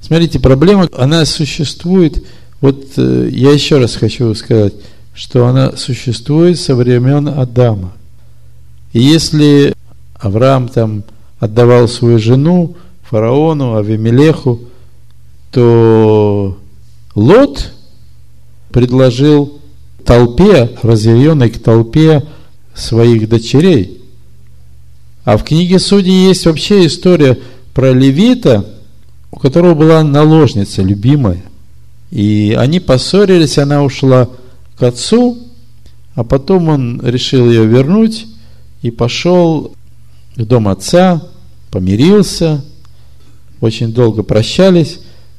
Смотрите, 0.00 0.38
проблема, 0.38 0.88
она 0.98 1.24
существует, 1.24 2.22
вот 2.60 2.92
э, 2.98 3.30
я 3.32 3.52
еще 3.52 3.78
раз 3.78 3.96
хочу 3.96 4.34
сказать, 4.34 4.74
что 5.14 5.46
она 5.46 5.76
существует 5.76 6.58
со 6.58 6.74
времен 6.74 7.28
Адама. 7.28 7.92
И 8.92 9.00
если 9.00 9.74
Авраам 10.14 10.68
там 10.68 11.04
отдавал 11.38 11.88
свою 11.88 12.18
жену 12.18 12.76
фараону, 13.02 13.76
Авимелеху, 13.76 14.60
то 15.54 16.58
Лот 17.14 17.70
предложил 18.72 19.60
толпе, 20.04 20.76
разъяренной 20.82 21.48
к 21.48 21.62
толпе 21.62 22.24
своих 22.74 23.28
дочерей. 23.28 24.02
А 25.24 25.36
в 25.36 25.44
книге 25.44 25.78
Судей 25.78 26.26
есть 26.26 26.44
вообще 26.44 26.86
история 26.86 27.38
про 27.72 27.92
Левита, 27.92 28.68
у 29.30 29.38
которого 29.38 29.74
была 29.74 30.02
наложница, 30.02 30.82
любимая. 30.82 31.42
И 32.10 32.54
они 32.58 32.80
поссорились, 32.80 33.56
она 33.56 33.84
ушла 33.84 34.28
к 34.76 34.82
отцу, 34.82 35.38
а 36.16 36.24
потом 36.24 36.68
он 36.68 37.00
решил 37.00 37.48
ее 37.48 37.64
вернуть 37.64 38.26
и 38.82 38.90
пошел 38.90 39.72
в 40.34 40.44
дом 40.44 40.66
отца, 40.66 41.22
помирился, 41.70 42.64
очень 43.60 43.92
долго 43.92 44.24
прощались, 44.24 44.98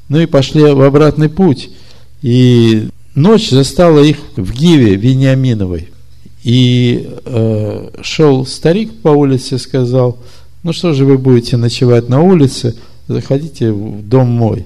ну 0.10 0.20
и 0.20 0.26
пошли 0.26 0.64
в 0.64 0.82
обратный 0.82 1.30
путь. 1.30 1.70
И 2.22 2.90
ночь 3.16 3.50
застала 3.50 4.00
их 4.00 4.18
в 4.36 4.52
Гиве 4.54 4.96
Вениаминовой. 4.96 5.90
И 6.44 7.10
э, 7.26 7.90
шел 8.02 8.46
старик 8.46 9.02
по 9.02 9.10
улице, 9.10 9.58
сказал, 9.58 10.18
ну 10.64 10.74
что 10.74 10.94
же 10.94 11.06
вы 11.06 11.18
будете 11.18 11.58
ночевать 11.58 12.08
на 12.08 12.22
улице, 12.22 12.76
заходите 13.08 13.72
в 13.72 14.08
дом 14.08 14.28
мой. 14.28 14.66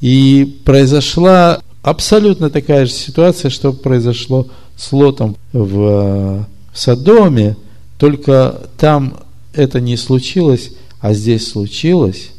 И 0.00 0.60
произошла 0.64 1.60
абсолютно 1.82 2.50
такая 2.50 2.86
же 2.86 2.92
ситуация, 2.92 3.50
что 3.50 3.72
произошло 3.72 4.48
с 4.76 4.92
Лотом 4.92 5.36
в, 5.52 5.80
э, 5.80 6.44
в 6.72 6.78
Содоме, 6.78 7.56
только 7.98 8.68
там 8.76 9.18
это 9.52 9.80
не 9.80 9.96
случилось, 9.96 10.72
а 11.00 11.14
здесь 11.14 11.48
случилось. 11.48 12.30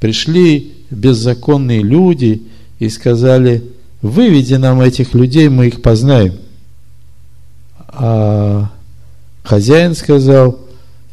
Пришли 0.00 0.72
беззаконные 0.92 1.82
люди 1.82 2.42
и 2.78 2.88
сказали, 2.88 3.64
выведи 4.00 4.54
нам 4.54 4.80
этих 4.80 5.14
людей, 5.14 5.48
мы 5.48 5.68
их 5.68 5.82
познаем. 5.82 6.34
А 7.88 8.70
хозяин 9.42 9.94
сказал, 9.94 10.58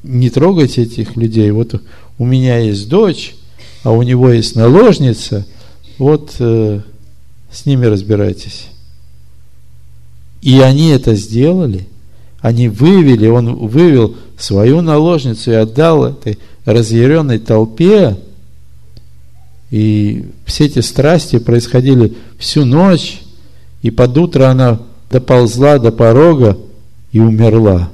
не 0.03 0.29
трогайте 0.29 0.83
этих 0.83 1.15
людей. 1.15 1.51
Вот 1.51 1.81
у 2.17 2.25
меня 2.25 2.57
есть 2.57 2.89
дочь, 2.89 3.35
а 3.83 3.91
у 3.91 4.01
него 4.01 4.29
есть 4.29 4.55
наложница. 4.55 5.45
Вот 5.97 6.35
э, 6.39 6.81
с 7.51 7.65
ними 7.65 7.85
разбирайтесь. 7.85 8.67
И 10.41 10.59
они 10.59 10.89
это 10.89 11.15
сделали. 11.15 11.87
Они 12.39 12.69
вывели, 12.69 13.27
он 13.27 13.55
вывел 13.55 14.15
свою 14.37 14.81
наложницу 14.81 15.51
и 15.51 15.55
отдал 15.55 16.05
этой 16.05 16.39
разъяренной 16.63 17.39
толпе. 17.39 18.17
И 19.71 20.31
все 20.45 20.65
эти 20.65 20.79
страсти 20.79 21.37
происходили 21.37 22.15
всю 22.37 22.65
ночь, 22.65 23.21
и 23.81 23.91
под 23.91 24.17
утро 24.17 24.49
она 24.49 24.79
доползла 25.09 25.77
до 25.77 25.91
порога, 25.91 26.57
и 27.11 27.19
умерла. 27.19 27.89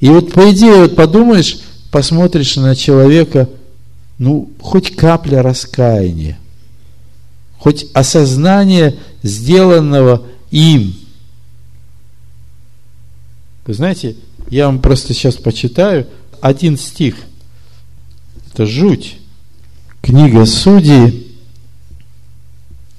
И 0.00 0.08
вот 0.08 0.32
по 0.32 0.50
идее, 0.50 0.82
вот 0.82 0.96
подумаешь, 0.96 1.60
посмотришь 1.90 2.56
на 2.56 2.74
человека, 2.74 3.48
ну, 4.18 4.50
хоть 4.60 4.94
капля 4.94 5.42
раскаяния, 5.42 6.38
хоть 7.58 7.86
осознание 7.92 8.98
сделанного 9.22 10.22
им. 10.50 10.94
Вы 13.66 13.74
знаете, 13.74 14.16
я 14.48 14.66
вам 14.66 14.80
просто 14.80 15.14
сейчас 15.14 15.36
почитаю 15.36 16.06
один 16.40 16.76
стих. 16.76 17.14
Это 18.52 18.66
жуть. 18.66 19.16
Книга 20.02 20.44
Судей, 20.44 21.34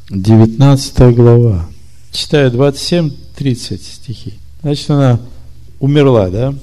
19 0.09 1.15
глава 1.15 1.69
читаю 2.11 2.51
27-30 2.51 3.13
стихи. 3.77 4.33
Значит, 4.61 4.89
она 4.89 5.19
умерла, 5.79 6.29
да? 6.29 6.55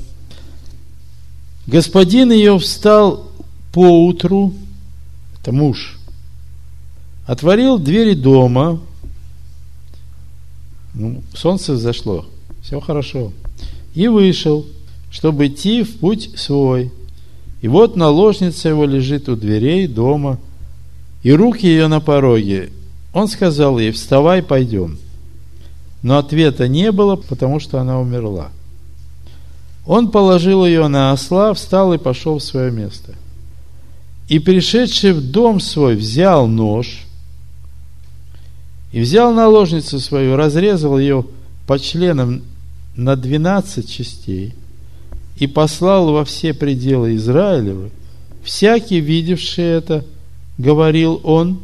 Господин 1.68 2.32
ее 2.32 2.59
встал 2.59 3.30
поутру, 3.72 4.55
это 5.41 5.53
муж, 5.53 5.99
отворил 7.26 7.78
двери 7.78 8.14
дома, 8.14 8.80
ну, 10.95 11.22
солнце 11.32 11.74
взошло, 11.74 12.26
все 12.61 12.80
хорошо, 12.80 13.32
и 13.95 14.09
вышел, 14.09 14.66
чтобы 15.12 15.47
идти 15.47 15.84
в 15.84 15.99
путь 15.99 16.30
свой. 16.36 16.91
И 17.61 17.69
вот 17.69 17.97
наложница 17.97 18.69
его 18.69 18.85
лежит 18.85 19.29
у 19.29 19.37
дверей 19.37 19.87
дома, 19.87 20.39
и 21.23 21.33
руки 21.33 21.67
ее 21.67 21.89
на 21.89 22.01
пороге. 22.01 22.71
Он 23.13 23.29
сказал 23.29 23.79
ей, 23.79 23.91
вставай, 23.91 24.43
пойдем. 24.43 24.99
Но 26.03 26.17
ответа 26.17 26.69
не 26.69 26.91
было, 26.93 27.17
потому 27.17 27.61
что 27.61 27.79
она 27.79 28.01
умерла. 28.01 28.49
Он 29.87 30.11
положил 30.11 30.65
ее 30.65 30.89
на 30.89 31.13
осла, 31.13 31.53
встал 31.53 31.93
и 31.93 31.99
пошел 31.99 32.39
в 32.39 32.43
свое 32.43 32.71
место. 32.71 33.15
И 34.29 34.39
пришедший 34.39 35.13
в 35.13 35.31
дом 35.31 35.61
свой 35.61 35.97
взял 35.97 36.47
нож 36.47 37.05
и 38.93 39.01
взял 39.01 39.35
наложницу 39.35 39.99
свою, 39.99 40.37
разрезал 40.37 40.99
ее 40.99 41.27
по 41.67 41.79
членам 41.79 42.43
на 42.95 43.17
12 43.17 43.91
частей 43.91 44.55
и 45.41 45.47
послал 45.47 46.12
во 46.12 46.24
все 46.24 46.55
пределы 46.55 47.16
Израилевы. 47.16 47.91
Всякий, 48.45 49.01
видевший 49.01 49.64
это, 49.64 50.05
говорил 50.59 51.20
он, 51.24 51.61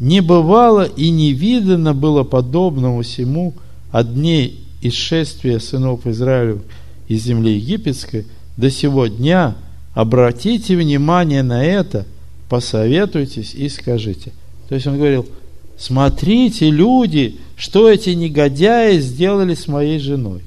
не 0.00 0.22
бывало 0.22 0.84
и 0.84 1.10
не 1.10 1.34
видано 1.34 1.94
было 1.94 2.24
подобному 2.24 3.02
всему 3.02 3.54
от 3.90 4.14
дней 4.14 4.64
исшествия 4.80 5.60
сынов 5.60 6.06
Израилев 6.06 6.62
из 7.08 7.24
земли 7.24 7.56
египетской 7.56 8.24
до 8.56 8.70
сего 8.70 9.06
дня. 9.06 9.54
Обратите 9.92 10.76
внимание 10.76 11.42
на 11.42 11.62
это, 11.62 12.06
посоветуйтесь 12.48 13.54
и 13.54 13.68
скажите. 13.68 14.32
То 14.70 14.76
есть 14.76 14.86
он 14.86 14.96
говорил, 14.96 15.26
смотрите, 15.76 16.70
люди, 16.70 17.36
что 17.56 17.90
эти 17.90 18.10
негодяи 18.10 18.98
сделали 19.00 19.54
с 19.54 19.68
моей 19.68 19.98
женой. 19.98 20.40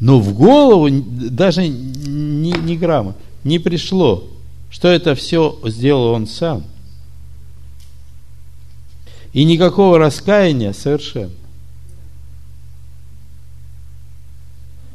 Но 0.00 0.18
в 0.18 0.34
голову 0.34 0.88
даже 0.90 1.68
ни, 1.68 2.56
ни 2.58 2.76
грамма 2.76 3.14
не 3.44 3.58
пришло, 3.58 4.24
что 4.70 4.88
это 4.88 5.14
все 5.14 5.58
сделал 5.64 6.14
он 6.14 6.26
сам– 6.26 6.64
и 9.32 9.44
никакого 9.44 9.98
раскаяния 9.98 10.72
совершенно. 10.72 11.32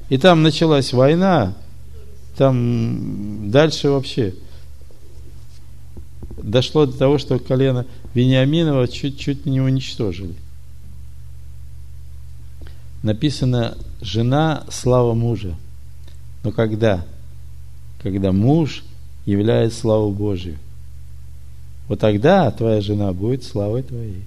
И 0.09 0.17
там 0.17 0.43
началась 0.43 0.93
война, 0.93 1.55
там 2.37 3.49
дальше 3.49 3.89
вообще 3.89 4.35
дошло 6.37 6.85
до 6.85 6.95
того, 6.95 7.17
что 7.17 7.39
колено 7.39 7.85
Вениаминова 8.13 8.87
чуть-чуть 8.87 9.45
не 9.45 9.61
уничтожили. 9.61 10.35
Написано 13.01 13.77
«жена– 14.05 14.63
слава 14.69 15.13
мужа». 15.13 15.55
Но 16.43 16.51
когда? 16.51 17.03
Когда 18.03 18.31
муж 18.31 18.83
являет 19.25 19.73
славу 19.73 20.11
Божию. 20.11 20.57
Вот 21.87 21.99
тогда 21.99 22.51
твоя 22.51 22.81
жена 22.81 23.13
будет 23.13 23.43
славой 23.43 23.81
твоей. 23.81 24.23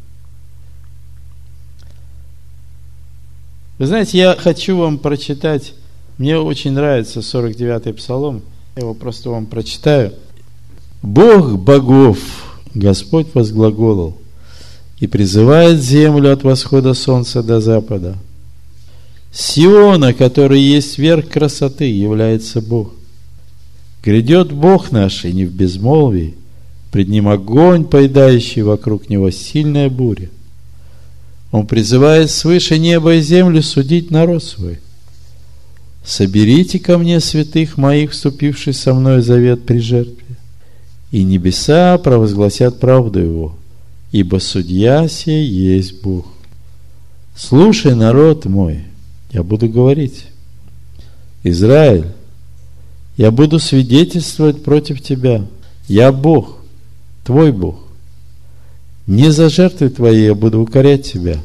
Вы 3.79 3.87
знаете, 3.87 4.19
я 4.19 4.35
хочу 4.35 4.77
вам 4.77 4.99
прочитать, 4.99 5.75
мне 6.19 6.37
очень 6.37 6.73
нравится 6.73 7.21
49-й 7.21 7.95
псалом, 7.95 8.43
я 8.75 8.83
его 8.83 8.95
просто 8.95 9.31
вам 9.31 9.47
прочитаю. 9.47 10.13
Бог 11.03 11.57
богов, 11.57 12.19
Господь 12.75 13.33
возглаголал, 13.33 14.19
и 14.99 15.07
призывает 15.07 15.81
землю 15.81 16.33
от 16.33 16.43
восхода 16.43 16.95
солнца 16.95 17.45
до 17.45 17.61
запада. 17.61 18.17
Сиона, 19.33 20.15
который 20.15 20.61
есть 20.61 20.99
верх 20.99 21.29
красоты, 21.29 21.85
является 21.85 22.61
Бог. 22.61 22.93
Грядет 24.03 24.53
Бог 24.53 24.91
наш, 24.91 25.25
и 25.25 25.33
не 25.33 25.45
в 25.45 25.53
безмолвии, 25.53 26.35
Пред 26.91 27.09
ним 27.09 27.29
огонь, 27.29 27.85
поедающий 27.85 28.63
вокруг 28.63 29.11
него 29.11 29.31
сильная 29.31 29.91
буря. 29.91 30.31
Он 31.51 31.67
призывает 31.67 32.31
свыше 32.31 32.79
неба 32.79 33.15
и 33.15 33.21
землю 33.21 33.63
судить 33.63 34.11
народ 34.11 34.43
свой. 34.43 34.79
Соберите 36.05 36.79
ко 36.79 36.97
мне 36.97 37.21
святых 37.21 37.77
моих, 37.77 38.13
вступивших 38.13 38.75
со 38.75 38.95
мной 38.95 39.21
завет 39.21 39.65
при 39.67 39.79
жертве, 39.79 40.37
и 41.11 41.23
небеса 41.23 41.99
провозгласят 41.99 42.81
правду 42.81 43.19
его, 43.19 43.57
ибо 44.13 44.39
судья 44.39 45.07
сей 45.09 45.47
есть 45.47 46.01
Бог. 46.03 46.27
Слушай, 47.37 47.95
народ 47.95 48.47
мой, 48.47 48.85
я 49.33 49.43
буду 49.43 49.69
говорить. 49.69 50.27
Израиль, 51.43 52.07
я 53.17 53.31
буду 53.31 53.59
свидетельствовать 53.59 54.63
против 54.63 55.03
тебя. 55.03 55.47
Я 55.87 56.13
Бог, 56.13 56.59
твой 57.25 57.53
Бог. 57.53 57.81
Не 59.07 59.31
за 59.31 59.49
жертвы 59.49 59.89
твои 59.89 60.25
я 60.25 60.35
буду 60.35 60.61
укорять 60.61 61.11
тебя. 61.11 61.39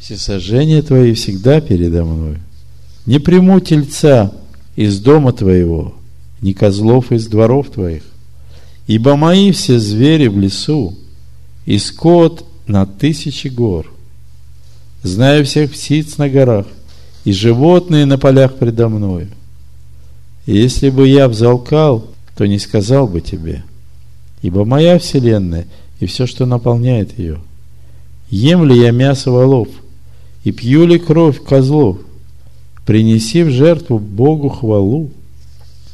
Все 0.00 0.16
сожжения 0.16 0.82
твои 0.82 1.14
всегда 1.14 1.60
передо 1.60 2.04
мной. 2.04 2.38
Не 3.06 3.18
приму 3.18 3.60
тельца 3.60 4.32
из 4.76 5.00
дома 5.00 5.32
твоего, 5.32 5.94
ни 6.40 6.52
козлов 6.52 7.12
из 7.12 7.26
дворов 7.26 7.70
твоих. 7.70 8.02
Ибо 8.86 9.16
мои 9.16 9.50
все 9.50 9.78
звери 9.78 10.28
в 10.28 10.38
лесу, 10.38 10.96
и 11.64 11.78
скот 11.78 12.44
на 12.66 12.86
тысячи 12.86 13.48
гор. 13.48 13.90
Знаю 15.02 15.44
всех 15.44 15.72
птиц 15.72 16.18
на 16.18 16.28
горах, 16.28 16.66
и 17.24 17.32
животные 17.32 18.06
на 18.06 18.18
полях 18.18 18.56
предо 18.56 18.88
мною. 18.88 19.28
И 20.46 20.56
если 20.56 20.90
бы 20.90 21.08
я 21.08 21.28
взалкал, 21.28 22.06
то 22.36 22.46
не 22.46 22.58
сказал 22.58 23.06
бы 23.06 23.20
тебе– 23.20 23.64
ибо 24.44 24.66
моя 24.66 24.98
вселенная 24.98 25.66
и 26.00 26.04
все, 26.04 26.26
что 26.26 26.44
наполняет 26.44 27.18
ее. 27.18 27.38
Ем 28.28 28.62
ли 28.64 28.78
я 28.78 28.90
мясо 28.90 29.30
волов 29.30 29.68
и 30.44 30.52
пью 30.52 30.86
ли 30.86 30.98
кровь 30.98 31.42
козлов, 31.42 31.96
принеси 32.84 33.42
в 33.42 33.48
жертву 33.48 33.98
Богу 33.98 34.50
хвалу 34.50 35.10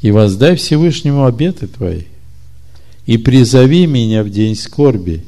и 0.03 0.11
воздай 0.11 0.57
Всевышнему 0.57 1.27
обеты 1.27 1.69
твои, 1.69 2.03
и 3.07 3.19
призови 3.19 3.87
меня 3.87 4.25
в 4.25 4.31
день 4.31 4.57
скорби, 4.57 5.23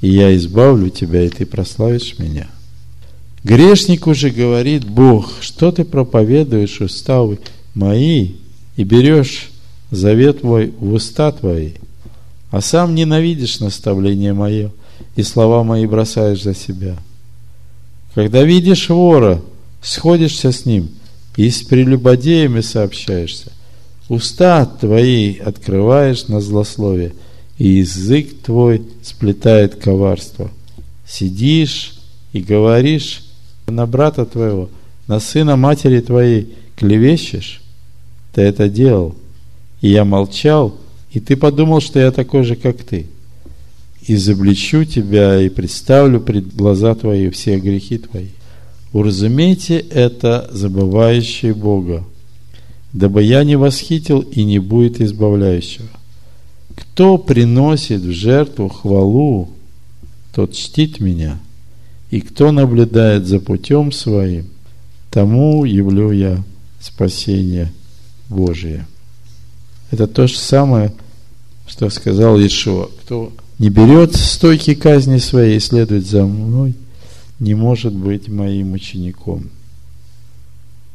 и 0.00 0.08
я 0.08 0.34
избавлю 0.34 0.88
тебя, 0.88 1.24
и 1.24 1.28
ты 1.28 1.44
прославишь 1.44 2.18
меня. 2.18 2.46
Грешнику 3.46 4.12
же 4.12 4.30
говорит 4.30 4.84
Бог, 4.84 5.34
что 5.40 5.70
ты 5.70 5.84
проповедуешь 5.84 6.80
уставы 6.80 7.38
мои 7.74 8.32
и 8.74 8.82
берешь 8.82 9.50
завет 9.92 10.42
мой 10.42 10.74
в 10.80 10.92
уста 10.92 11.30
твои, 11.30 11.74
а 12.50 12.60
сам 12.60 12.96
ненавидишь 12.96 13.60
наставление 13.60 14.32
мое 14.32 14.72
и 15.14 15.22
слова 15.22 15.62
мои 15.62 15.86
бросаешь 15.86 16.42
за 16.42 16.56
себя. 16.56 16.96
Когда 18.16 18.42
видишь 18.42 18.88
вора, 18.88 19.40
сходишься 19.80 20.50
с 20.50 20.66
ним 20.66 20.88
и 21.36 21.48
с 21.48 21.62
прелюбодеями 21.62 22.62
сообщаешься. 22.62 23.52
Уста 24.08 24.66
твои 24.66 25.38
открываешь 25.38 26.26
на 26.26 26.40
злословие, 26.40 27.14
и 27.58 27.68
язык 27.68 28.42
твой 28.42 28.82
сплетает 29.04 29.76
коварство. 29.76 30.50
Сидишь 31.06 31.94
и 32.32 32.40
говоришь 32.40 33.22
на 33.66 33.86
брата 33.86 34.24
твоего, 34.24 34.70
на 35.06 35.20
сына 35.20 35.56
матери 35.56 36.00
твоей 36.00 36.54
клевещешь, 36.76 37.62
ты 38.32 38.42
это 38.42 38.68
делал. 38.68 39.14
И 39.80 39.88
я 39.88 40.04
молчал, 40.04 40.76
и 41.10 41.20
ты 41.20 41.36
подумал, 41.36 41.80
что 41.80 41.98
я 41.98 42.10
такой 42.10 42.44
же, 42.44 42.56
как 42.56 42.82
ты. 42.82 43.06
Изобличу 44.06 44.84
тебя 44.84 45.40
и 45.40 45.48
представлю 45.48 46.20
пред 46.20 46.54
глаза 46.54 46.94
твои 46.94 47.30
все 47.30 47.58
грехи 47.58 47.98
твои. 47.98 48.28
Уразумейте 48.92 49.78
это, 49.78 50.48
забывающие 50.52 51.54
Бога, 51.54 52.04
дабы 52.92 53.22
я 53.22 53.42
не 53.44 53.56
восхитил 53.56 54.20
и 54.20 54.44
не 54.44 54.58
будет 54.58 55.00
избавляющего. 55.00 55.88
Кто 56.74 57.18
приносит 57.18 58.02
в 58.02 58.12
жертву 58.12 58.68
хвалу, 58.68 59.50
тот 60.34 60.54
чтит 60.54 61.00
меня, 61.00 61.38
и 62.16 62.20
кто 62.22 62.50
наблюдает 62.50 63.26
за 63.26 63.40
путем 63.40 63.92
своим, 63.92 64.46
тому 65.10 65.66
явлю 65.66 66.12
я 66.12 66.42
спасение 66.80 67.70
Божие. 68.30 68.86
Это 69.90 70.06
то 70.06 70.26
же 70.26 70.38
самое, 70.38 70.94
что 71.66 71.90
сказал 71.90 72.40
Ишуа. 72.40 72.88
Кто 73.02 73.34
не 73.58 73.68
берет 73.68 74.16
стойки 74.16 74.74
казни 74.74 75.18
своей 75.18 75.58
и 75.58 75.60
следует 75.60 76.06
за 76.06 76.24
мной, 76.24 76.74
не 77.38 77.52
может 77.54 77.92
быть 77.92 78.28
моим 78.28 78.72
учеником. 78.72 79.50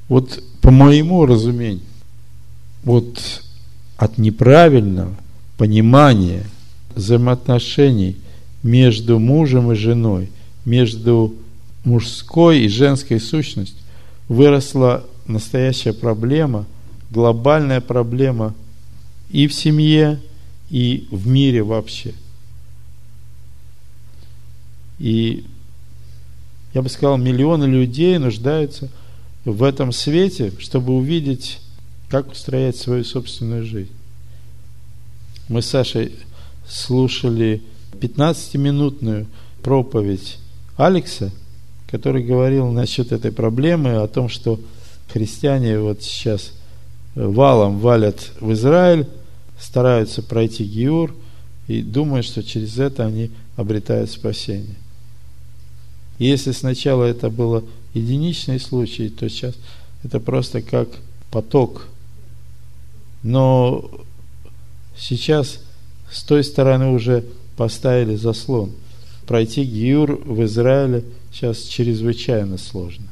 Вот 0.08 0.44
по 0.60 0.72
моему 0.72 1.28
разумению, 1.28 1.86
вот 2.84 3.44
от 3.96 4.18
неправильного 4.18 5.14
понимания 5.60 6.46
взаимоотношений 6.96 8.18
между 8.64 9.20
мужем 9.20 9.72
и 9.72 9.76
женой, 9.76 10.32
между 10.66 11.36
мужской 11.84 12.62
и 12.62 12.68
женской 12.68 13.20
сущностью 13.20 13.78
выросла 14.28 15.06
настоящая 15.26 15.94
проблема, 15.94 16.66
глобальная 17.10 17.82
проблема 17.82 18.54
и 19.30 19.48
в 19.48 19.54
семье, 19.54 20.20
и 20.70 21.08
в 21.12 21.28
мире 21.28 21.64
вообще. 21.64 22.14
И 25.00 25.46
я 26.74 26.82
бы 26.82 26.90
сказал, 26.90 27.18
миллионы 27.18 27.66
людей 27.66 28.18
нуждаются 28.18 28.90
в 29.44 29.64
этом 29.64 29.92
свете, 29.92 30.54
чтобы 30.60 30.94
увидеть, 30.94 31.60
как 32.08 32.32
устроять 32.32 32.78
свою 32.78 33.04
собственную 33.04 33.66
жизнь. 33.66 33.92
Мы 35.50 35.62
с 35.62 35.68
Сашей 35.68 36.14
слушали 36.68 37.62
15-минутную 38.00 39.28
проповедь 39.62 40.38
Алекса, 40.86 41.32
который 41.88 42.24
говорил 42.24 42.72
насчет 42.72 43.12
этой 43.12 43.32
проблемы, 43.32 43.98
о 43.98 44.08
том, 44.08 44.30
что 44.30 44.60
христиане 45.10 45.80
вот 45.80 46.02
сейчас 46.02 46.54
валом 47.16 47.80
валят 47.80 48.32
в 48.40 48.52
Израиль, 48.54 49.08
стараются 49.60 50.24
пройти 50.24 50.64
Гиур 50.64 51.14
и 51.68 51.82
думают, 51.82 52.26
что 52.26 52.44
через 52.44 52.80
это 52.80 53.06
они 53.06 53.30
обретают 53.56 54.10
спасение. 54.10 54.76
Если 56.18 56.52
сначала 56.52 57.04
это 57.04 57.30
было 57.30 57.64
единичный 57.94 58.60
случай, 58.60 59.10
то 59.10 59.30
сейчас 59.30 59.56
это 60.04 60.20
просто 60.20 60.62
как 60.62 60.88
поток. 61.30 61.88
Но 63.24 63.90
сейчас 64.98 65.60
с 66.12 66.24
той 66.24 66.44
стороны 66.44 66.92
уже 66.92 67.24
поставили 67.56 68.16
заслон. 68.16 68.72
Пройти 69.26 69.64
Гиюр 69.64 70.22
в 70.26 70.44
Израиле 70.44 71.04
сейчас 71.32 71.60
чрезвычайно 71.64 72.58
сложно. 72.58 73.08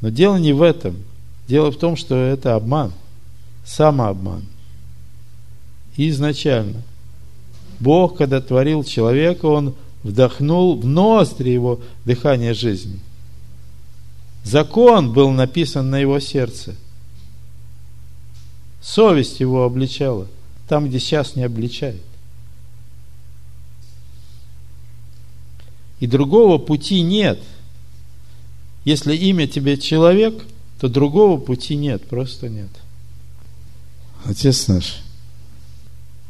Но 0.00 0.10
дело 0.10 0.36
не 0.36 0.52
в 0.52 0.62
этом. 0.62 0.96
Дело 1.48 1.70
в 1.70 1.76
том, 1.76 1.96
что 1.96 2.16
это 2.16 2.54
обман, 2.54 2.92
самообман. 3.64 4.44
И 5.96 6.08
изначально 6.08 6.82
Бог, 7.80 8.16
когда 8.16 8.40
творил 8.40 8.84
человека, 8.84 9.46
Он 9.46 9.74
вдохнул 10.02 10.78
в 10.78 10.86
ноздри 10.86 11.50
его 11.50 11.80
дыхание 12.04 12.54
жизни. 12.54 13.00
Закон 14.44 15.12
был 15.12 15.30
написан 15.30 15.90
на 15.90 15.98
его 15.98 16.18
сердце. 16.20 16.74
Совесть 18.80 19.40
его 19.40 19.64
обличала, 19.64 20.26
там, 20.68 20.88
где 20.88 20.98
сейчас 20.98 21.36
не 21.36 21.44
обличает. 21.44 22.02
И 26.02 26.08
другого 26.08 26.58
пути 26.58 27.00
нет. 27.00 27.40
Если 28.84 29.14
имя 29.14 29.46
тебе 29.46 29.78
человек, 29.78 30.34
то 30.80 30.88
другого 30.88 31.38
пути 31.38 31.76
нет, 31.76 32.04
просто 32.08 32.48
нет. 32.48 32.70
Отец 34.24 34.66
наш, 34.66 35.00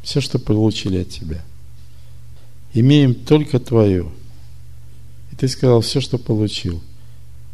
все, 0.03 0.21
что 0.21 0.37
получили 0.37 0.99
от 0.99 1.09
Тебя, 1.09 1.43
имеем 2.75 3.15
только 3.15 3.59
Твое. 3.59 4.11
И 5.31 5.35
Ты 5.35 5.47
сказал, 5.47 5.81
все, 5.81 6.01
что 6.01 6.19
получил, 6.19 6.79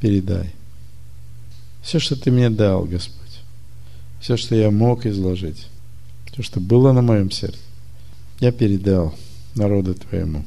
передай. 0.01 0.53
Все, 1.81 1.99
что 1.99 2.17
Ты 2.17 2.31
мне 2.31 2.49
дал, 2.49 2.83
Господь, 2.83 3.39
все, 4.19 4.35
что 4.35 4.55
я 4.55 4.71
мог 4.71 5.05
изложить, 5.05 5.67
все, 6.33 6.43
что 6.43 6.59
было 6.59 6.91
на 6.91 7.01
моем 7.01 7.31
сердце, 7.31 7.59
я 8.41 8.51
передал 8.51 9.15
народу 9.55 9.93
Твоему. 9.93 10.43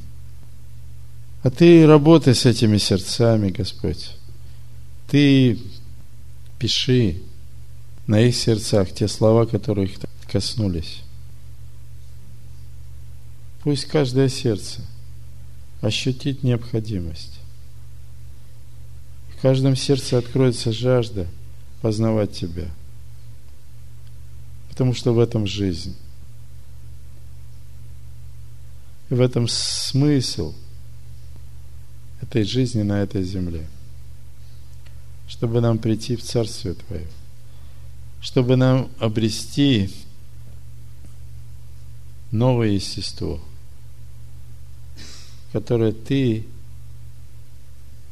А 1.43 1.49
Ты 1.49 1.85
работай 1.85 2.33
с 2.33 2.45
этими 2.45 2.77
сердцами, 2.77 3.49
Господь. 3.49 4.15
Ты 5.09 5.59
пиши 6.57 7.21
на 8.07 8.21
их 8.21 8.35
сердцах 8.35 8.93
те 8.93 9.09
слова, 9.09 9.45
которые 9.45 9.89
их 9.89 9.97
коснулись. 10.31 11.01
Пусть 13.61 13.85
каждое 13.85 14.29
сердце 14.29 14.81
ощутит 15.81 16.43
необходимость. 16.43 17.39
В 19.35 19.41
каждом 19.41 19.75
сердце 19.75 20.17
откроется 20.17 20.71
жажда 20.71 21.27
познавать 21.81 22.31
Тебя. 22.31 22.69
Потому 24.69 24.93
что 24.93 25.13
в 25.13 25.19
этом 25.19 25.45
жизнь. 25.45 25.95
И 29.09 29.13
в 29.13 29.19
этом 29.19 29.49
смысл 29.49 30.53
этой 32.23 32.43
жизни 32.43 32.81
на 32.81 33.01
этой 33.01 33.23
земле 33.23 33.67
чтобы 35.33 35.61
нам 35.61 35.79
прийти 35.79 36.15
в 36.15 36.23
Царствие 36.23 36.75
Твое, 36.75 37.07
чтобы 38.21 38.55
нам 38.55 38.89
обрести 38.99 39.89
новое 42.31 42.69
естество, 42.69 43.41
которое 45.51 45.91
Ты 45.91 46.45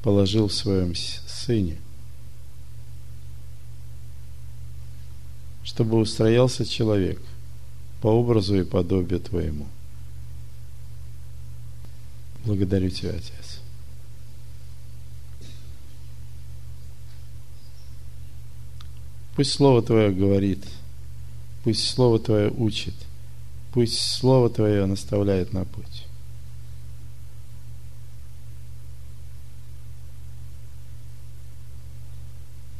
положил 0.02 0.48
в 0.48 0.54
своем 0.54 0.96
Сыне, 0.96 1.78
чтобы 5.64 6.00
устроялся 6.00 6.66
человек 6.66 7.22
по 8.02 8.08
образу 8.08 8.60
и 8.60 8.64
подобию 8.64 9.20
Твоему. 9.20 9.68
Благодарю 12.46 12.90
Тебя, 12.90 13.12
Отец. 13.12 13.51
Пусть 19.42 19.54
Слово 19.54 19.82
Твое 19.82 20.12
говорит, 20.12 20.64
пусть 21.64 21.90
Слово 21.90 22.20
Твое 22.20 22.52
учит, 22.52 22.94
Пусть 23.74 24.00
Слово 24.00 24.52
Твое 24.52 24.86
наставляет 24.86 25.52
на 25.52 25.66
путь. 25.66 26.06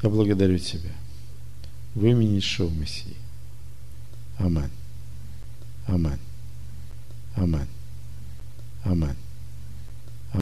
Я 0.04 0.10
благодарю 0.10 0.60
Тебя 0.60 0.92
в 1.96 2.06
имени 2.06 2.38
Ишуа 2.38 2.70
Мессии. 2.70 3.18
Аминь. 4.38 4.70
Аминь. 5.88 6.20
Аминь. 7.36 7.70
Аминь. 8.84 9.21